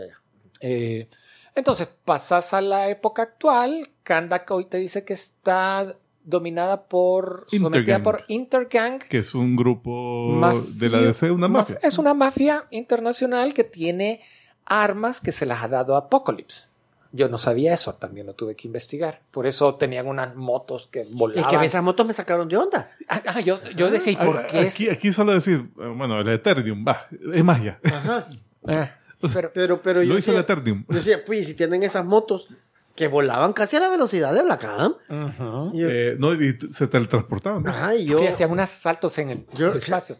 [0.60, 1.08] Eh,
[1.54, 3.90] entonces, pasas a la época actual.
[4.04, 7.46] Kandak hoy te dice que está dominada por...
[7.50, 8.02] sometida Intergang.
[8.04, 8.98] por Intergang.
[9.00, 11.78] Que es un grupo Mafia- de la DC, una mafia.
[11.82, 14.20] Es una mafia internacional que tiene
[14.64, 16.66] armas que se las ha dado Apocalypse.
[17.14, 19.20] Yo no sabía eso, también lo tuve que investigar.
[19.30, 21.44] Por eso tenían unas motos que volaban.
[21.52, 22.90] Es que esas motos me sacaron de onda.
[23.06, 24.62] Ah, ah, yo, yo decía, ¿y por Ah, qué?
[24.62, 27.78] es- Aquí, aquí solo decir, eh, bueno, el Eternium, va, es magia.
[27.84, 28.28] Ajá.
[28.66, 28.96] Ah,
[29.32, 30.84] pero- Pero, pero yo Lo hizo el decía, Eternium.
[30.88, 32.48] yo decía, pues, si tienen esas motos
[32.96, 34.94] que volaban casi a la velocidad de Black Adam.
[35.08, 35.70] Ujú.
[35.74, 37.62] Y yo, Eh, no, y se teletransportaban.
[37.62, 37.70] ¿no?
[37.70, 40.16] ajá, y yo, Sí, hacían unos saltos en el Yo- espacio.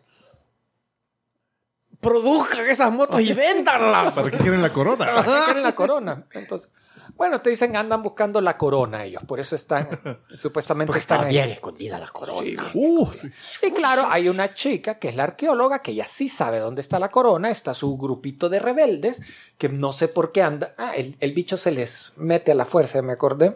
[2.01, 4.13] produzcan esas motos y véndanlas.
[4.15, 4.99] ¿Para qué quieren la corona?
[5.07, 6.25] ¿Para qué quieren la corona?
[6.33, 6.69] Entonces,
[7.17, 9.89] bueno, te dicen andan buscando la corona ellos, por eso están,
[10.35, 11.35] supuestamente Porque están está ahí.
[11.35, 12.71] bien escondida la corona.
[12.75, 13.29] Uh, sí.
[13.63, 16.99] Y claro, hay una chica que es la arqueóloga, que ella sí sabe dónde está
[16.99, 19.23] la corona, está su grupito de rebeldes,
[19.59, 20.75] que no sé por qué anda.
[20.79, 23.55] Ah, el, el bicho se les mete a la fuerza, me acordé.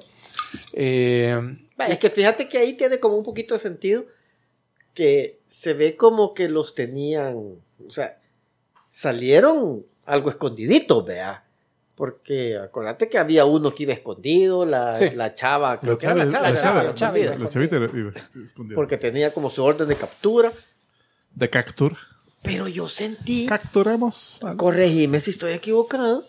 [0.72, 1.56] Eh,
[1.88, 4.04] Es que fíjate que ahí tiene como un poquito de sentido
[4.94, 8.18] que se ve como que los tenían, o sea,
[8.90, 11.44] salieron algo escondiditos, vea.
[11.96, 15.10] Porque acuérdate que había uno que iba escondido, la, Sí.
[15.14, 17.18] la chava, creo La que era la chava, chava, la la chava, chava, la chava,
[17.18, 17.44] escondida.
[17.44, 18.74] La chavita era- iba escondida.
[18.76, 20.52] porque tenía como su orden de captura.
[21.34, 21.96] De Cactur.
[22.42, 24.38] Pero yo sentí, Capturemos.
[24.42, 26.26] al- corregime si estoy equivocado,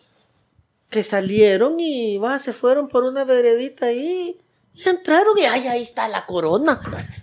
[0.89, 4.37] que salieron y va, se fueron por una veredita ahí
[4.85, 6.79] y entraron y ay, ahí está la corona.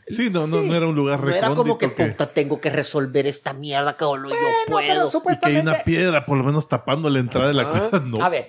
[0.09, 2.61] Sí, no, no, no era un lugar No era como que, recóndito que- puta, tengo
[2.61, 4.83] que resolver esta mierda que solo yo Bueno, pero puedo.
[4.83, 5.61] y que hay supuestamente.
[5.71, 7.73] una piedra por lo menos tapando la entrada de la Ah.
[7.91, 8.01] casa.
[8.01, 8.25] No.
[8.25, 8.47] A ver,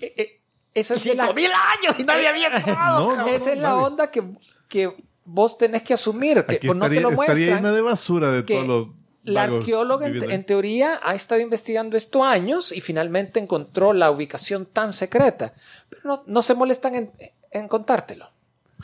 [0.00, 0.40] eh, eh,
[0.74, 3.08] eso es de la- Cinco mil años y nadie había entrado.
[3.10, 3.82] No, no, Esa es la nadie.
[3.84, 4.24] onda que,
[4.68, 4.94] que
[5.24, 7.56] vos tenés que asumir, que Aquí pues, no te estaría, lo estaría muestran.
[7.58, 8.88] llena de basura de todos los.
[9.22, 14.64] La arqueóloga, en, en teoría, ha estado investigando esto años y finalmente encontró la ubicación
[14.64, 15.52] tan secreta.
[15.90, 17.12] Pero no, no se molestan en,
[17.50, 18.30] en contártelo.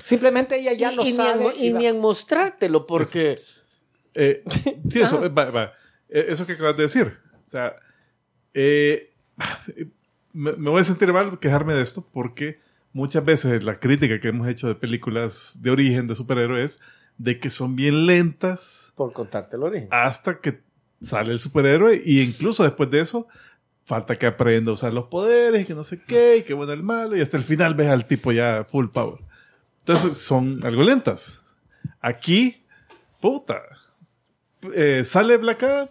[0.04, 1.46] Simplemente ella ya y, lo y ni sabe.
[1.46, 3.40] en, y va- ni en mostrártelo, porque
[4.14, 4.42] Eh,
[4.90, 5.72] sí, eso, va- va.
[6.08, 7.16] Eh, eso que acabas de decir.
[7.46, 7.76] O sea,
[8.54, 9.12] eh,
[10.32, 12.58] me, me voy a sentir mal quejarme de esto porque
[12.92, 16.80] muchas veces la crítica que hemos hecho de películas de origen de superhéroes
[17.18, 19.88] de que son bien lentas por contarte el origen.
[19.90, 20.60] hasta que
[21.00, 23.28] sale el superhéroe y incluso después de eso
[23.86, 26.82] falta que aprenda a usar los poderes, que no sé qué, y que bueno el
[26.82, 29.20] malo y hasta el final ves al tipo ya full power.
[29.78, 31.42] Entonces son algo lentas.
[32.00, 32.64] Aquí,
[33.20, 33.62] puta,
[34.74, 35.88] eh, sale Black Adam,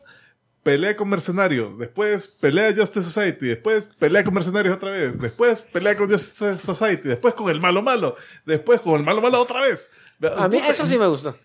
[0.61, 5.95] pelea con mercenarios, después pelea Justice Society, después pelea con mercenarios otra vez, después pelea
[5.95, 9.89] con Justice Society, después con el malo malo, después con el malo malo otra vez.
[10.35, 11.37] A mí Puta, eso sí me gustó.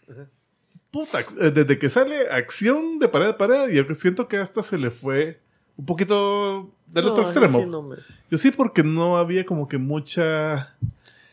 [0.90, 4.64] puta, eh, desde que sale acción de pared a pared, yo que siento que hasta
[4.64, 5.40] se le fue
[5.80, 7.60] un poquito del No, otro extremo.
[7.64, 7.96] sí no me-
[8.30, 10.74] Yo sí, porque no había como que mucha.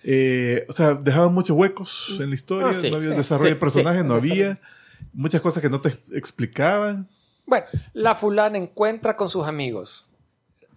[0.03, 3.49] eh, o sea, dejaban muchos huecos en la historia, Ah, sí, no había sí, desarrollo
[3.49, 4.60] sí, de personajes, sí, no había
[5.14, 7.07] muchas cosas que no te explicaban.
[7.45, 10.06] Bueno, la fulana encuentra con sus amigos.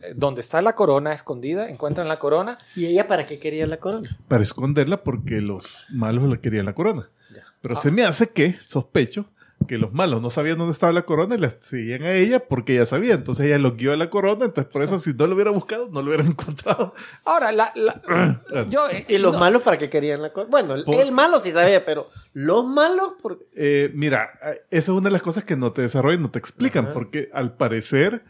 [0.00, 2.58] eh, Donde está la corona escondida, encuentran la corona.
[2.74, 4.08] ¿Y ella para qué quería la corona?
[4.28, 7.08] para esconderla porque los malos le querían la corona.
[7.34, 7.44] Ya.
[7.62, 9.26] Pero se me hace que, sospecho,
[9.68, 12.72] que los malos no sabían dónde estaba la corona y la seguían a ella porque
[12.74, 13.14] ella sabía.
[13.14, 15.88] Entonces ella los guió a la corona, entonces por eso si no lo hubiera buscado,
[15.92, 16.94] no lo hubieran encontrado.
[17.24, 20.50] Ahora, la, la- yo, eh, ¿Y los no- malos para qué querían la corona?
[20.50, 23.38] Bueno, el, Por- el malo sí sabía, pero los malos, por...
[23.54, 26.38] Eh, mira, eh, esa es una de las cosas que no te desarrollan, no te
[26.38, 26.92] explican, Ajá.
[26.94, 28.22] porque al parecer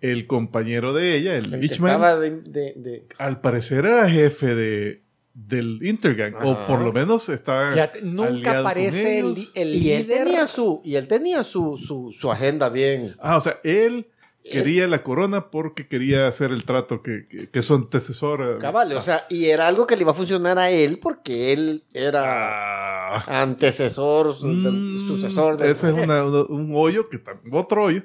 [0.00, 5.02] el compañero de ella, el, el de, de- de- al parecer era jefe de,
[5.46, 6.66] del Intergang, o Ajá.
[6.66, 11.44] por lo menos fíjate, nunca aparece el, el y él tenía su y él tenía
[11.44, 13.14] su, su, su agenda bien.
[13.20, 14.08] Ah, o sea, él
[14.42, 18.40] quería la corona porque quería hacer el trato que, que, que su antecesor.
[18.56, 21.52] eh, cabal, o sea, y era algo que le iba a funcionar a él porque
[21.52, 27.20] él era Ah, antecesor, mm, sucesor de Ese es una- un hoyo, que
[27.52, 28.02] otro hoyo,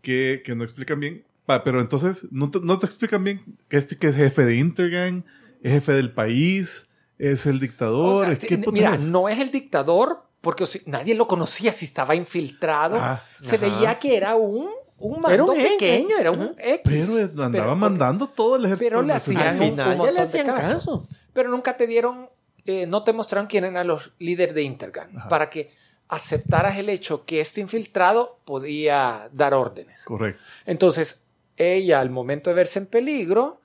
[0.00, 1.24] que, que no explican bien.
[1.48, 4.56] Ah, pero entonces, no te, no te explican bien que este que es jefe de
[4.56, 5.24] Intergang,
[5.62, 6.86] es jefe del país,
[7.18, 8.22] es el dictador.
[8.22, 11.72] O sea, es que mira, no es el dictador, porque o sea, nadie lo conocía
[11.72, 12.96] si estaba infiltrado.
[12.98, 13.66] Ah, Se ajá.
[13.66, 14.68] veía que era un,
[14.98, 15.70] un mando Era un X.
[15.72, 16.54] pequeño, era un.
[16.58, 16.80] X.
[16.84, 18.88] pero andaba Pero- mandando todo el ejército.
[18.90, 20.68] pero le al hacían final ya le de hacían caso.
[20.68, 21.08] caso.
[21.32, 22.28] Pero nunca te dieron,
[22.66, 25.28] eh, no te mostraron quién eran los líderes de Intergang, Ajá.
[25.28, 25.72] para que
[26.08, 30.02] aceptaras el hecho que este infiltrado podía dar órdenes.
[30.04, 30.42] Correcto.
[30.66, 31.22] Entonces,
[31.56, 33.60] ella al momento de verse en peligro,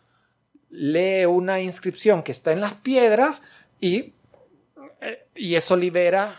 [0.69, 3.43] lee una inscripción que está en las piedras
[3.79, 4.13] y,
[5.01, 6.35] eh, y eso libera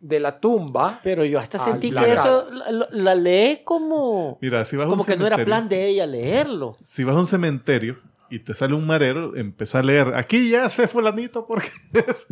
[0.00, 1.00] de la tumba.
[1.02, 2.20] Pero yo hasta sentí la que cara.
[2.20, 5.68] eso la, la- lee como Mira, si vas a como un que no era plan
[5.68, 6.76] de ella leerlo.
[6.82, 7.98] Si vas a un cementerio
[8.30, 10.14] y te sale un marero, empieza a leer.
[10.14, 12.26] Aquí ya sé fulanito porque es,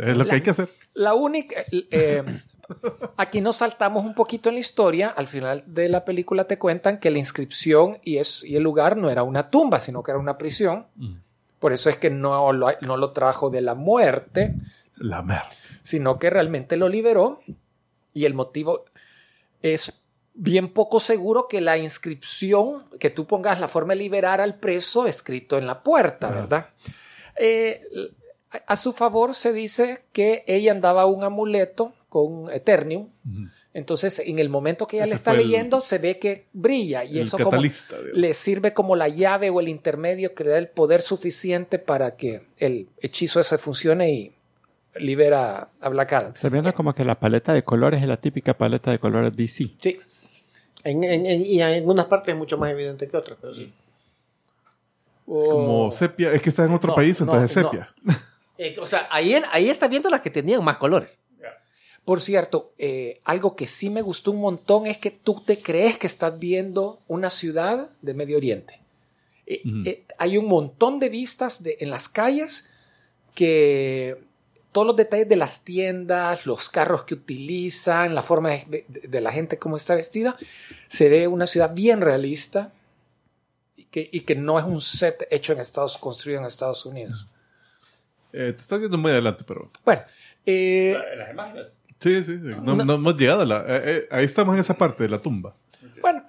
[0.00, 0.68] es lo que hay que hacer.
[0.94, 1.64] La única...
[1.90, 2.22] eh,
[3.16, 5.08] aquí nos saltamos un poquito en la historia.
[5.08, 8.96] Al final de la película te cuentan que la inscripción y, es, y el lugar
[8.96, 10.86] no era una tumba, sino que era una prisión.
[10.96, 11.14] Mm.
[11.58, 14.54] Por eso es que no lo, no lo trajo de la muerte,
[14.98, 15.48] La
[15.82, 17.40] sino que realmente lo liberó.
[18.12, 18.84] Y el motivo
[19.62, 19.92] es
[20.34, 25.06] bien poco seguro que la inscripción, que tú pongas la forma de liberar al preso
[25.06, 26.28] escrito en la puerta.
[26.30, 26.68] ¿verdad?
[27.36, 27.82] Eh,
[28.66, 33.08] a su favor se dice que ella andaba un amuleto con Eternium.
[33.72, 37.18] Entonces, en el momento que ella le está el- leyendo, se ve que brilla y
[37.18, 37.60] eso como
[38.12, 42.14] le sirve como la llave o el intermedio que le da el poder suficiente para
[42.14, 44.32] que el hechizo ese funcione y
[44.94, 46.32] libera a Black Adam.
[46.34, 49.70] Estoy viendo como que la paleta de colores es la típica paleta de colores DC.
[49.80, 49.98] Sí.
[50.84, 53.72] En, en- en- y en algunas partes es mucho más evidente que otras, pero sí.
[55.26, 56.32] Es como O- sepia.
[56.32, 57.70] Es que está en otro No, país, no, entonces es no.
[57.70, 57.88] sepia.
[58.56, 61.18] Eh, o sea, ahí, ahí está viendo las que tenían más colores.
[62.04, 65.96] Por cierto, eh, algo que sí me gustó un montón es que tú te crees
[65.98, 68.80] que estás viendo una ciudad de Medio Oriente.
[69.46, 72.68] Eh, eh, hay un montón de vistas de- en las calles
[73.34, 74.16] que
[74.72, 79.20] todos los detalles de las tiendas, los carros que utilizan, la forma de, de- de
[79.20, 80.36] la gente cómo está vestida,
[80.88, 82.72] se ve una ciudad bien realista
[83.76, 87.28] y que, y que no es un set hecho en Estados, construido en Estados Unidos.
[88.32, 89.70] Eh, te estás yendo muy adelante, pero...
[89.84, 90.02] Bueno,
[90.44, 91.78] eh, Las imágenes.
[92.00, 92.50] Sí, sí, sí.
[92.62, 93.60] No, no hemos llegado a la...
[93.60, 95.54] eh, eh, ahí estamos en esa parte de la tumba.
[96.00, 96.24] bueno,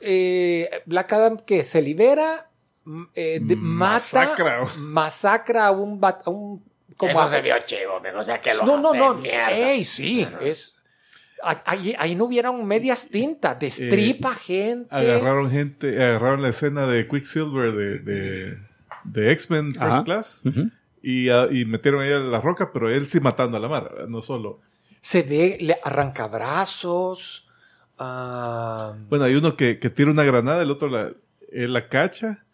[0.00, 2.48] eh, Black Adam que se libera,
[2.84, 4.60] mm, eh, de- Masacra.
[4.62, 6.62] mata, masacra a un, bat- a un
[6.96, 9.14] como Eso a- se vio chivo, pero o sea que lo No, no, no.
[9.14, 9.50] mierda.
[9.52, 10.74] Ey, sí, es.
[11.64, 14.88] Ahí, ahí no hubieron medias tintas, destripa gente.
[14.92, 18.58] Agarraron gente, agarraron la escena de Quicksilver de, de,
[19.04, 20.04] de X-Men First Ajá.
[20.04, 20.70] Class Ujú.
[21.00, 23.92] y, ah, y metieron ahí a la roca, pero él sí matando a la mar,
[24.08, 24.60] no solo.
[25.00, 27.46] Se ve, le arranca brazos.
[27.98, 31.12] ah, Bueno, hay uno que, que tira una granada, el otro la,
[31.52, 32.44] él la cacha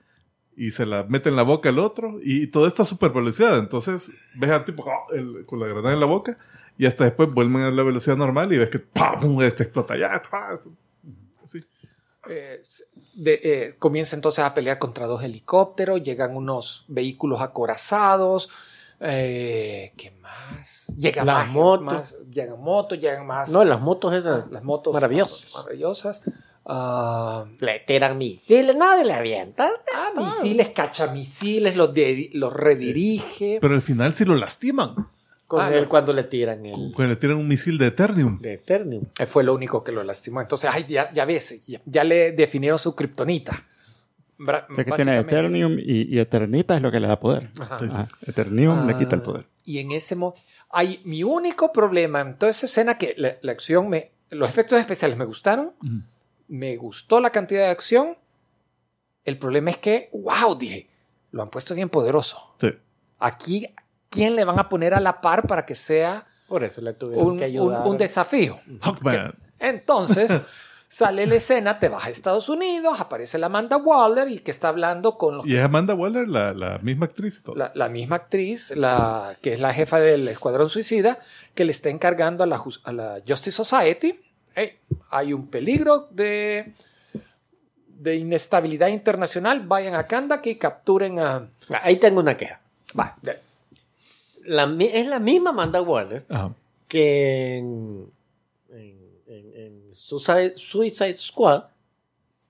[0.57, 3.59] y se la mete en la boca el otro y todo está súper velocidad.
[3.59, 5.07] Entonces ves al tipo ¡ah!
[5.15, 6.39] el- con la granada en la boca
[6.79, 9.41] y hasta después vuelven a la velocidad normal y ves que ¡pam!
[9.43, 10.21] este explota ya.
[12.29, 12.63] eh,
[13.15, 16.03] de- eh, comienza entonces a pelear contra dos helicópteros.
[16.03, 18.49] Llegan unos vehículos acorazados.
[19.05, 20.93] Eh, ¿Qué más?
[20.99, 21.85] Llegan Las más, motos.
[21.85, 23.51] más- llegan motos, llegan más.
[23.51, 24.51] No, las motos esas.
[24.51, 25.55] las motos maravillosas.
[25.55, 26.23] maravillosas.
[26.67, 29.71] Ah, Le tiran misiles, nada le avientan.
[29.95, 33.59] ah, misiles, cachamisiles, los, de- los redirige.
[33.61, 35.09] Pero al final sí lo lastiman.
[35.47, 35.89] Con Ah, él no.
[35.91, 38.41] cuando le tiran el Cuando le tiran un misil de Eternium.
[38.41, 39.05] de Eternium.
[39.29, 40.41] Fue lo único que lo lastimó.
[40.41, 43.63] Entonces, ay, ya, ya ves, ya, ya le definieron su kriptonita.
[44.39, 45.19] Bra- O sea que tiene.
[45.19, 47.51] Eternium y, y Eternita es lo que le da poder.
[47.61, 47.77] Ajá.
[47.81, 48.09] Ajá.
[48.27, 49.47] Eternium le Ah, quita el poder.
[49.65, 50.41] Y en ese momento,
[50.71, 54.79] hay mi único problema en toda esa escena que la, la acción me, los efectos
[54.81, 55.73] especiales me gustaron,
[56.49, 58.17] me gustó la cantidad de acción.
[59.25, 60.89] El problema es que, wow, dije,
[61.31, 62.55] lo han puesto bien poderoso.
[62.61, 62.73] Sí.
[63.21, 63.67] Aquí,
[64.11, 67.27] ¿quién le van a poner a la par para que sea Por eso le tuvieron
[67.27, 67.87] un, que un- ayudar.
[67.87, 68.61] un desafío?
[68.83, 69.35] Hawkman.
[69.61, 70.31] Entonces,
[70.95, 74.69] sale la escena, te vas a Estados Unidos, aparece la Amanda Waller y que está
[74.69, 77.57] hablando con los Y es Amanda Waller, la, la misma actriz todo.
[77.57, 81.19] la, la misma actriz, la, que es la jefa del Escuadrón Suicida,
[81.57, 84.21] que le está encargando a la, a la Justice Society.
[84.55, 84.79] Hey,
[85.11, 86.75] hay un peligro de,
[87.89, 89.67] de inestabilidad internacional.
[89.67, 91.49] Vayan a Kandak y capturen a.
[91.83, 92.61] Ahí tengo una queja.
[92.97, 93.17] Va,
[94.45, 96.53] La es la misma Amanda Waller Ajá.
[96.87, 98.07] que en,
[98.71, 99.04] en,
[99.39, 99.53] en-
[99.89, 101.65] en Suicide, Suicide Squad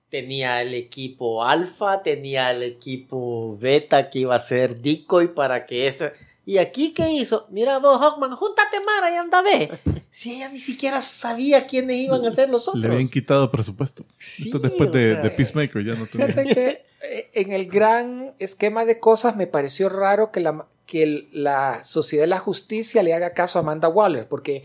[0.09, 5.87] tenía el equipo alfa, tenía el equipo beta que iba a ser decoy para que
[5.87, 6.13] este...
[6.47, 7.47] ¿Y aquí qué hizo?
[7.49, 9.79] Mira vos, Hawkman, júntate Mara y anda ve.
[10.15, 12.81] Si ella ni siquiera sabía quiénes iban a ser los otros.
[12.81, 14.05] Le habían quitado presupuesto.
[14.17, 16.27] Sí, Esto después de, sea, de Peacemaker ya no tenía.
[16.27, 21.03] Fíjate que eh, en el gran esquema de cosas me pareció raro que la, que
[21.03, 24.63] el- la Sociedad de la Justicia le haga caso a Amanda Waller, porque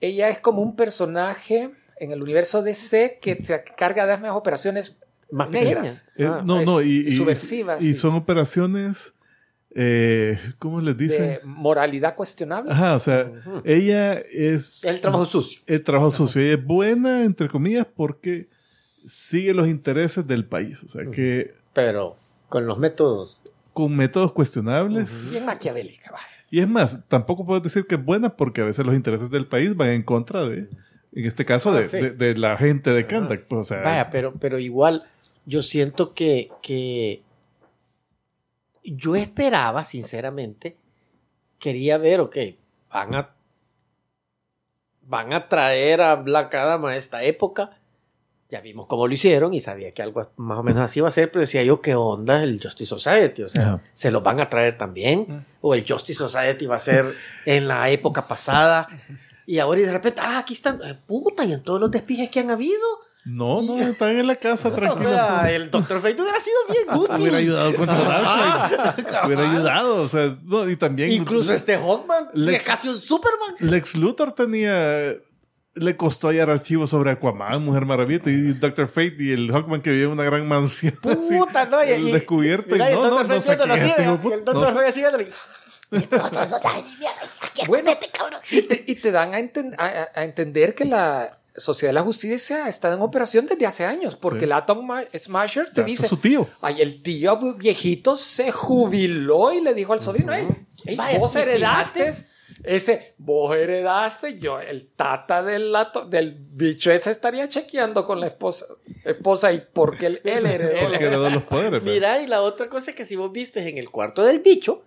[0.00, 4.36] ella es como un personaje en el universo DC que se carga de las mismas
[4.36, 4.98] operaciones
[5.30, 6.04] Más negras.
[6.16, 9.14] Eh, Ah, no, no, y, y y- subversivas, Y y- son operaciones,
[9.74, 11.22] eh, ¿cómo les dicen?
[11.22, 12.70] de moralidad cuestionable.
[12.72, 13.62] Ajá, o sea, Ujú.
[13.64, 15.60] ella es El trabajo sucio.
[15.66, 16.40] el trabajo sucio.
[16.42, 18.48] Ella es buena, entre comillas, porque
[19.06, 20.82] sigue los intereses del país.
[20.84, 22.16] O sea, que Pero
[22.48, 23.36] con los métodos.
[23.72, 25.30] con métodos cuestionables.
[25.32, 26.12] Bien maquiavélica.
[26.12, 26.18] va.
[26.54, 29.46] Y es más, tampoco puedes decir que es buena porque a veces los intereses del
[29.48, 30.68] país van en contra de,
[31.12, 31.96] en este caso, Ah, de, sí.
[31.98, 33.46] de- de la gente de Kandak.
[33.48, 35.04] Pues, o sea, Vaya, pero, pero igual
[35.46, 37.22] yo siento que, que
[38.84, 40.76] yo esperaba, sinceramente,
[41.58, 42.36] quería ver, ok,
[42.92, 43.30] van a
[45.06, 47.78] van a traer a Black Adam a esta época.
[48.54, 51.10] Ya vimos cómo lo hicieron y sabía que algo más o menos así iba a
[51.10, 53.42] ser, pero decía yo, ¿qué onda el Justice Society?
[53.42, 53.80] O sea, Ajá.
[53.92, 55.44] ¿se lo van a traer también?
[55.60, 57.14] ¿O el Justice Society va a ser
[57.46, 58.86] en la época pasada?
[59.44, 62.30] Y ahora y de repente, ah, aquí están, eh, puta, y en todos los despijes
[62.30, 62.80] que han habido.
[63.24, 65.02] no, no, están en la casa O tranquilos.
[65.10, 67.16] sea, el Doctor Fate hubiera sido bien útil.
[67.18, 69.26] hubiera ayudado contra Darkseid.
[69.26, 70.02] hubiera ayudado.
[70.02, 71.10] O sea, no, y también.
[71.10, 73.56] Incluso este Hawkman, Lex- que es casi un Superman.
[73.58, 75.14] Lex Luthor tenía.
[75.76, 79.90] Le costó hallar archivos sobre Aquaman, Mujer Maravilla y Doctor Fate y el Hawkman que
[79.90, 80.96] vivía en una gran mansión.
[81.02, 82.76] así, Puta, no, y, el y- descubierto.
[82.76, 83.50] y y el no, no, no sé así,
[83.90, 84.44] este Y el.
[84.44, 84.80] Doctor No.
[84.80, 85.00] Fate y-
[87.58, 87.90] no Bueno.
[88.50, 92.02] Y te, y te dan a, enten- a- a entender que la Sociedad de la
[92.02, 94.44] Justicia está en operación desde hace años, porque Sí.
[94.46, 96.48] el Atom Ma- Smasher te Ya, dice, su tío.
[96.60, 100.48] ay, el tío viejito se jubiló y le dijo al sobrino, "Ey,
[100.84, 102.12] ey, Vaya, vos ¿y heredaste?
[102.62, 108.26] Ese, vos heredaste, yo, el tata del, ato- del bicho ese estaría chequeando con la
[108.28, 108.66] esposa,
[109.04, 110.88] esposa y porque él, él heredó.
[110.88, 111.80] Porque heredó los poderes.
[111.82, 114.84] pero- Mira, y la otra cosa que si vos viste en el cuarto del bicho,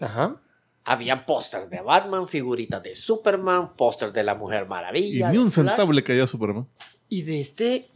[0.00, 0.36] Ajá.
[0.84, 5.26] Había pósters de Batman, figuritas de Superman, pósters de la Mujer Y Maravilla.
[5.28, 6.66] ni de un centavo le cayó a Superman.
[7.10, 7.88] Y de este.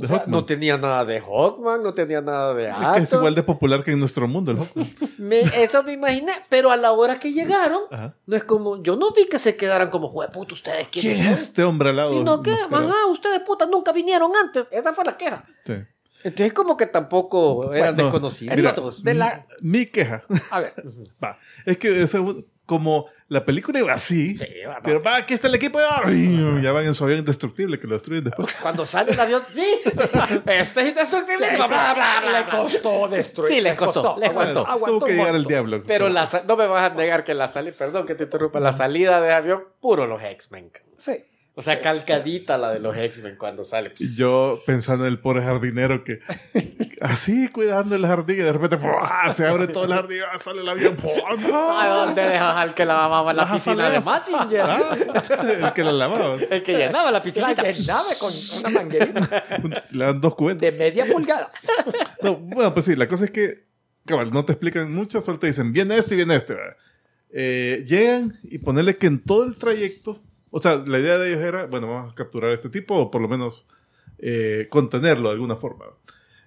[0.00, 0.30] De o sea, Hawkman.
[0.30, 3.18] no tenía nada de Hawkman, no tenía nada de Es que es Atom.
[3.20, 4.90] igual de popular que en nuestro mundo el Hawkman.
[5.18, 8.14] Me- eso me imaginé, pero a la hora que llegaron, Ajá.
[8.26, 8.82] no es como.
[8.82, 11.90] Yo no vi que se quedaran como, puta, ustedes quiénes ¿Quién son?" es este hombre
[11.90, 12.12] al lado?
[12.12, 14.66] Sino que, ajá, ustedes puta nunca vinieron antes.
[14.70, 15.44] Esa fue la queja.
[15.64, 15.74] Sí.
[16.22, 18.56] Entonces, como que tampoco eran Bueno, desconocidos.
[18.56, 19.02] mira, Otros.
[19.02, 20.22] de la- Mi queja.
[20.50, 20.74] A ver,
[21.22, 21.38] Va.
[21.64, 22.14] Es que es
[22.66, 24.36] como la película iba así.
[24.36, 24.80] Sí, va, no.
[24.82, 25.78] pero va, aquí está el equipo.
[26.60, 28.52] Ya van en su avión indestructible que lo destruyen después.
[28.60, 29.64] Cuando sale el avión, sí,
[30.46, 31.56] este es indestructible.
[31.56, 33.52] bla, bla, bla, bla, le costó destruir.
[33.52, 34.84] Sí, les costó, les Aguantó, costó.
[34.84, 35.80] Tuvo que llegar el diablo.
[35.86, 38.72] Pero la, no me vas a negar que la salida, perdón que te interrumpa, la
[38.72, 40.72] salida de avión, puro los X-Men.
[40.96, 41.24] Sí.
[41.56, 43.92] O sea, calcadita la de los X-Men cuando sale.
[44.16, 46.20] Yo pensando en el pobre jardinero que
[47.00, 49.32] así cuidando el jardín y de repente ¡fua!
[49.32, 50.38] se abre todo el jardín, ¡ah!
[50.38, 50.96] sale el avión.
[51.52, 54.00] ¿A dónde dejas al que lavaba la piscina de.
[54.00, 54.60] Massinger?
[54.62, 54.96] Ah,
[55.66, 56.36] el que la lavaba.
[56.36, 57.52] El que llenaba la La piscina.
[57.52, 59.44] llenaba con una manguerita
[59.90, 60.60] Le dan dos cubetas.
[60.60, 61.50] de media pulgada.
[62.22, 63.64] No, bueno, pues sí, la cosa es que,
[64.06, 66.54] cabal, no te explican mucho, solo te dicen, viene este y viene este.
[67.32, 70.20] Eh, llegan y ponerle que en todo el trayecto,
[70.50, 73.10] o sea, la idea de ellos era, bueno, vamos a capturar a este tipo o
[73.10, 73.66] por lo menos
[74.18, 75.86] eh, contenerlo de alguna forma.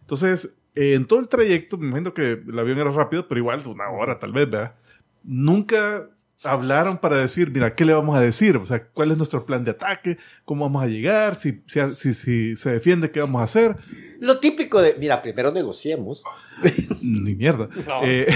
[0.01, 3.65] Entonces, eh, en todo el trayecto, me imagino que el avión era rápido, pero igual
[3.67, 4.75] una hora tal vez, ¿verdad?
[5.23, 6.09] Nunca
[6.43, 8.57] hablaron para decir, mira, ¿qué le vamos a decir?
[8.57, 10.17] O sea, ¿cuál es nuestro plan de ataque?
[10.45, 11.35] ¿Cómo vamos a llegar?
[11.35, 13.77] Si, si, si, si se defiende, ¿qué vamos a hacer?
[14.19, 16.23] Lo típico de, mira, primero negociemos.
[17.01, 17.69] Ni mierda.
[17.87, 18.01] No.
[18.03, 18.27] Eh,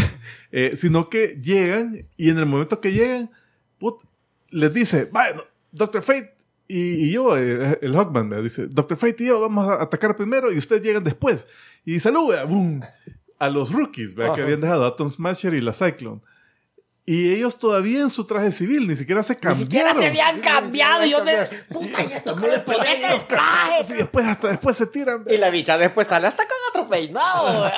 [0.51, 3.31] eh, sino que llegan y en el momento que llegan,
[3.77, 4.03] put,
[4.49, 5.43] les dice, bueno,
[5.77, 6.35] Doctor Fate
[6.67, 10.15] y, y yo, eh, el Hawkman, me dice, Doctor Fate y yo vamos a atacar
[10.17, 11.47] primero y ustedes llegan después.
[11.85, 12.81] Y saluda, boom,
[13.39, 14.35] a los rookies, ¿verdad?
[14.35, 16.21] que habían dejado a Atom Smasher y la Cyclone.
[17.09, 19.59] Y ellos todavía en su traje civil, ni siquiera se Ni cambiaron.
[19.71, 21.05] siquiera se habían cambiado.
[21.05, 21.65] Y yo de, cambiaron.
[21.69, 23.93] puta, y esto cómo le ponen el traje.
[23.93, 25.23] Y después, hasta después se tiran.
[25.25, 27.71] Y la bicha después sale hasta con otro peinado.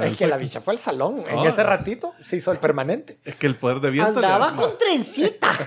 [0.02, 1.22] Es que la bicha fue al salón.
[1.28, 1.48] En Ah.
[1.48, 3.18] ese ratito se hizo el permanente.
[3.26, 5.58] es que el poder de viento Andaba con trencitas,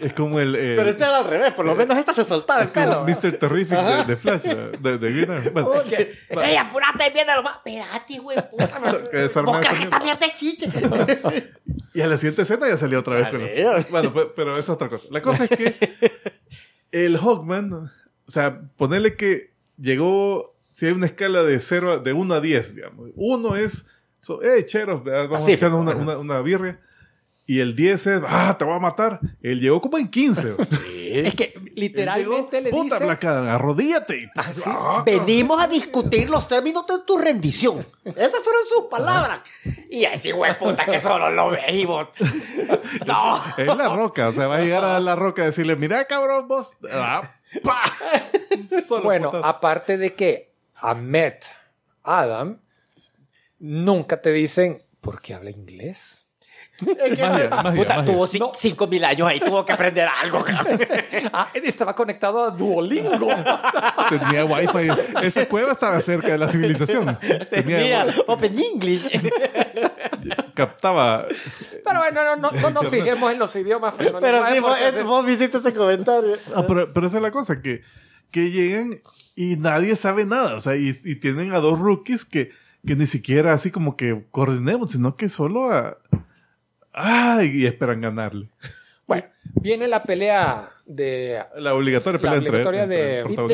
[0.00, 2.62] es como el, eh, Pero este era al revés, por lo menos esta se soltaba
[2.62, 3.04] el pelo.
[3.04, 3.32] Mr.
[3.38, 5.52] Terrific de, Flash, de, de Green
[6.28, 7.56] Ey, apurate, lo más.
[7.56, 8.68] Espérate, güey, puta.
[9.10, 10.68] Que desarme ¿Vos la crees que esta mierda es chiche?
[11.94, 14.68] Y a la siguiente escena ya salió otra vez con los- Bueno, pe- pero es
[14.68, 15.08] otra cosa.
[15.10, 15.74] La cosa es que
[16.92, 17.90] el Hawkman, o
[18.30, 22.74] sea, ponerle que llegó, si hay una escala de 0 a- de 1 a 10,
[22.74, 23.10] digamos.
[23.14, 23.86] 1 es,
[24.20, 26.80] so, hey, cheros, vamos a Así, echarnos una, una, una birria.
[27.46, 29.20] Y el 10 es, ah, te voy a matar.
[29.42, 30.54] Él llegó como en 15.
[31.20, 33.26] es que literalmente Él le llegó, Puta, dice...
[33.26, 34.18] Adam, arrodíllate.
[34.22, 34.62] Y, Ah, sí.
[34.66, 37.86] ah, Venimos a discutir los términos de tu rendición.
[38.04, 39.40] Esas fueron sus palabras.
[39.90, 41.50] Y así, güey, puta, que solo lo
[41.86, 42.08] vos.
[43.06, 43.40] No.
[43.56, 46.48] Es la roca, o sea, va a llegar a la roca a decirle, mira cabrón,
[46.48, 46.76] vos.
[46.90, 47.30] Ah.
[48.86, 51.34] Solo Bueno, aparte de que Ahmed
[52.02, 52.58] Adam
[53.58, 56.23] nunca te dicen ¿por qué habla inglés?
[56.80, 58.04] Magia, magia, Puta, magia.
[58.04, 60.80] tuvo cin- cinco mil años ahí, tuvo que aprender algo, cabrón.
[61.32, 63.28] Ah, estaba conectado a Duolingo.
[64.10, 64.88] Tenía wifi.
[65.22, 67.16] Esa cueva estaba cerca de la civilización.
[67.20, 69.08] Tenía, Tenía Open English.
[70.54, 71.26] captaba.
[71.84, 73.94] Pero bueno, no, no, no nos fijemos en los idiomas.
[73.96, 76.36] Pero, Pero no sí, vos, es- vos hiciste ese comentario.
[76.54, 77.82] Ah, pero, pero esa es la cosa, que,
[78.30, 79.00] que llegan
[79.36, 80.54] y nadie sabe nada.
[80.56, 82.50] O sea, y, y tienen a dos rookies que,
[82.86, 85.96] que ni siquiera así como que coordinemos, sino que solo a.
[86.94, 87.50] ¡Ay!
[87.62, 88.48] Y esperan ganarle.
[89.06, 89.24] Bueno,
[89.60, 92.96] viene la pelea de La obligatoria la pelea entre, obligatoria entre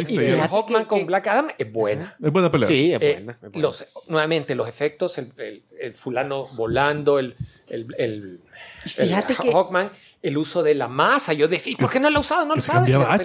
[0.04, 2.16] de, y de Hawkman que- con Black Adam es buena.
[2.22, 2.68] Es buena pelea.
[2.68, 3.32] Sí, es Eh, buena.
[3.32, 3.58] es buena.
[3.58, 7.34] los, nuevamente, los efectos, el, el- el fulano volando, el,
[7.68, 8.40] el, el,
[8.84, 9.90] Fíjate el que- Hawkman,
[10.22, 11.32] el uso de la masa.
[11.32, 12.44] Yo decía, ¿por qué no la ha usado?
[12.46, 12.80] No se usado.
[12.80, 13.18] Cambiaba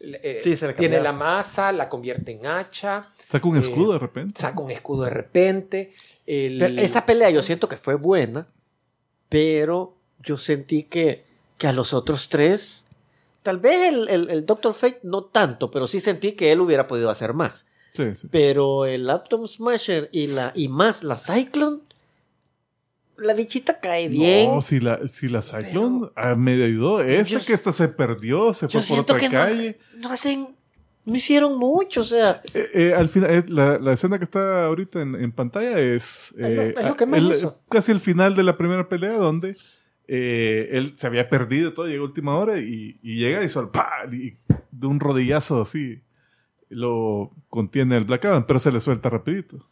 [0.00, 3.92] eh, Sí, se le tiene la masa, la convierte en hacha, Saca un eh, escudo
[3.92, 4.40] de repente.
[4.40, 5.92] saca un escudo de repente.
[6.26, 8.46] Pero esa pelea yo siento que fue buena,
[9.32, 11.24] pero yo sentí que,
[11.56, 12.86] que a los otros tres,
[13.42, 16.86] tal vez el, el, el Doctor Fate no tanto, pero sí sentí que él hubiera
[16.86, 17.64] podido hacer más.
[17.94, 18.28] Sí, sí.
[18.30, 21.80] Pero el Atom Smasher y, la, y más la Cyclone,
[23.16, 24.50] la bichita cae bien.
[24.50, 27.00] No, si la, si la Cyclone ah, me ayudó.
[27.00, 29.78] Esta Yo que esta se perdió, se fue por otra que no, calle.
[29.96, 30.54] no hacen,
[31.04, 34.66] no hicieron mucho, o sea, Eh, eh, al final, eh, la, la escena que está
[34.66, 37.58] ahorita en, en pantalla es, Es lo- es lo que más el- hizo.
[37.68, 39.56] casi el final de la primera pelea donde
[40.08, 43.70] eh, él se había perdido todo, llegó a última hora y, y llega y solo
[43.72, 43.90] ¡pa!
[44.12, 44.36] y
[44.70, 46.00] de un rodillazo así
[46.68, 49.68] lo contiene el Black Adam, pero se le suelta rapidito.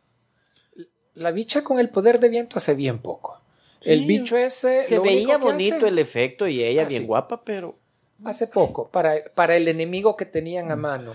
[1.15, 3.40] la bicha con el poder de viento hace bien poco.
[3.85, 4.85] el bicho ese...
[4.85, 7.07] Se lo único veía que bonito hace- el efecto y ella Ah, bien sí.
[7.07, 7.78] guapa, pero...
[8.24, 11.14] Hace poco, para, para el enemigo que tenían a mano.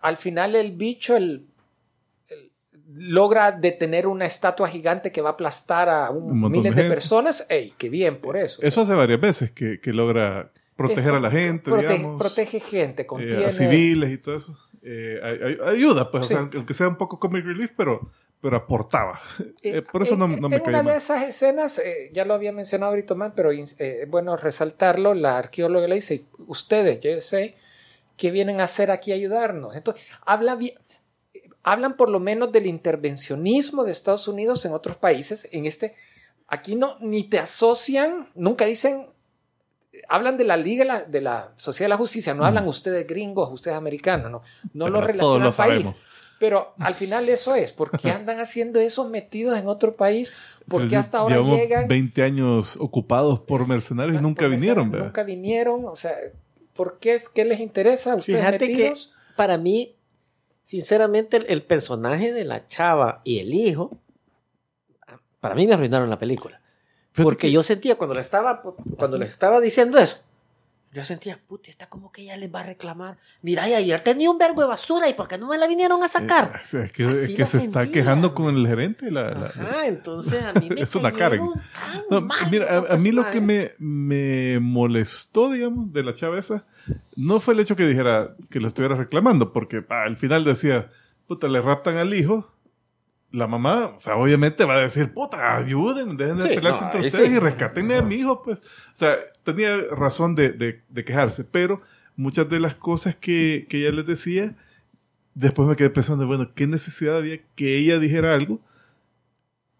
[0.00, 1.46] Al final el bicho el,
[2.28, 2.50] el-
[2.94, 7.44] logra detener una estatua gigante que va a aplastar a un- miles de personas.
[7.48, 8.62] ¡Ey, qué bien por eso!
[8.62, 12.18] Eso hace varias veces que, que logra proteger Es- a la gente, protege, digamos.
[12.20, 13.44] protege gente, eh, contiene...
[13.46, 14.58] a civiles y todo eso.
[14.88, 16.34] Eh, ay- ay- ayuda, pues, Sí.
[16.34, 19.20] o sea, aunque sea un poco comic relief, pero, pero aportaba.
[19.62, 20.96] Eh, Eh, por eso no, en- no me en caía una de mal.
[20.98, 25.38] esas escenas, eh, ya lo había mencionado ahorita, man, pero eh, es bueno resaltarlo, la
[25.38, 27.56] arqueóloga le dice, ustedes, yo sé,
[28.16, 29.74] ¿qué vienen a hacer aquí a ayudarnos?
[29.74, 30.74] Entonces, habla bien,
[31.34, 35.96] eh, hablan por lo menos del intervencionismo de Estados Unidos en otros países, en este,
[36.46, 39.06] aquí no, ni te asocian, nunca dicen,
[40.08, 42.46] hablan de la Liga de la, de la Sociedad de la Justicia, no Mm.
[42.46, 44.42] hablan ustedes gringos, ustedes americanos, no,
[44.74, 45.86] no lo todos relacionan al país.
[45.86, 46.04] sabemos.
[46.38, 50.34] Pero al final eso es, ¿por qué andan haciendo esos metidos en otro país?
[50.68, 51.88] ¿Por qué hasta ahora llevamos llegan?
[51.88, 55.06] 20 años ocupados por mercenarios y nunca por vinieron, ¿verdad?
[55.06, 56.14] Nunca vinieron, o sea,
[56.74, 58.92] ¿por qué es qué les interesa a ustedes Fíjate que
[59.34, 59.96] para mí,
[60.64, 63.98] sinceramente, el, el personaje de la chava y el hijo,
[65.40, 66.60] para mí me arruinaron la película.
[67.24, 68.62] Porque que- yo sentía cuando le estaba,
[68.96, 70.18] cuando le estaba diciendo eso,
[70.92, 73.18] yo sentía, puta, está como que ella les va a reclamar.
[73.42, 76.02] Mira, y ayer tenía un vergo de basura y ¿por qué no me la vinieron
[76.02, 76.52] a sacar?
[76.54, 77.92] Eh, o sea, es que, es que se está sentía.
[77.92, 79.10] quejando con el gerente.
[79.10, 81.40] La, la- Ajá, entonces a mí me Es una Karen.
[81.74, 86.14] tan No, mal mira, a, a mí lo que me, me molestó, digamos, de la
[86.14, 86.64] chava esa,
[87.16, 90.90] no fue el hecho que dijera que lo estuviera reclamando, porque al final decía,
[91.26, 92.50] puta, le raptan al hijo.
[93.32, 96.86] La mamá, o sea, obviamente va a decir, puta, ayuden, dejen de Sí, pelearse no,
[96.86, 97.34] entre ustedes sí.
[97.34, 98.60] y rescatenme a mi hijo, pues.
[98.60, 98.62] O
[98.96, 101.82] sea, tenía razón de, de- de quejarse, pero
[102.16, 104.54] muchas de las cosas que, que ella les decía,
[105.34, 108.60] después me quedé pensando, bueno, ¿qué necesidad había que ella dijera algo?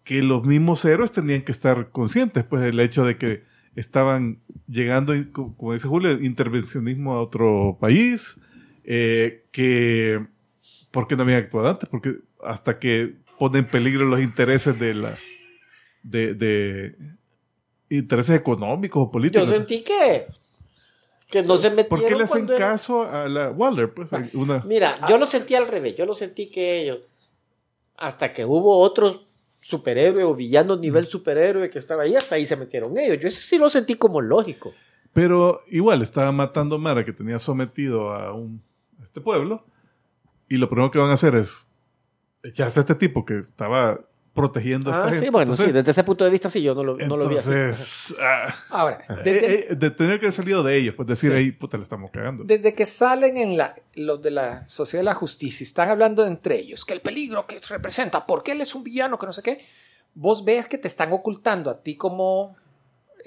[0.04, 3.42] que los mismos héroes tenían que estar conscientes, pues el hecho de que
[3.74, 8.40] estaban llegando, como dice Julio, intervencionismo a otro país,
[8.84, 10.24] eh, que
[10.92, 11.88] ¿por qué no habían actuado antes?
[11.88, 15.18] Porque hasta que pone en peligro los intereses de la
[16.02, 16.96] de, de
[17.90, 19.48] intereses económicos o Yo políticos.
[19.48, 20.26] sentí que,
[21.30, 23.92] que no se metieron ¿Por qué le hacen era- caso a la Waller?
[23.92, 25.94] Pues una Mira, yo lo sentí al revés.
[25.96, 27.00] Yo lo sentí que ellos,
[27.96, 29.26] hasta que hubo otros
[29.60, 33.18] superhéroes o villanos nivel superhéroe que estaba ahí, hasta ahí se metieron ellos.
[33.20, 34.72] Yo eso sí lo sentí como lógico.
[35.12, 38.62] Pero igual estaba matando Mara que tenía sometido a, un,
[39.00, 39.64] a este pueblo.
[40.48, 41.68] Y lo primero que van a hacer es
[42.48, 44.00] echarse a este tipo que estaba
[44.34, 45.24] protegiendo a esta Ah, gente.
[45.26, 47.26] sí, bueno, Entonces- sí, desde ese punto de vista sí, yo no lo, no lo
[47.26, 47.50] vi así.
[47.52, 51.30] entonces, ah, Ahora, eh, desde, eh, de tener que haber salido de ellos, pues decir
[51.30, 51.36] Sí.
[51.38, 52.44] ahí, puta, le estamos cagando.
[52.44, 56.56] desde que salen en la, los de la Sociedad de la Justicia, están hablando entre
[56.56, 59.64] ellos, que el peligro que representa, porque él es un villano, que no sé qué,
[60.14, 62.56] vos ves que te están ocultando a ti como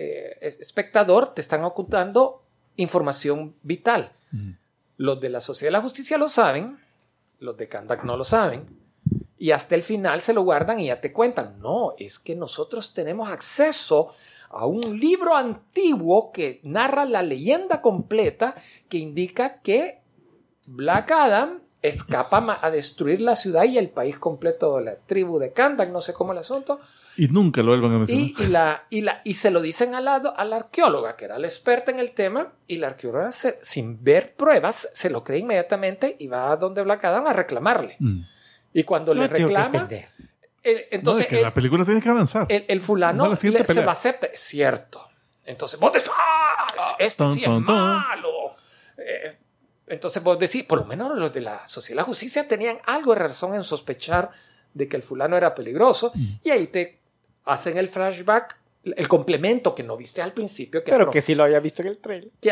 [0.02, 2.42] eh, es- espectador, te están ocultando
[2.78, 4.14] información vital.
[4.32, 4.52] Mm.
[4.98, 6.78] Los de la Sociedad de la Justicia lo saben,
[7.40, 8.66] los de Kandak no lo saben,
[9.40, 11.60] y hasta el final se lo guardan y ya te cuentan.
[11.60, 14.14] No, es que nosotros tenemos acceso
[14.50, 18.56] a un libro antiguo que narra la leyenda completa
[18.90, 20.00] que indica que
[20.68, 25.54] Black Adam escapa a destruir la ciudad y el país completo de la tribu de
[25.54, 26.80] Kandak, no sé cómo el asunto,
[27.16, 28.26] Y nunca lo vuelvan a mencionar.
[28.26, 31.26] y, y la, y, la, y se lo dicen al lado a la arqueóloga, que
[31.26, 35.24] era la experta en el tema, y la arqueóloga, se- sin ver pruebas, se lo
[35.24, 37.96] cree inmediatamente y va a donde Black Adam a reclamarle.
[38.00, 38.22] Mm.
[38.74, 39.88] Y cuando le No, qué reclama,
[40.64, 42.46] el- No, entonces es que el, la película tiene que avanzar.
[42.50, 44.28] el- el fulano Va a la siguiente le- se lo acepta.
[44.28, 45.08] Es cierto.
[45.46, 46.68] Entonces vos decís, ¡ah!
[47.00, 47.76] Este Ton, sí ton, es ton.
[47.76, 48.30] malo.
[48.98, 49.38] Eh,
[49.88, 53.14] entonces vos decís, por lo menos los de la Sociedad de la Justicia tenían algo
[53.14, 54.30] de razón en sospechar
[54.74, 56.12] de que el fulano era peligroso.
[56.14, 56.26] Mm.
[56.44, 57.00] Y ahí te
[57.46, 58.58] hacen el flashback,
[58.96, 60.84] el complemento que no viste al principio.
[60.84, 62.30] Que Pero que sí lo había visto en el trailer.
[62.40, 62.52] que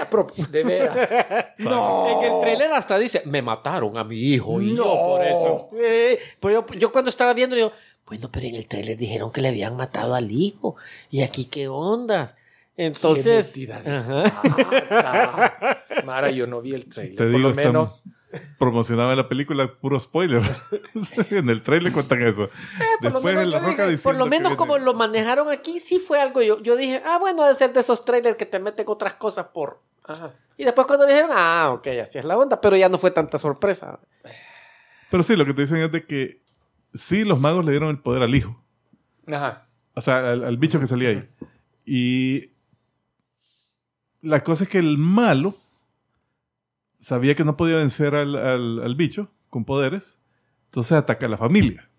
[0.50, 1.10] de veras.
[1.60, 2.08] no.
[2.24, 4.84] En el trailer hasta dice, me mataron a mi hijo y No.
[4.86, 5.70] yo por eso.
[5.82, 7.72] Eh, pues yo, yo cuando estaba viendo, digo,
[8.06, 10.76] bueno, pero en el trailer dijeron que le habían matado al hijo.
[11.10, 12.36] ¿Y aquí qué ondas?
[12.78, 13.52] Entonces...
[13.54, 14.32] Qué de.
[16.06, 17.18] Mara, yo no vi el trailer.
[17.18, 17.96] Te por digo, lo menos.
[17.98, 18.14] están
[18.60, 20.42] promocionaba la película puro spoiler.
[21.32, 22.46] en el trailer cuentan eso.
[22.46, 22.50] Eh,
[23.02, 25.80] por lo Después en La Roca dije, Por lo menos viene- como lo manejaron aquí,
[25.80, 26.42] sí fue algo.
[26.42, 29.14] Yo, yo dije, ah, bueno, ha de ser de esos trailers que te meten otras
[29.16, 29.82] cosas por...
[30.04, 30.34] Ajá.
[30.58, 33.38] Y después cuando dijeron, ah, ok, así es la onda, pero ya no fue tanta
[33.38, 34.00] sorpresa.
[35.12, 36.42] Pero sí, lo que te dicen es de que
[36.94, 38.62] sí, los magos le dieron el poder al hijo.
[39.28, 39.68] Ajá.
[39.94, 41.30] O sea, al, al bicho que salía ahí.
[41.86, 42.52] Y
[44.22, 45.56] la cosa es que el malo
[47.00, 50.20] sabía que no podía vencer al, al- al bicho con poderes,
[50.66, 51.90] entonces ataca a la familia.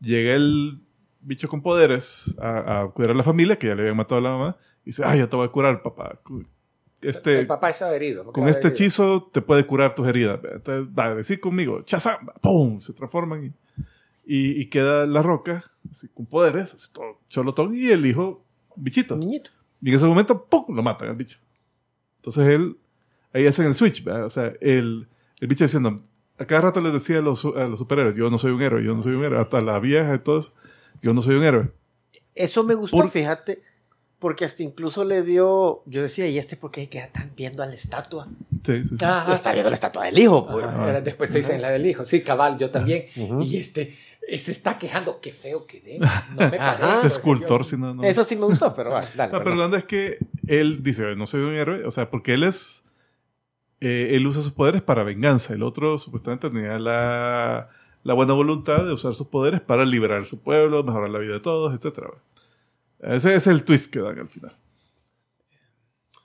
[0.00, 0.80] Llega el
[1.20, 4.22] bicho con poderes a, a cuidar a la familia, que ya le habían matado a
[4.24, 4.56] la mamá.
[4.84, 6.18] Y dice, ay, yo te voy a curar, papá.
[7.00, 8.24] Este, el papá estaba herido.
[8.32, 8.74] con este herido.
[8.74, 10.40] hechizo te puede curar tus heridas.
[10.52, 12.80] Entonces, dale, decí conmigo, chazamba, ¡pum!
[12.80, 13.52] Se transforman y,
[14.24, 18.44] y, y queda la roca, así, con poderes, así, todo cholotón, y el hijo,
[18.76, 19.16] bichito.
[19.16, 19.50] Niñito.
[19.80, 20.64] Y en ese momento, ¡pum!
[20.74, 21.38] Lo matan al bicho.
[22.18, 22.76] Entonces él,
[23.32, 24.24] ahí hacen el switch, ¿verdad?
[24.26, 25.08] O sea, el,
[25.40, 26.02] el bicho diciendo,
[26.38, 28.82] a cada rato les decía a los, a los superhéroes, yo no soy un héroe,
[28.84, 30.54] yo no soy un héroe, hasta la vieja y todos,
[31.02, 31.70] yo no soy un héroe.
[32.34, 33.62] Eso me gustó, Por- fíjate,
[34.18, 35.82] porque hasta incluso le dio.
[35.86, 38.28] Yo decía, ¿y este por qué que están viendo a la estatua?
[38.64, 39.04] Sí, sí, sí.
[39.04, 40.64] Ajá, está viendo la estatua del hijo, pues.
[40.64, 42.04] Ajá, después te dicen la del hijo.
[42.04, 43.06] Sí, cabal, yo también.
[43.16, 43.42] Ujú.
[43.42, 43.96] Y este,
[44.38, 45.20] se está quejando.
[45.20, 45.98] Qué feo quedé.
[46.38, 47.00] No me parece.
[47.00, 48.04] Sea, escultor, si no, no.
[48.04, 49.32] Eso sí me gustó, pero vale, dale.
[49.32, 49.58] No, pero perdón.
[49.58, 52.81] la onda es que él dice, no soy un héroe, o sea, porque él es,
[53.82, 55.54] eh, él usa sus poderes para venganza.
[55.54, 57.68] El otro supuestamente tenía la,
[58.04, 61.40] la buena voluntad de usar sus poderes para liberar su pueblo, mejorar la vida de
[61.40, 62.06] todos, etc.
[63.00, 64.56] Ese es el twist que dan al final.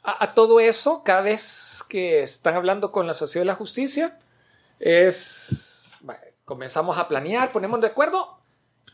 [0.03, 4.19] A, a todo eso, cada vez que están hablando con la Sociedad de la Justicia,
[4.79, 5.99] es.
[6.45, 8.38] comenzamos a planear, ponemos de acuerdo.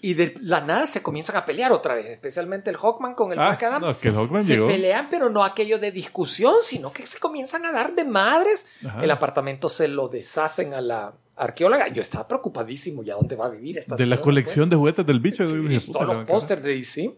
[0.06, 3.40] Y de la nada se comienzan a pelear otra vez, especialmente el Hawkman con el
[3.40, 3.82] Ah, Black Adam.
[3.82, 4.68] no, que el Hawkman se llegó.
[4.68, 8.66] pelean, pero no aquello de discusión, sino que se comienzan a dar de madres.
[8.86, 9.02] Ajá.
[9.02, 11.88] El apartamento se lo deshacen a la arqueóloga.
[11.88, 15.06] Yo estaba preocupadísimo ya dónde va a vivir esta De la señora, colección de juguetes
[15.06, 15.46] del bicho.
[15.48, 15.82] pues.
[15.84, 17.16] Sí, puta, todos los pósters de DC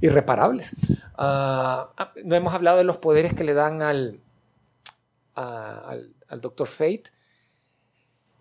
[0.00, 0.74] irreparables.
[1.16, 4.18] Ah, ah, no hemos hablado de los poderes que le dan al,
[5.34, 7.04] a- al, al Doctor Fate.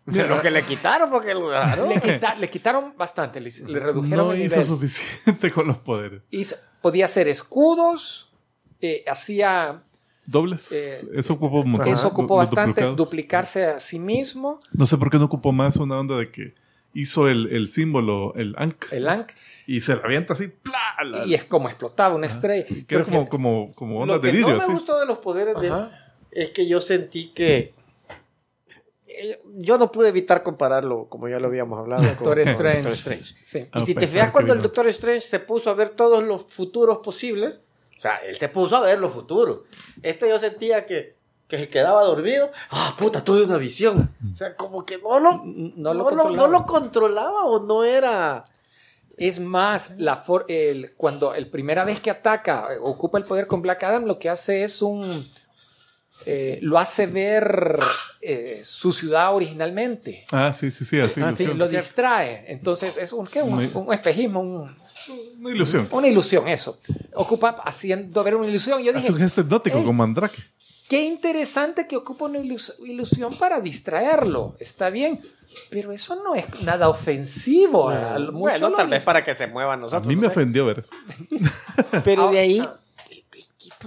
[0.08, 1.34] De lo que le quitaron, porque.
[1.36, 4.66] Le, quita- le quitaron bastante, le, le redujeron No el hizo nivel.
[4.68, 6.22] suficiente con los poderes.
[6.32, 8.32] Hizo- podía hacer escudos,
[8.82, 9.84] eh, hacía
[10.26, 10.72] Dobles.
[10.74, 11.88] Eh, eso ocupó montón.
[11.88, 14.60] Eso ocupó bastante, duplicarse a sí mismo.
[14.74, 16.54] No sé por qué no ocupó más una onda de que
[16.94, 18.92] hizo el, el símbolo, el Ankh.
[18.92, 19.32] El Ankh.
[19.68, 20.96] Y se la avienta así, ¡plá!
[21.04, 22.66] La- Y es como explotaba una estrella.
[22.88, 25.18] que era como, como, como onda Lo de que vidrio, no me gustó de los
[25.20, 26.14] poderes de él Ajá.
[26.32, 27.74] es que yo sentí que.
[29.56, 32.76] Yo no pude evitar compararlo, como ya lo habíamos hablado, con Doctor con Strange.
[32.84, 33.36] Doctor Strange.
[33.46, 33.68] Sí.
[33.72, 36.46] A Y si te fijas, cuando el Doctor Strange se puso a ver todos los
[36.46, 37.62] futuros posibles,
[37.98, 39.62] o sea, él se puso a ver los futuros.
[40.04, 41.16] Este yo sentía que,
[41.48, 42.52] que se quedaba dormido.
[42.70, 44.14] Ah, puta, tuve una visión.
[44.32, 46.48] O sea, como que no lo, No no lo lo, no controlaba.
[46.50, 48.46] lo controlaba o no era.
[49.18, 53.64] Es más, la for- el, cuando el primera vez que ataca, ocupa el poder con
[53.64, 55.28] Black Adam, lo que hace es un...
[56.26, 57.80] eh, lo hace ver
[58.22, 60.26] eh, su ciudad originalmente.
[60.32, 61.22] Ah, sí, sí, sí, así.
[61.22, 61.46] Ah, sí.
[61.46, 62.46] Lo distrae.
[62.48, 63.42] Entonces es un, ¿qué?
[63.42, 64.76] un, un espejismo, un-
[65.40, 65.88] Una ilusión.
[65.92, 66.80] una ilusión, eso.
[67.14, 68.82] Ocupa haciendo ver una ilusión.
[68.84, 70.42] Yo Hace dije, un gesto hipnótico "Ey, con Mandrake.
[70.90, 74.56] Qué interesante que ocupa una ilus- ilusión para distraerlo.
[74.60, 75.22] Está bien.
[75.70, 77.90] Pero eso no es nada ofensivo.
[77.90, 80.06] A mucho bueno, tal vez para que se muevan A nosotros.
[80.08, 80.32] mí no me sé.
[80.32, 80.92] ofendió ver eso.
[82.04, 82.62] Pero de Ah, ahí.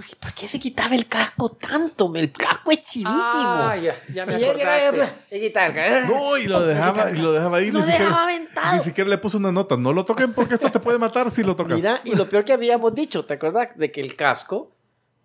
[0.01, 0.05] Ah.
[0.05, 2.11] ¿Por qué, por qué se quitaba el casco tanto?
[2.15, 3.13] El casco es chivísimo.
[3.15, 5.37] Ah, ya, ya me Y él llegaba y acordaste.
[5.37, 6.13] y quitaba el casco.
[6.15, 7.71] No, y lo dejaba, y lo dejaba ahí.
[7.71, 8.75] Lo ni, siquiera, dejaba aventado.
[8.77, 9.77] ni siquiera le puso una nota.
[9.77, 11.75] No lo toquen porque esto te puede matar si lo tocas.
[11.77, 13.69] Mira, y lo peor que habíamos dicho, ¿te acuerdas?
[13.75, 14.71] De que el casco,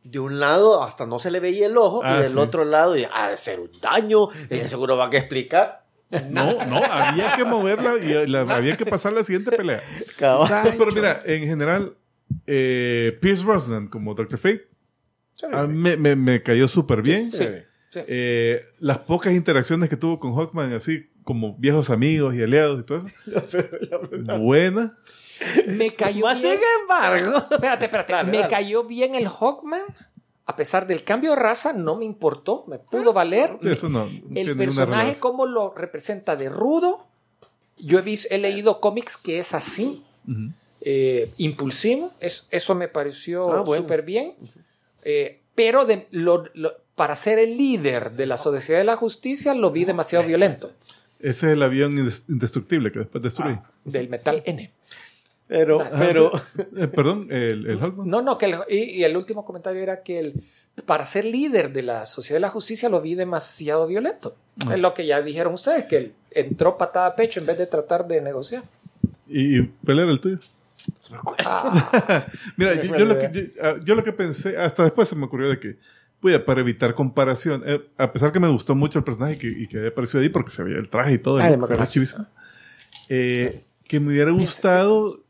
[0.05, 2.39] de un lado hasta no se le veía el ojo, Ah, y del sí.
[2.39, 5.83] otro lado, y, ha de ser un daño, y seguro van a explicar.
[6.31, 9.83] No, no, había que moverla y la- había que pasar la siguiente pelea.
[10.19, 11.95] Pero mira, en general,
[12.47, 14.39] eh, Pierce Brosnan como Dr.
[14.39, 14.67] Fate
[15.53, 17.31] a mí me, me- me cayó súper bien.
[17.31, 17.45] Sí,
[17.91, 18.01] sí.
[18.07, 22.83] Eh, las pocas interacciones que tuvo con Hawkman, así como viejos amigos y aliados y
[22.85, 24.97] todo eso, buena.
[25.67, 26.55] Me cayó Más bien.
[26.55, 27.37] sin embargo.
[27.51, 28.13] Espérate, espérate.
[28.15, 28.51] Dale, me dale.
[28.51, 29.83] cayó bien el Hawkman.
[30.47, 32.65] A pesar del cambio de raza, no me importó.
[32.69, 33.59] Me pudo valer.
[33.63, 34.09] Eso no.
[34.35, 37.05] el personaje, cómo lo representa de rudo.
[37.79, 40.03] Yo he, vis- he leído cómics que es así.
[40.89, 42.13] Eh, impulsivo.
[42.21, 43.83] Es- eso me pareció Ah, bueno.
[43.83, 44.35] súper bien.
[45.03, 49.53] Eh, pero de, lo- lo- para ser el líder de la Sociedad de la Justicia
[49.55, 50.71] lo vi demasiado violento.
[51.19, 53.59] Ese es el avión indes- indestructible que después destruí.
[53.85, 54.71] Del metal N.
[55.49, 55.97] Pero, Dale.
[55.99, 56.31] pero,
[56.77, 57.81] Eh, perdón, el, el.
[58.05, 60.35] No, no, que el- y, y el último comentario era que el,
[60.85, 64.37] para ser líder de la Sociedad de la Justicia lo vi demasiado violento.
[64.69, 64.75] Ah.
[64.75, 67.67] Es lo que ya dijeron ustedes, que él entró patada a pecho en vez de
[67.67, 68.63] tratar de negociar.
[69.29, 70.39] Y, y pelear el tuyo.
[71.45, 72.27] Ah,
[72.57, 75.25] Mira, yo, yo lo que, yo, ah, yo lo que pensé, hasta después se me
[75.27, 75.79] ocurrió de que,
[76.45, 79.67] para evitar comparación, eh, a pesar que me gustó mucho el personaje y que, y
[79.67, 81.67] que había aparecido ahí porque se veía el traje y todo, Ah, y ya me
[81.67, 82.27] se veía chivísimo,
[83.09, 85.23] eh, que me hubiera gustado,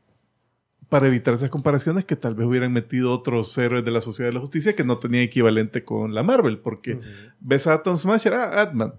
[0.88, 4.34] para evitar esas comparaciones, que tal vez hubieran metido otros héroes de la Sociedad de
[4.34, 7.00] la Justicia que no tenían equivalente con la Marvel, porque
[7.40, 8.94] ves a Atom Smasher, ah, Ant-Man,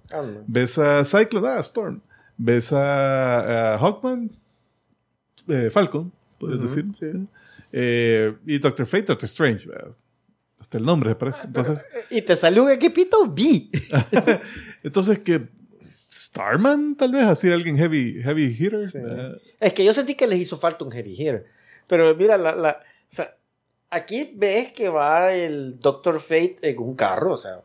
[0.45, 2.01] ves a Cyclone, ah, Storm,
[2.37, 4.31] ves a, a Hawkman,
[5.47, 6.85] eh, Falcon, puedes decir.
[7.71, 9.69] Eh, y Doctor Fate, Doctor Strange.
[10.59, 11.43] Hasta el nombre, me parece.
[11.45, 13.69] Entonces, Y te salió un equipito B.
[14.83, 15.47] entonces que
[15.81, 18.91] Starman, tal vez, así alguien heavy, heavy hitter.
[18.91, 19.37] ¿verdad?
[19.59, 21.45] Es que yo sentí que les hizo falta un heavy hitter.
[21.87, 23.35] Pero mira, la, la- o sea,
[23.89, 27.61] aquí ves que va el Doctor Fate en un carro, o sea,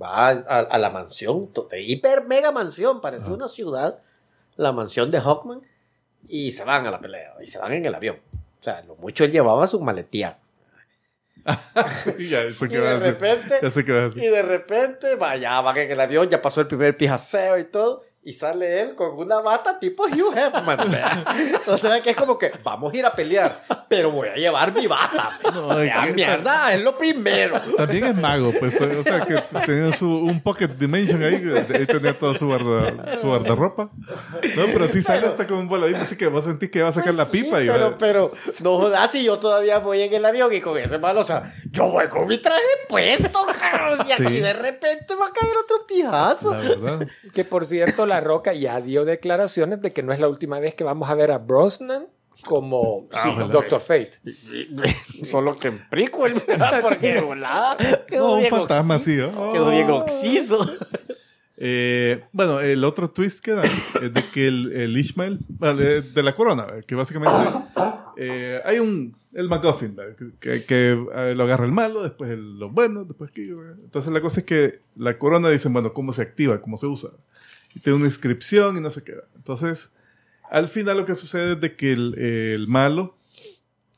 [0.00, 3.98] va a, a- a la mansión, hiper mega mansión, parece una ciudad,
[4.56, 5.60] la mansión de Hawkman,
[6.28, 8.16] y se van a la pelea, y se van en el avión.
[8.34, 10.38] O sea, lo mucho él llevaba su maletía.
[12.18, 14.24] Y ya Y de repente, Ya sé qué vas a decir.
[14.24, 18.02] y de repente, vaya, van en el avión, ya pasó el primer pijaseo y todo,
[18.28, 21.24] y sale él con una bata tipo Hugh Hefman.
[21.68, 24.74] o sea que es como que vamos a ir a pelear, pero voy a llevar
[24.74, 25.38] mi bata.
[25.54, 27.60] No, que- mierda, es lo primero.
[27.76, 28.74] También es mago, pues.
[28.80, 31.34] O sea, que tenía su, un pocket dimension ahí,
[31.72, 33.90] ahí tenía toda su, guarda, su guardarropa.
[34.56, 36.88] No, pero sí sale hasta con un voladito, así que vas a sentir que va
[36.88, 37.60] a sacar la pipa.
[37.62, 38.32] y Sí, pero, va- pero
[38.64, 41.54] no jodas si yo todavía voy en el avión y con ese malo, o sea,
[41.70, 43.46] yo voy con mi traje puesto,
[44.08, 44.40] y aquí Sí.
[44.40, 46.52] de repente va a caer otro pijazo.
[46.52, 47.06] La verdad.
[47.32, 50.74] Que por cierto, La Roca ya dio declaraciones de que no es la última vez
[50.74, 52.06] que vamos a ver a Brosnan
[52.44, 53.50] como Ah, sí.
[53.52, 54.18] Doctor Fate.
[55.24, 56.80] Solo que en prequel, ¿verdad?
[56.82, 57.76] Porque volada.
[58.06, 59.52] Quedó No, un fantasma así, ¿oh?
[59.52, 60.58] Quedó bien oxiso.
[61.58, 66.34] Eh, bueno, el otro twist que da es de que el, el Ishmael, de la
[66.34, 67.34] corona, que básicamente
[68.18, 72.58] eh, hay un, el MacGuffin, que, que- que, eh, lo agarra el malo, después el,
[72.58, 73.42] lo bueno, después que...
[73.82, 76.60] Entonces la cosa es que la corona dicen, bueno, ¿cómo se activa?
[76.60, 77.08] ¿Cómo se usa?
[77.76, 79.24] Y tiene una inscripción y no se queda.
[79.36, 79.92] Entonces,
[80.50, 83.18] al final lo que sucede es de que el, malo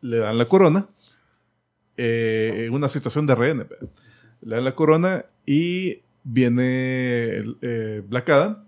[0.00, 0.88] le dan la corona
[1.96, 3.36] eh, en una situación de.
[3.36, 3.88] ¿verdad?
[4.40, 8.64] Le dan la corona y viene eh, Black Adam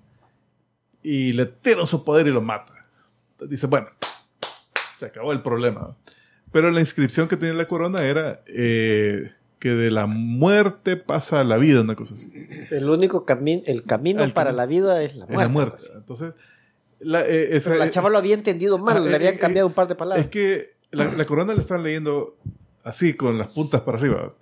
[1.02, 2.86] y le tira su poder y lo mata.
[3.32, 3.88] Entonces dice, bueno,
[5.00, 5.96] se acabó el problema.
[6.52, 11.44] Pero la inscripción que tenía la corona era eh, que de la muerte pasa a
[11.44, 12.32] la vida, una cosa así.
[12.70, 15.42] El único camino, el camino El para la vida es la Es muerte.
[15.44, 15.76] la muerte.
[15.86, 15.92] pues.
[15.94, 16.34] Entonces,
[16.98, 19.74] la, eh, esa- la chava lo había entendido mal, le eh, habían eh, cambiado un
[19.74, 20.24] par de palabras.
[20.26, 22.36] Es que la, la corona le están leyendo
[22.82, 24.34] así, con las puntas para arriba.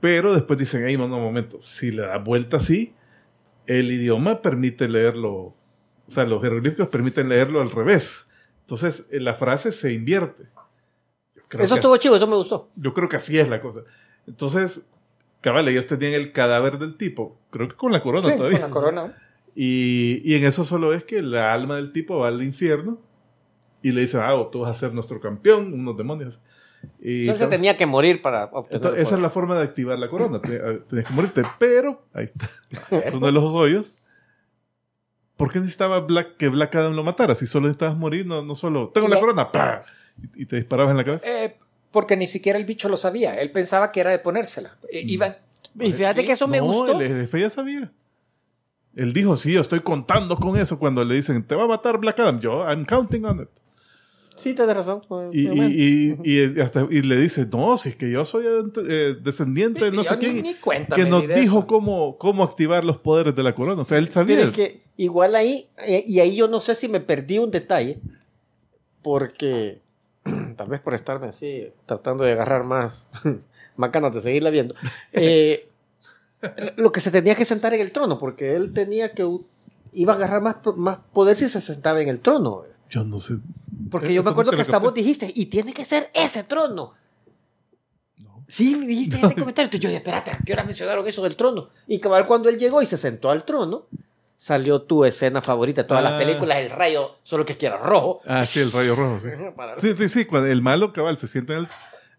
[0.00, 1.60] Pero después dicen, hey, no, no, momento.
[1.62, 2.92] Si le da vuelta así,
[3.66, 5.32] el idioma permite leerlo.
[6.06, 8.26] O sea, los jeroglíficos permiten leerlo al revés.
[8.62, 10.42] Entonces, eh, la frase se invierte.
[11.48, 12.70] Creo Eso estuvo chido, eso me gustó.
[12.74, 13.80] yo creo que así es la cosa.
[14.26, 14.86] Entonces,
[15.40, 18.60] cabal, ellos tenían el cadáver del tipo, creo que con la corona Sí, todavía.
[18.60, 19.18] con la corona.
[19.54, 22.98] Y, y en eso solo es que la alma del tipo va al infierno
[23.82, 26.40] y le dicen, ah, tú vas a ser nuestro campeón, unos demonios.
[27.00, 28.76] Y se tenía que morir para obtener.
[28.76, 30.40] entonces, esa es la forma de activar la corona.
[30.42, 31.42] Te- Tienes que morirte.
[31.58, 32.46] Pero, ahí está.
[33.04, 33.96] Es uno de los hoyos.
[35.36, 37.34] ¿Por qué necesitaba Black, que Black Adam lo matara?
[37.34, 38.90] Si solo necesitabas morir, no, no solo.
[38.94, 39.82] Tengo la corona, ¡pah!
[40.36, 41.26] Y, y te disparabas en la cabeza.
[41.44, 41.56] Eh,
[41.94, 43.40] porque ni siquiera el bicho lo sabía.
[43.40, 44.76] Él pensaba que era de ponérsela.
[44.92, 45.38] Eh, iba-
[45.80, 47.00] Y fíjate que eso me no, gustó.
[47.00, 47.90] El jefe ya sabía.
[48.96, 51.98] Él dijo, sí, yo estoy contando con eso cuando le dicen, te va a matar
[51.98, 52.40] Black Adam.
[52.40, 53.48] Yo, I'm counting on it.
[54.36, 55.00] Sí, tienes razón.
[55.32, 59.14] Y, y, y, y hasta, y le dice, no, si es que yo soy eh,
[59.22, 60.42] descendiente de no sé quién.
[60.42, 61.66] ni cuéntame que nos dijo eso.
[61.68, 63.82] cómo, cómo activar los poderes de la corona.
[63.82, 64.36] O sea, él sabía.
[64.36, 67.52] Pero es que igual ahí, eh, y ahí yo no sé si me perdí un
[67.52, 68.00] detalle,
[69.02, 69.80] porque
[70.56, 73.08] tal vez por estarme así, tratando de agarrar más,
[73.76, 74.74] más ganas de seguirla viendo,
[75.12, 75.68] eh,
[76.76, 79.28] lo que se tenía que sentar en el trono, porque él tenía que,
[79.92, 82.64] iba a agarrar más, más poder si se sentaba en el trono.
[82.90, 83.34] Yo no sé.
[83.90, 86.92] Porque Eh, yo me acuerdo que hasta vos dijiste, y tiene que ser ese trono.
[88.46, 89.64] Sí, me dijiste ese comentario.
[89.64, 91.70] Entonces yo dije, espérate, ¿a qué hora mencionaron eso del trono?
[91.86, 93.86] Y cabal, cuando él llegó y se sentó al trono,
[94.36, 96.10] salió tu escena favorita de todas Ah.
[96.10, 98.20] las películas, el rayo, solo que quiera rojo.
[98.26, 99.28] Ah, sí, el rayo rojo, sí.
[99.80, 100.24] Sí, sí, sí.
[100.26, 101.68] Cuando el malo cabal se sienta en, el-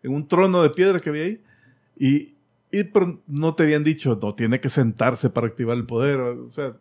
[0.03, 1.41] en un trono de piedra que había ahí
[1.97, 2.35] y,
[2.71, 6.19] y pero no te habían dicho, no, tiene que sentarse para activar el poder.
[6.19, 6.73] O sea,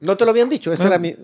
[0.00, 1.16] No te lo habían dicho, ese Ah, era mi...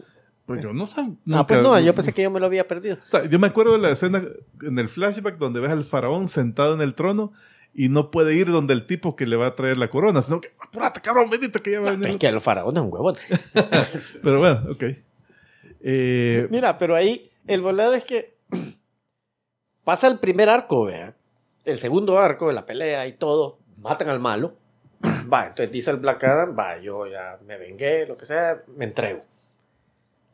[0.46, 1.14] pues yo no sabía.
[1.32, 2.96] Ah, pues no, yo pensé que yo me lo había perdido.
[3.28, 4.22] Yo me acuerdo de la escena
[4.62, 7.32] en el flashback donde ves al faraón sentado en el trono
[7.74, 10.40] y no puede ir donde el tipo que le va a traer la corona, sino
[10.40, 12.14] que, apúrate, cabrón, bendito que ya va a No, venir.
[12.14, 13.16] es que el faraón es un huevón.
[14.22, 14.84] Pero bueno, ok.
[15.82, 18.36] Eh, Mira, pero ahí el volado es que
[19.84, 21.14] pasa el primer arco, vea.
[21.64, 24.54] El segundo arco de la pelea y todo, matan al malo.
[25.32, 28.84] Va, entonces dice el Black Adam, va, yo ya me vengué, lo que sea, me
[28.84, 29.22] entrego.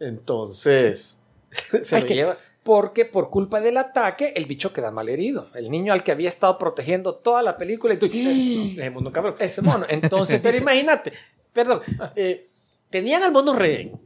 [0.00, 1.18] Entonces,
[1.50, 2.38] se lo que- lleva.
[2.66, 5.51] Porque por culpa del ataque, el bicho queda mal herido.
[5.55, 8.06] El niño al que había estado protegiendo toda la película y tú...
[8.06, 9.36] Ese mono cabrón.
[9.38, 9.86] Ese mono.
[9.88, 11.12] Entonces, Pero imagínate,
[11.52, 11.82] perdón,
[12.16, 12.48] eh,
[12.90, 14.01] tenían al mono rehén,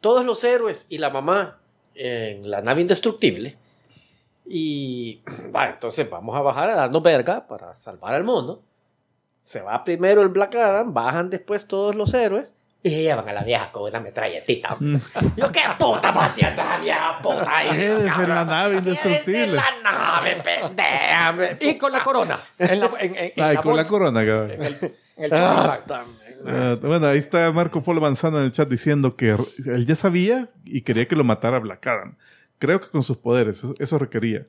[0.00, 1.58] todos los héroes y la mamá
[1.96, 3.56] en la nave indestructible,
[4.46, 5.22] Y
[5.54, 8.62] va, entonces vamos a bajar a darnos verga para salvar al mundo.
[9.42, 13.32] Se va primero el Black Adam, bajan después todos los héroes y se llevan a
[13.32, 14.76] la vieja con una metralletita.
[15.36, 17.52] Yo, ¿qué puta va haciendo esa vieja puta?
[17.70, 19.42] Quédese en la nave indestructible.
[19.44, 21.34] en la nave, pendeja.
[21.60, 22.38] Y con la corona.
[22.58, 24.50] En la, en, en- en Ay, la con la bolsa, corona, cabrón.
[24.52, 24.74] En el,
[25.16, 25.80] en el Ah.
[26.46, 29.30] Ah, bueno, ahí está Marco Polo Manzano en el chat diciendo que
[29.64, 32.16] él ya sabía y quería que lo matara Black Adam.
[32.58, 34.46] Creo que con sus poderes, eso, eso requería.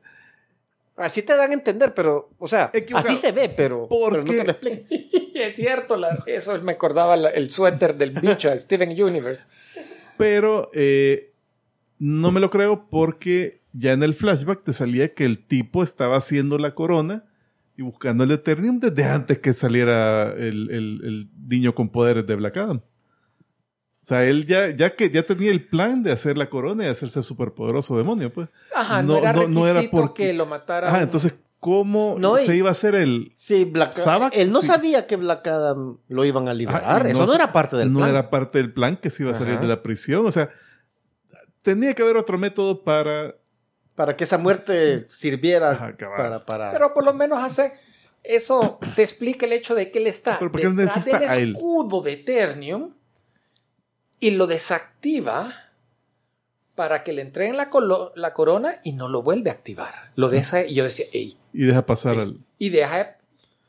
[0.97, 3.09] Así te dan a entender, pero, o sea, Equivocado.
[3.13, 4.37] así se ve, pero, ¿Por pero no qué?
[4.39, 4.85] te lo explico.
[5.37, 9.47] Es cierto, la- eso me acordaba la- el suéter del bicho de Steven Universe.
[10.17, 11.31] Pero eh,
[11.99, 16.17] no me lo creo porque ya en el flashback te salía que el tipo estaba
[16.17, 17.25] haciendo la corona
[17.75, 22.33] y buscando el Eternium desde antes que saliera el, el- el niño con poderes de
[22.35, 22.81] Black Adam.
[24.07, 26.87] O sea, él ya, ya que ya tenía el plan de hacer la corona y
[26.87, 28.47] hacerse superpoderoso demonio, pues.
[28.73, 30.87] Ajá, no, No, era no- requisito no era porque- que lo matara.
[30.87, 33.33] Ajá, entonces, ¿cómo No, y- se iba a hacer el...
[33.35, 34.67] Sí, Black Sabbath, Él no sí.
[34.67, 36.83] sabía que Black Adam lo iban a liberar.
[36.85, 38.09] Ajá, y Eso no, era parte del no plan.
[38.11, 39.61] era parte del plan que se iba a salir Ajá.
[39.63, 40.25] de la prisión.
[40.25, 40.51] O sea,
[41.61, 43.35] tenía que haber otro método para...
[43.93, 46.71] Para que esa muerte sirviera para, para...
[46.71, 47.73] Pero por lo menos hace.
[48.23, 51.19] Eso te explica el hecho de que él está Pero ¿por qué no detrás necesita
[51.19, 51.51] del a él?
[51.55, 52.93] escudo de Eternium
[54.19, 55.53] y lo desactiva
[56.75, 57.69] para que le entreguen la,
[58.15, 59.93] la corona y no lo vuelve a activar.
[60.15, 62.37] Lo deja y yo decía, ey, Y deja pasar al...
[62.59, 63.17] y deja,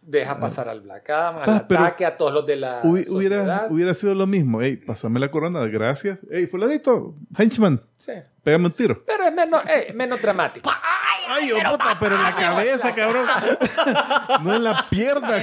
[0.03, 3.15] deja pasar al Black Adam, al Ah, ataque, a todos los de la Hubi- sociedad.
[3.17, 4.61] hubiera, hubiera sido lo mismo.
[4.61, 6.19] Ey, pásame la corona, gracias.
[6.31, 8.13] Ey, fulanito, henchman, Sí.
[8.45, 9.03] pégame un tiro.
[9.05, 10.71] Pero es menos, eh, menos dramático.
[11.29, 13.27] Ay, oh, puta, pero en la cabeza, cabrón.
[14.45, 15.39] no en la pierna.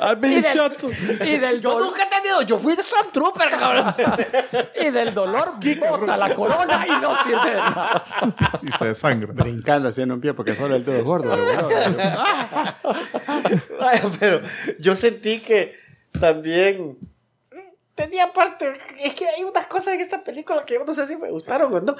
[0.00, 0.82] I've been Y del, shot.
[1.24, 3.94] y del Yo nunca he tenido, yo fui de Stormtrooper, cabrón.
[4.80, 8.04] y del dolor bota la corona y no sirve de nada.
[8.62, 9.32] Y se desangra.
[9.34, 11.36] Brincando haciendo un pie porque solo el dedo es gordo.
[13.78, 14.40] Vaya, pero
[14.78, 15.78] yo sentí que
[16.18, 16.96] también
[17.94, 18.72] tenía parte.
[19.00, 21.72] Es que hay unas cosas en esta película que yo no sé si me gustaron
[21.74, 21.96] o no.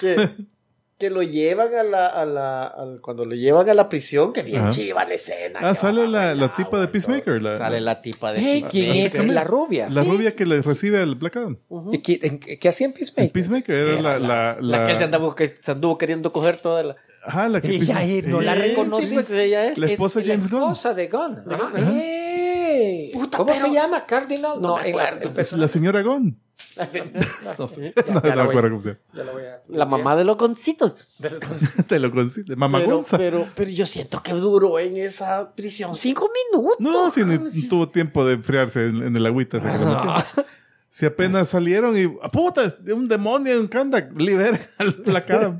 [0.00, 0.30] Que,
[0.98, 2.06] que lo llevan a la.
[2.08, 4.68] A la al- cuando lo llevan a la prisión, que bien Ajá.
[4.70, 5.60] chiva la escena.
[5.62, 9.02] Ah, sale la- la tipa de Peacemaker, la- sale la tipa de Ey, ¿Quién es?
[9.12, 9.34] Peacemaker.
[9.34, 9.88] La rubia.
[9.90, 10.08] La Sí.
[10.10, 11.58] rubia que le recibe al Black Adam.
[11.92, 13.24] ¿Y qué, en- qué hacía en Peacemaker?
[13.24, 14.18] El Peacemaker era la...
[14.18, 16.96] La, La, que se, la, andaba, que se anduvo queriendo coger toda la.
[17.24, 19.06] ajá, la que Ella no la Sí, reconocí.
[19.06, 19.78] sí, ella es.
[19.78, 20.62] La esposa Es de James la Gunn.
[20.72, 21.42] esposa de Gunn.
[21.48, 21.70] Ajá.
[21.74, 21.92] Ajá.
[23.12, 24.06] ¿Cómo pero- se llama?
[24.06, 24.60] Cardinal.
[24.60, 26.38] No me en la- Es la señora Gon.
[26.78, 27.04] No, ya-
[27.56, 29.00] No, ya no la me voy- acuerdo cómo se llama.
[29.12, 31.08] la voy a- La mamá de los concitos.
[31.18, 31.38] Del-
[31.88, 32.56] Te lo consigue.
[32.56, 33.16] Mamá Pero, Gonza.
[33.18, 36.76] pero, pero yo siento que duró en esa prisión cinco minutos.
[36.80, 39.58] No, si ni tuvo tiempo de enfriarse en, en el agüita.
[40.90, 42.04] Si apenas salieron y...
[42.22, 42.62] ¡Ah, ¡Puta!
[42.94, 44.10] Un demonio en Kandak.
[44.18, 45.58] Libera al Black Adam.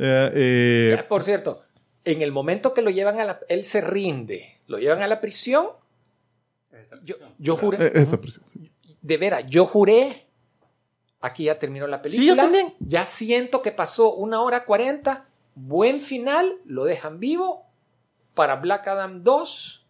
[0.00, 0.30] Eh,
[0.98, 1.62] eh, Por cierto,
[2.04, 3.38] en el momento que lo llevan a la...
[3.48, 4.58] Él se rinde.
[4.66, 5.66] Lo llevan a la prisión.
[7.02, 7.86] Yo, yo juré...
[7.86, 8.44] eh, esa presión.
[8.48, 8.70] sí.
[9.00, 10.26] de veras, yo juré.
[11.20, 12.22] Aquí ya terminó la película.
[12.22, 12.74] Sí, yo también.
[12.78, 15.26] Ya siento que pasó una hora cuarenta.
[15.54, 16.52] Buen final.
[16.64, 17.66] Lo dejan vivo.
[18.34, 19.84] Para Black Adam 2.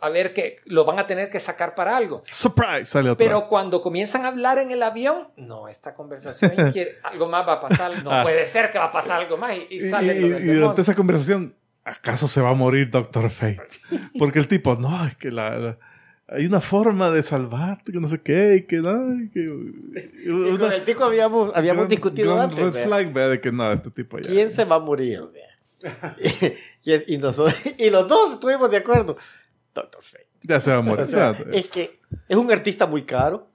[0.00, 2.24] A ver que lo van a tener que sacar para algo.
[2.26, 2.86] Surprise.
[2.86, 3.24] Sale otra.
[3.24, 7.52] Pero cuando comienzan a hablar en el avión, no, esta conversación quiere- algo más va
[7.54, 8.02] a pasar.
[8.02, 8.24] No Ah.
[8.24, 9.56] puede ser que va a pasar algo más.
[9.56, 11.54] Y, y Y, sale y- lo y del durante esa conversación,
[11.84, 13.60] ¿acaso se va a morir Doctor Fate?
[14.18, 15.78] Porque el tipo, no, es que la, la-
[16.34, 19.40] hay una forma de salvarte, que no sé qué, y que y que...
[20.24, 22.74] Y una- con el tico habíamos, habíamos gran- discutido gran antes.
[22.74, 24.30] red flag, vea, de que no, este tipo ya...
[24.30, 25.20] ¿Quién se va a morir?
[25.32, 26.16] vea?
[26.84, 29.16] y, y, y nosotros, y los dos estuvimos de acuerdo.
[29.74, 30.26] Doctor Fate.
[30.42, 31.04] Ya se va a morir.
[31.04, 31.98] O sea, es que
[32.28, 33.48] es un artista muy caro.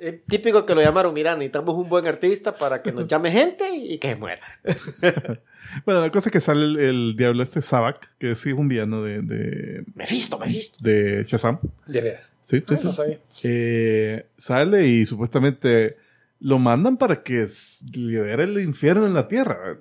[0.00, 3.68] Es típico que lo llamaron, mira, necesitamos un buen artista para que nos llame gente
[3.76, 4.40] y que se muera.
[5.84, 8.66] Bueno, la cosa es que sale el, el diablo este, Sabak, que sí es un
[8.66, 10.76] villano de, de, Mephisto, Mephisto.
[10.80, 11.60] de Shazam.
[11.86, 12.32] De veras.
[12.42, 13.20] Sí, Ah, no sabía.
[13.44, 15.96] Eh, sale y supuestamente
[16.40, 17.46] lo mandan para que
[17.92, 19.78] libere el infierno en la tierra.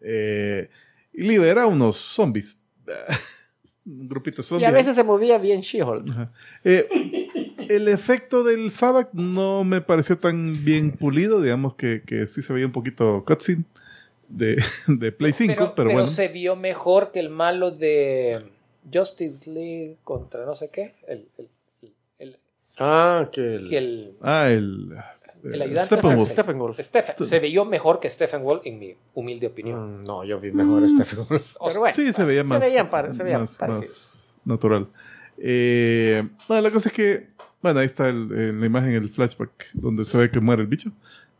[0.00, 0.70] Eh,
[1.12, 2.56] y libera a unos zombies.
[3.84, 4.68] Un grupito de Y zombies.
[4.68, 6.10] a veces se movía bien She-Hulk.
[6.10, 6.32] Ajá.
[6.64, 7.25] Eh,
[7.70, 11.40] el efecto del Sabak no me pareció tan bien pulido.
[11.42, 13.64] Digamos que, que sí se veía un poquito cutscene
[14.28, 16.06] de, de Play 5, pero, pero, bueno.
[16.06, 18.44] se vio mejor que el malo de
[18.92, 20.94] Justice League contra no sé qué.
[21.06, 21.48] El, el,
[22.18, 22.38] el,
[22.78, 23.68] Ah, que el...
[23.70, 24.96] que el- Ah, el.
[25.44, 26.22] El eh, ayudante Steppenwolf.
[26.28, 26.78] Stephen- Steppenwolf.
[26.80, 30.00] Stephen- se vio mejor que Stephen Wall en mi humilde opinión.
[30.00, 31.54] Mm, No, yo vi mejor a Steppenwolf.
[31.66, 32.60] Pero bueno, sí, se veía más.
[32.60, 34.88] Se veían, se veían más, natural.
[35.38, 37.28] Eh, bueno, la cosa es que
[37.66, 40.68] Bueno, ahí está el- en la imagen el flashback donde se ve que muere el
[40.68, 40.92] bicho.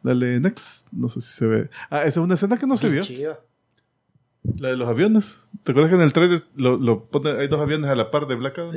[0.03, 0.89] Dale next.
[0.93, 1.70] No sé si se ve.
[1.89, 3.05] Ah, esa es una escena que no se vio.
[4.59, 5.40] La de los aviones.
[5.65, 8.27] ¿Te acuerdas que en el trailer lo, lo pone- hay dos aviones a la par
[8.27, 8.70] de Black Adam?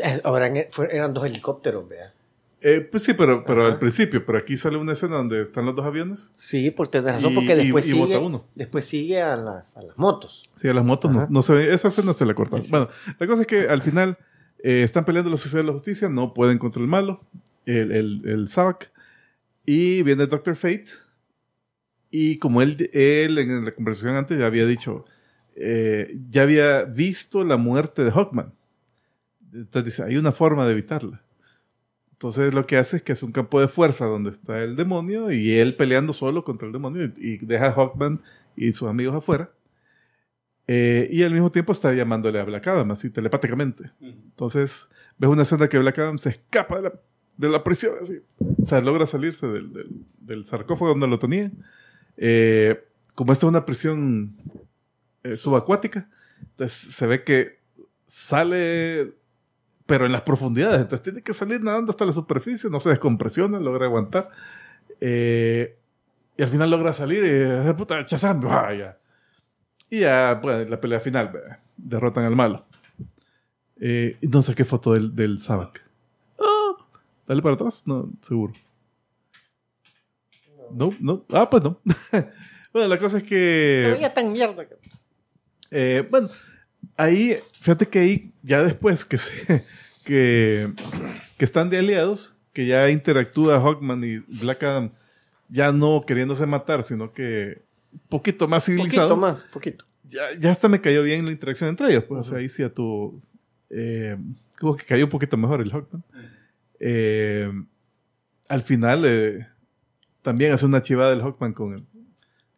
[0.56, 2.14] En- fue- eran dos helicópteros, vea.
[2.62, 3.74] Eh, pues sí, pero, pero Ajá.
[3.74, 4.24] al principio.
[4.26, 6.32] Pero aquí sale una escena donde están los dos aviones.
[6.36, 8.46] Sí, por tener razón, Y- porque después y- y sigue, uno.
[8.54, 10.44] después sigue a las, a las motos.
[10.56, 11.74] Sí, a las motos no, se ve.
[11.74, 12.64] Esa escena se la cortaron.
[12.64, 12.70] Sí.
[12.70, 14.18] Bueno, la cosa es que al final
[14.64, 17.22] eh, están peleando los suicidas de la justicia, no pueden contra el malo,
[17.66, 18.92] el, el, el Savak.
[19.66, 20.88] Y viene Doctor Fate.
[22.12, 25.06] Y como él, él en la conversación antes ya había dicho,
[25.56, 28.54] eh, ya había visto la muerte de Hawkman.
[29.54, 31.22] Entonces dice, hay una forma de evitarla.
[32.14, 35.32] Entonces lo que hace es que es un campo de fuerza donde está el demonio
[35.32, 38.22] y él peleando solo contra el demonio y, y deja a Hawkman
[38.56, 39.52] y sus amigos afuera.
[40.72, 43.90] Eh, y al mismo tiempo está llamándole a Black Adam, así telepáticamente.
[44.02, 44.88] Entonces,
[45.18, 46.94] ves una escena que Black Adam se escapa de la,
[47.38, 48.20] de la prisión, así.
[48.62, 51.50] O sea, logra salirse del, del- del sarcófago donde lo tenía.
[52.18, 52.84] Eh,
[53.16, 54.36] como esto es una prisión
[55.24, 56.08] eh, subacuática,
[56.52, 57.58] entonces se ve que
[58.06, 59.14] sale,
[59.88, 60.82] pero en las profundidades.
[60.82, 64.30] Entonces tiene que salir nadando hasta la superficie, no se descompresiona, logra aguantar.
[65.02, 65.78] Eh,
[66.38, 67.30] y al final logra salir y,
[67.70, 68.98] eh, puta, Shazam, ah, ya.
[69.90, 71.32] Y ya, pues, la pelea final,
[71.78, 72.66] derrotan al malo.
[73.82, 75.84] Eh, no saqué foto del, del Sabak.
[76.40, 76.76] Ah,
[77.26, 78.54] dale para atrás, no, seguro.
[80.72, 81.26] No, no.
[81.32, 81.80] Ah, pues no.
[82.74, 83.90] bueno, la cosa es Se que.
[83.94, 84.68] veía tan mierda.
[84.68, 84.76] que-
[85.72, 86.30] eh, bueno,
[86.98, 89.64] ahí, fíjate que ahí, ya después que se.
[90.06, 90.72] que,
[91.38, 94.92] que están de aliados, que ya interactúa Hawkman y Black Adam,
[95.48, 97.64] ya no queriéndose matar, sino que
[98.10, 99.86] poquito más civilizado Poquito más, poquito.
[100.04, 102.04] ya, ya hasta me cayó bien la interacción entre ellos.
[102.06, 103.22] Pues, O sea, ahí sí a tu.
[103.70, 104.18] Eh,
[104.60, 106.04] como que cayó un poquito mejor el Hawkman.
[106.80, 107.52] Eh,
[108.48, 109.48] al final, eh,
[110.22, 111.86] también hace una chivada del Hawkman con el.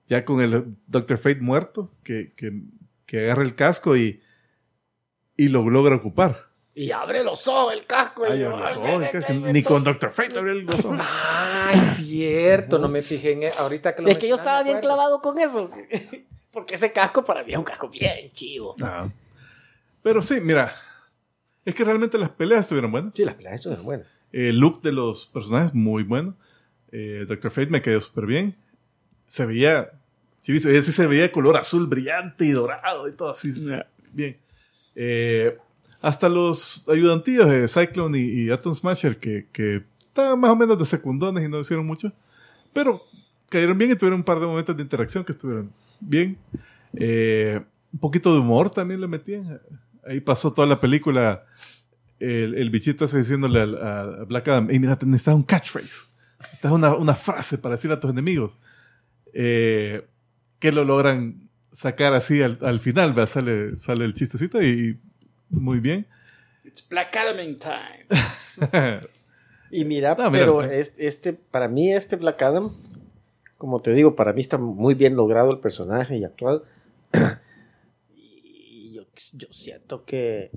[0.08, 1.18] Ya con el Dr.
[1.18, 2.62] Fate muerto, que, que,
[3.06, 4.22] que agarra el casco y.
[5.38, 6.51] y lo logra ocupar.
[6.74, 8.26] Y abre los ojos el casco.
[8.26, 10.10] y Ay, yo, los ay, ojos, que- que- que- ni con Dr.
[10.12, 11.00] Fate abrió los ojos.
[11.74, 14.80] Es cierto, no me fijé en e- ahorita que lo Es que yo estaba bien
[14.80, 15.70] clavado con eso.
[16.52, 18.76] Porque ese casco para mí es un casco bien chivo.
[18.82, 19.10] Ah.
[20.02, 20.74] Pero sí, mira.
[21.64, 23.14] Es que realmente las peleas estuvieron buenas.
[23.16, 24.08] Sí, las peleas estuvieron buenas.
[24.32, 26.36] El look de los personajes, muy bueno.
[26.92, 28.56] Eh, Doctor Fate me quedó súper bien.
[29.28, 29.92] Se veía,
[30.42, 33.52] sí, se veía, sí se veía de color azul brillante y dorado y todo así.
[34.12, 34.38] Bien.
[34.96, 35.58] Eh,
[36.02, 40.78] hasta los ayudantillos de Cyclone y, y Atom Smasher, que, que estaban más o menos
[40.78, 42.12] de secundones y no hicieron mucho,
[42.74, 43.02] pero
[43.50, 46.38] cayeron bien y tuvieron un par de momentos de interacción que estuvieron bien.
[46.94, 47.62] Eh,
[47.94, 49.60] un poquito de humor también le metían.
[50.08, 51.44] Ahí pasó toda la película
[52.20, 56.08] el, el bichito ese diciéndole a, a Black Adam, hey, mira, necesitas un catchphrase.
[56.40, 58.58] Necesitas una, una frase para decirle a tus enemigos.
[59.34, 60.08] Eh,
[60.60, 63.28] que lo logran sacar así al, al final, ¿verdad?
[63.28, 65.00] Sale, sale el chistecito y
[65.52, 66.06] muy bien.
[66.64, 68.06] It's Black Adam in time.
[69.74, 72.72] Y mira, No, mira, pero es- este, para mí este Black Adam,
[73.58, 76.64] como te digo, para mí está muy bien logrado el personaje y actual.
[78.16, 79.04] y yo,
[79.34, 80.52] yo siento que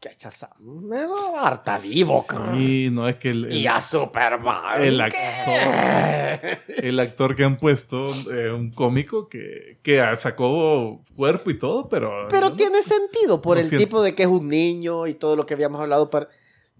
[0.00, 2.58] que a Shazam me lo harta vivo, cabrón.
[2.60, 4.82] y no es que el, el- Y a Superman.
[4.82, 11.58] el actor, el actor que han puesto, eh, un cómico que, que sacó cuerpo y
[11.58, 12.28] todo, pero...
[12.30, 13.84] Pero no- tiene sentido por no el siento.
[13.86, 16.08] tipo de que es un niño y todo lo que habíamos hablado.
[16.08, 16.28] Para...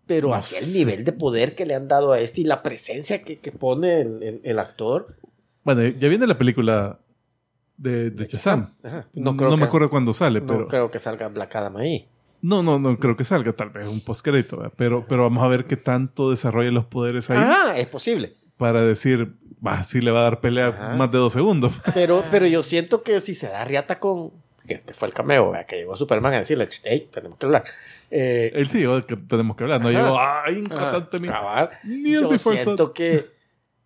[0.06, 2.62] Pero No así el nivel de poder que le han dado a este y la
[2.62, 5.14] presencia que, que pone el, actor.
[5.62, 6.98] Bueno, ya viene la película
[7.76, 8.74] de, de Shazam.
[8.82, 9.06] Ajá.
[9.12, 10.68] No, No, creo me que, acuerdo cuándo sale, no pero...
[10.68, 12.08] creo que salga Black Adam ahí.
[12.42, 14.72] No, no, no creo que salga, tal vez un postcrédito, ¿verdad?
[14.76, 18.34] pero, pero vamos a ver qué tanto desarrolla los poderes ahí Ah, es posible.
[18.56, 19.34] para decir,
[19.66, 20.94] va, sí le va a dar pelea Ajá.
[20.96, 21.78] más de dos segundos.
[21.94, 24.30] Pero, pero yo siento que si se da riata con.
[24.66, 25.66] Que, fue el cameo, ¿verdad?
[25.66, 27.64] que llegó Superman a decirle, hey, tenemos que hablar.
[28.10, 30.64] Eh, Él sí, que tenemos que hablar, no llegó, ay.
[31.84, 32.92] Ni el Yo siento Sun".
[32.94, 33.24] que.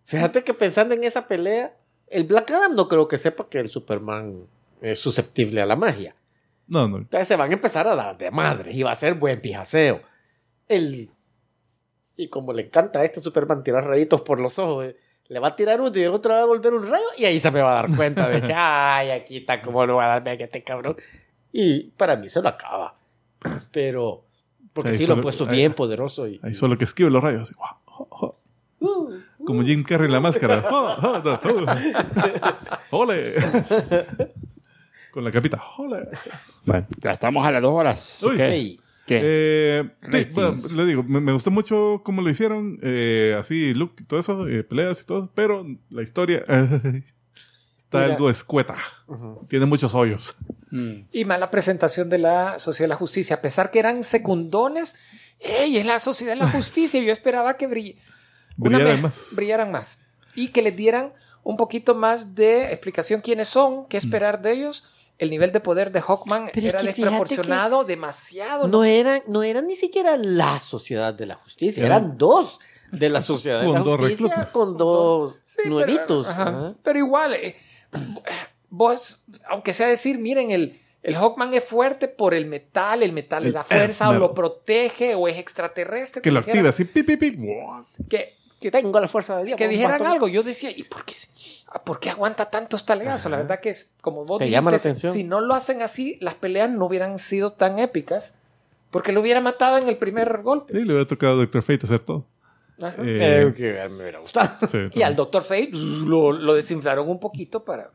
[0.05, 1.73] Fíjate que pensando en esa pelea,
[2.07, 4.43] el Black Adam no creo que sepa que el Superman
[4.81, 6.14] es susceptible a la magia.
[6.67, 6.97] No, no.
[6.97, 10.01] Entonces se van a empezar a dar de madre y va a ser buen pijaseo.
[10.67, 11.09] El...
[12.17, 14.95] Y como le encanta a este Superman tirar rayitos por los ojos, eh,
[15.27, 17.39] le va a tirar uno y el otro va a volver un rayo y ahí
[17.39, 20.07] se me va a dar cuenta de que, ay, aquí está como lo va a
[20.19, 20.95] darme a este cabrón.
[21.51, 22.95] Y para mí se lo acaba.
[23.71, 24.23] Pero,
[24.73, 26.27] porque Ahí sí lo solo- han puesto ahí- bien poderoso.
[26.27, 27.53] Y, Ahí solo que esquive los rayos.
[27.53, 28.39] guau, jo, jo.
[29.45, 30.61] Como Jim Carrey en la máscara.
[30.61, 30.95] Jo.
[32.97, 33.33] ¡Ole!
[35.15, 35.61] Con la capita.
[35.77, 36.09] ¡Ole!
[36.67, 38.23] Bueno, ya estamos a las dos horas.
[38.23, 38.35] Uy.
[39.07, 39.21] ¿Qué?
[39.23, 43.93] Eh, sí, bueno, le digo, me, me gustó mucho cómo lo hicieron, eh, así, look
[43.99, 48.13] y todo eso, eh, peleas y todo, pero la historia está Mira.
[48.15, 48.75] algo escueta.
[49.47, 50.35] Tiene muchos hoyos.
[50.71, 51.03] Mm.
[51.11, 53.37] Y mala presentación de la Sociedad de la Justicia.
[53.37, 54.95] A pesar que eran secundones,
[55.39, 55.77] ¡ey!
[55.77, 57.01] Es la Sociedad de la Justicia.
[57.01, 57.95] Yo esperaba que brill-
[58.57, 59.27] Brillaran vez- más.
[59.35, 60.01] brillaran más.
[60.33, 61.13] Y que les dieran
[61.43, 63.85] un poquito más de explicación quiénes son, Mm.
[63.87, 64.83] qué esperar de ellos.
[65.17, 68.67] El nivel de poder de Hawkman Pero es era que desproporcionado, demasiado.
[68.67, 72.59] No eran, no eran ni siquiera la sociedad de la justicia, Eran- eran dos
[72.91, 74.51] de la sociedad de Con la dos justicia reclutas.
[74.51, 76.27] con dos Sí, pero- nuevitos.
[76.27, 76.41] ajá.
[76.43, 76.73] ajá.
[76.83, 77.55] Pero igual, eh,
[78.69, 83.43] vos, aunque sea decir, miren, el, el Hawkman es fuerte por el metal, el metal
[83.43, 86.21] le da fuerza o lo protege o es extraterrestre.
[86.21, 87.37] Que lo activa así, pi, pi, pi.
[88.09, 88.35] Que,
[88.71, 89.57] que, Tengo la fuerza de Dios.
[89.57, 90.07] que un dijeran bastón.
[90.11, 90.27] algo.
[90.27, 91.27] Yo decía, ¿y por qué, se-
[91.67, 93.29] ah, por qué aguanta tantos talegazos?
[93.31, 95.13] La verdad que es, como vos Te dijiste, llama la atención.
[95.13, 98.37] si no lo hacen así, las peleas no hubieran sido tan épicas
[98.91, 100.73] porque lo hubiera matado en el primer golpe.
[100.73, 102.25] Sí, le hubiera tocado a Doctor Fate hacer todo.
[102.81, 102.95] Ajá.
[103.03, 104.49] Eh, Eh, que me hubiera gustado.
[104.69, 105.41] sí, y al Dr.
[105.43, 107.89] Fate pues, lo, lo desinflaron un poquito para...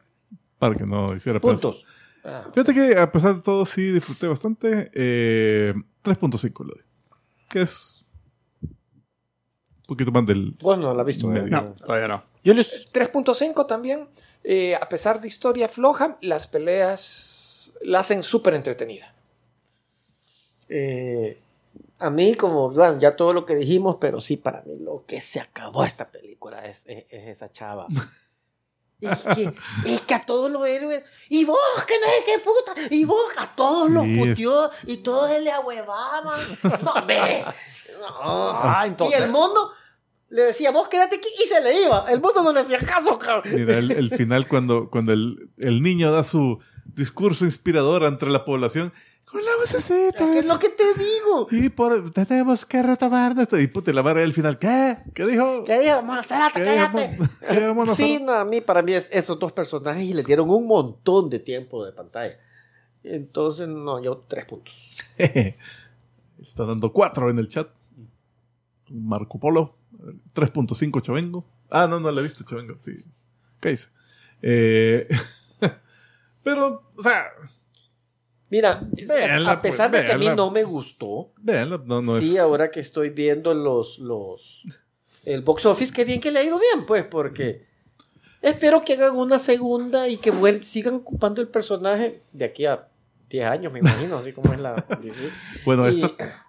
[0.58, 1.40] para que no hiciera.
[1.40, 1.84] Puntos.
[2.24, 4.90] ah, Fíjate que a pesar de todo sí disfruté bastante.
[4.94, 5.74] Eh,
[6.04, 6.82] 3.5 le doy.
[7.48, 7.99] Que es
[9.90, 10.52] poquito más del...
[10.60, 11.26] Vos no la has visto.
[11.26, 11.48] Medio.
[11.48, 12.22] No, todavía no.
[12.42, 12.90] Yo les...
[12.92, 14.08] 3.5 también.
[14.42, 19.14] eh, a pesar de historia floja, las peleas la hacen súper entretenida.
[20.68, 21.38] eh,
[21.98, 25.20] a mí, como bueno, ya todo lo que dijimos, pero sí, para mí lo que
[25.20, 27.86] se acabó esta película es, es- es esa chava.
[29.02, 29.54] Es que,
[29.86, 31.56] es que a todos los héroes, y vos,
[31.88, 35.40] que no sé qué puta, y vos, a todos los Sí, puteó, y todos se
[35.40, 36.38] le ahuevaban.
[36.84, 37.42] No, ve.
[37.98, 38.06] No.
[38.10, 39.72] Ah, entonces- Y el mundo
[40.30, 42.10] le decía, vos quédate aquí, y se le iba.
[42.10, 43.52] El mundo no le hacía caso, cabrón.
[43.52, 48.44] Mira, el, el final cuando, cuando el, el niño da su discurso inspirador ante la
[48.44, 48.92] población.
[49.24, 50.18] Con la vocecita.
[50.18, 51.46] ¿Qué es lo que te digo?
[51.50, 53.58] Y por, tenemos que retomar esto.
[53.58, 54.58] Y puta, la vara al final.
[54.58, 54.98] ¿Qué?
[55.14, 55.62] ¿Qué dijo?
[55.64, 56.02] ¿Qué dijo?
[56.02, 57.94] Monserrate, ¿Qué cállate.
[57.94, 61.30] Sí, no, a mí, para mí, es esos dos personajes y le dieron un montón
[61.30, 62.38] de tiempo de pantalla.
[63.04, 64.98] Entonces, no, yo tres puntos.
[65.16, 67.68] Está dando 4 en el chat.
[68.88, 69.79] Marco Polo.
[70.34, 71.44] 3.5 Chavengo.
[71.70, 72.76] Ah, no, no la he visto Chavengo.
[72.78, 72.92] Sí.
[73.60, 73.88] ¿Qué dice?
[74.42, 75.08] Eh,
[76.42, 77.26] pero, o sea,
[78.50, 82.18] Mira, Véanla, a pesar pues, de que a mí no me gustó, véanla, no, no
[82.18, 82.40] sí, es.
[82.40, 84.64] ahora que estoy viendo los, los,
[85.24, 87.64] el box office, qué bien que le ha ido bien, pues, porque
[88.42, 90.32] espero que hagan una segunda y que
[90.64, 92.88] sigan ocupando el personaje de aquí a
[93.30, 94.84] 10 años, me imagino, así como es la.
[95.64, 96.44] Bueno, Y- esta.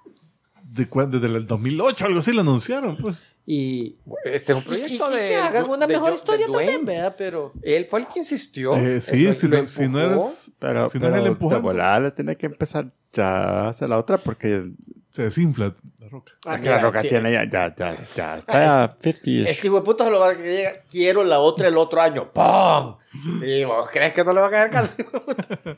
[0.63, 2.97] De, desde el 2008, algo así lo anunciaron.
[2.97, 3.15] Pues.
[3.53, 5.27] Y, Este es un y- y- proyecto y de.
[5.27, 7.15] que hagan una de mejor Jo- historia de también, ¿verdad?
[7.17, 7.51] Pero...
[7.61, 8.77] Él fue el que insistió.
[8.77, 10.51] Eh, sí, si, lo no, si no eres.
[10.57, 13.27] Pero, si no es pero el de empujando, volada le tiene que empezar ya
[13.65, 14.71] a hacer la otra porque
[15.11, 16.31] se desinfla la roca.
[16.45, 19.49] Ah, es que la mira, roca ti- tiene ya, ya, ya, ya está a 50
[19.51, 21.75] Es que hijo de puta se lo va a que llega, quiero la otra el
[21.75, 22.31] otro año.
[22.31, 22.95] ¡Pum!
[23.43, 24.93] Y vos crees que no le va a caer caso.
[24.95, 25.77] de?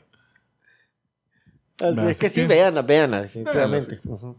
[1.80, 3.86] Así es que sí, que- véanla, véanla, definitivamente.
[3.96, 4.36] Véanla, sí, Ujú.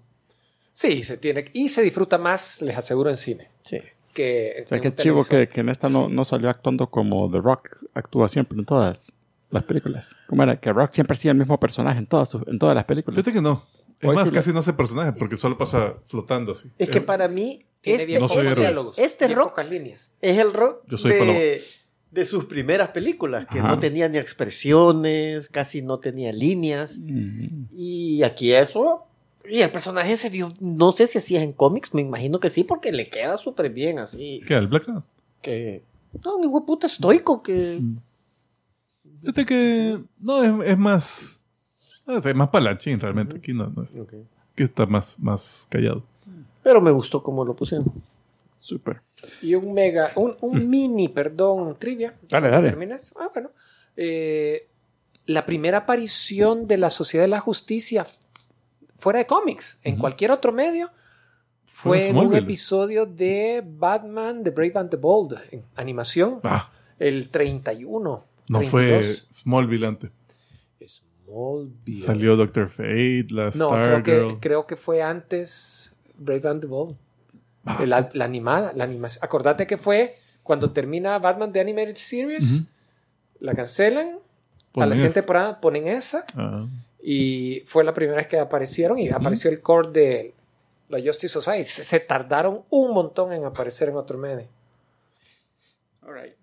[0.77, 1.45] Sí, se tiene.
[1.53, 3.47] Y se disfruta más, les aseguro, en cine.
[3.63, 3.79] Sí.
[4.13, 7.39] Que, O sea, qué chivo que, que en esta no, no salió actuando como The
[7.39, 9.13] Rock actúa siempre en todas
[9.51, 10.17] las películas.
[10.27, 10.59] ¿Cómo era?
[10.59, 13.15] Que Rock siempre sigue el mismo personaje en todas, sus- en todas las películas.
[13.15, 13.65] Fíjate que no.
[14.01, 16.69] Es Hoy más, sí casi no hace personaje porque solo pasa flotando así.
[16.77, 18.97] Es que Eh, para mí, este, no diálogos.
[18.99, 20.11] este bien rock líneas.
[20.21, 21.63] es el rock Yo soy de,
[22.11, 23.69] de sus primeras películas, que Ajá.
[23.69, 26.99] no tenía ni expresiones, casi no tenía líneas.
[26.99, 27.67] Mm.
[27.73, 29.03] Y aquí eso.
[29.49, 30.53] Y el personaje se dio.
[30.59, 33.69] No sé si así es en cómics, me imagino que sí, porque le queda súper
[33.69, 34.41] bien así.
[34.45, 34.55] ¿Qué?
[34.55, 35.03] ¿El Black Adam?
[35.41, 35.83] Que.
[36.23, 37.81] No, un hijo puta estoico que.
[39.21, 39.99] Fíjate que.
[40.19, 41.39] No, es, es más.
[42.07, 43.37] es más palachín realmente.
[43.37, 43.97] Aquí no, no es.
[43.97, 46.03] Aquí está más, más callado.
[46.63, 47.91] Pero me gustó cómo lo pusieron.
[48.59, 49.01] Súper.
[49.41, 52.15] Y un mega, un, un mini, perdón, trivia.
[52.27, 52.69] Dale, dale.
[52.69, 53.13] ¿Terminas?
[53.19, 53.51] Ah, bueno.
[53.95, 54.67] Eh,
[55.27, 58.05] la primera aparición de la Sociedad de la Justicia
[58.97, 60.01] fuera de cómics, en Ujú.
[60.01, 60.91] cualquier otro medio,
[61.67, 66.69] Fue en un episodio de Batman, The Brave and the Bold, en animación, Ah,
[66.99, 68.23] el 31.
[68.47, 69.27] no fue 32.
[69.29, 70.11] Smallville antes.
[71.25, 72.01] Smallville.
[72.01, 76.95] Salió Doctor Fate, la No, creo que, creo que fue antes Brave and the Bold.
[77.65, 77.83] Ah.
[77.85, 79.23] La, la animada, la animación.
[79.23, 82.63] Acordate que fue cuando termina Batman The Animated Series,
[83.39, 84.19] la cancelan,
[84.75, 85.21] a la siguiente esa.
[85.21, 86.67] temporada ponen esa, Ah.
[87.07, 90.33] Y fue la primera vez que aparecieron y apareció el core de
[90.89, 91.63] la Justice Society.
[91.63, 94.47] Se, se tardaron un montón en aparecer en otro medio.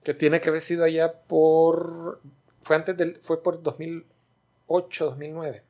[0.05, 2.21] Que tiene que haber sido allá por...
[2.63, 3.17] Fue antes del...
[3.17, 5.65] Fue por 2008, 2009.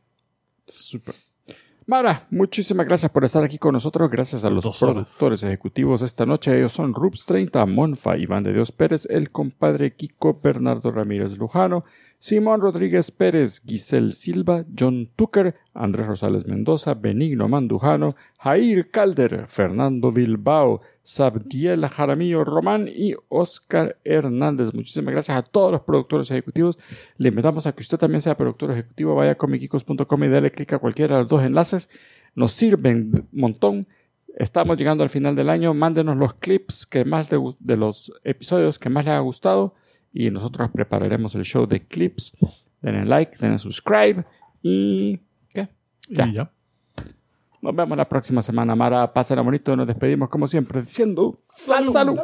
[0.66, 1.14] Súper.
[1.86, 4.10] Mara, muchísimas gracias por estar aquí con nosotros.
[4.10, 4.94] Gracias a los Dos horas.
[4.94, 6.56] productores ejecutivos esta noche.
[6.56, 11.84] Ellos son Rups 30, Monfa, Iván de Dios Pérez, el compadre Kiko, Bernardo Ramírez Lujano,
[12.18, 20.12] Simón Rodríguez Pérez, Giselle Silva, John Tucker, Andrés Rosales Mendoza, Benigno Mandujano, Jair Calder, Fernando
[20.12, 24.72] Bilbao, Sabdiel Jaramillo Román y Oscar Hernández.
[24.74, 26.78] Muchísimas gracias a todos los productores ejecutivos.
[27.18, 29.14] Le invitamos a que usted también sea productor ejecutivo.
[29.14, 31.90] Vaya a comicicos.com y dale clic a cualquiera de los dos enlaces.
[32.34, 33.86] Nos sirven un montón.
[34.36, 35.74] Estamos llegando al final del año.
[35.74, 39.74] Mándenos los clips que más le de los episodios que más les ha gustado
[40.12, 42.36] y nosotros prepararemos el show de clips.
[42.80, 44.24] Denle like, denle subscribe
[44.62, 45.20] y
[45.52, 45.68] ¿qué?
[46.08, 46.26] Ya.
[46.26, 46.52] Y ya.
[47.62, 49.12] Nos vemos la próxima semana, Mara.
[49.12, 49.76] Pásenla bonito.
[49.76, 51.93] Nos despedimos como siempre diciendo salud.
[51.93, 52.18] salud.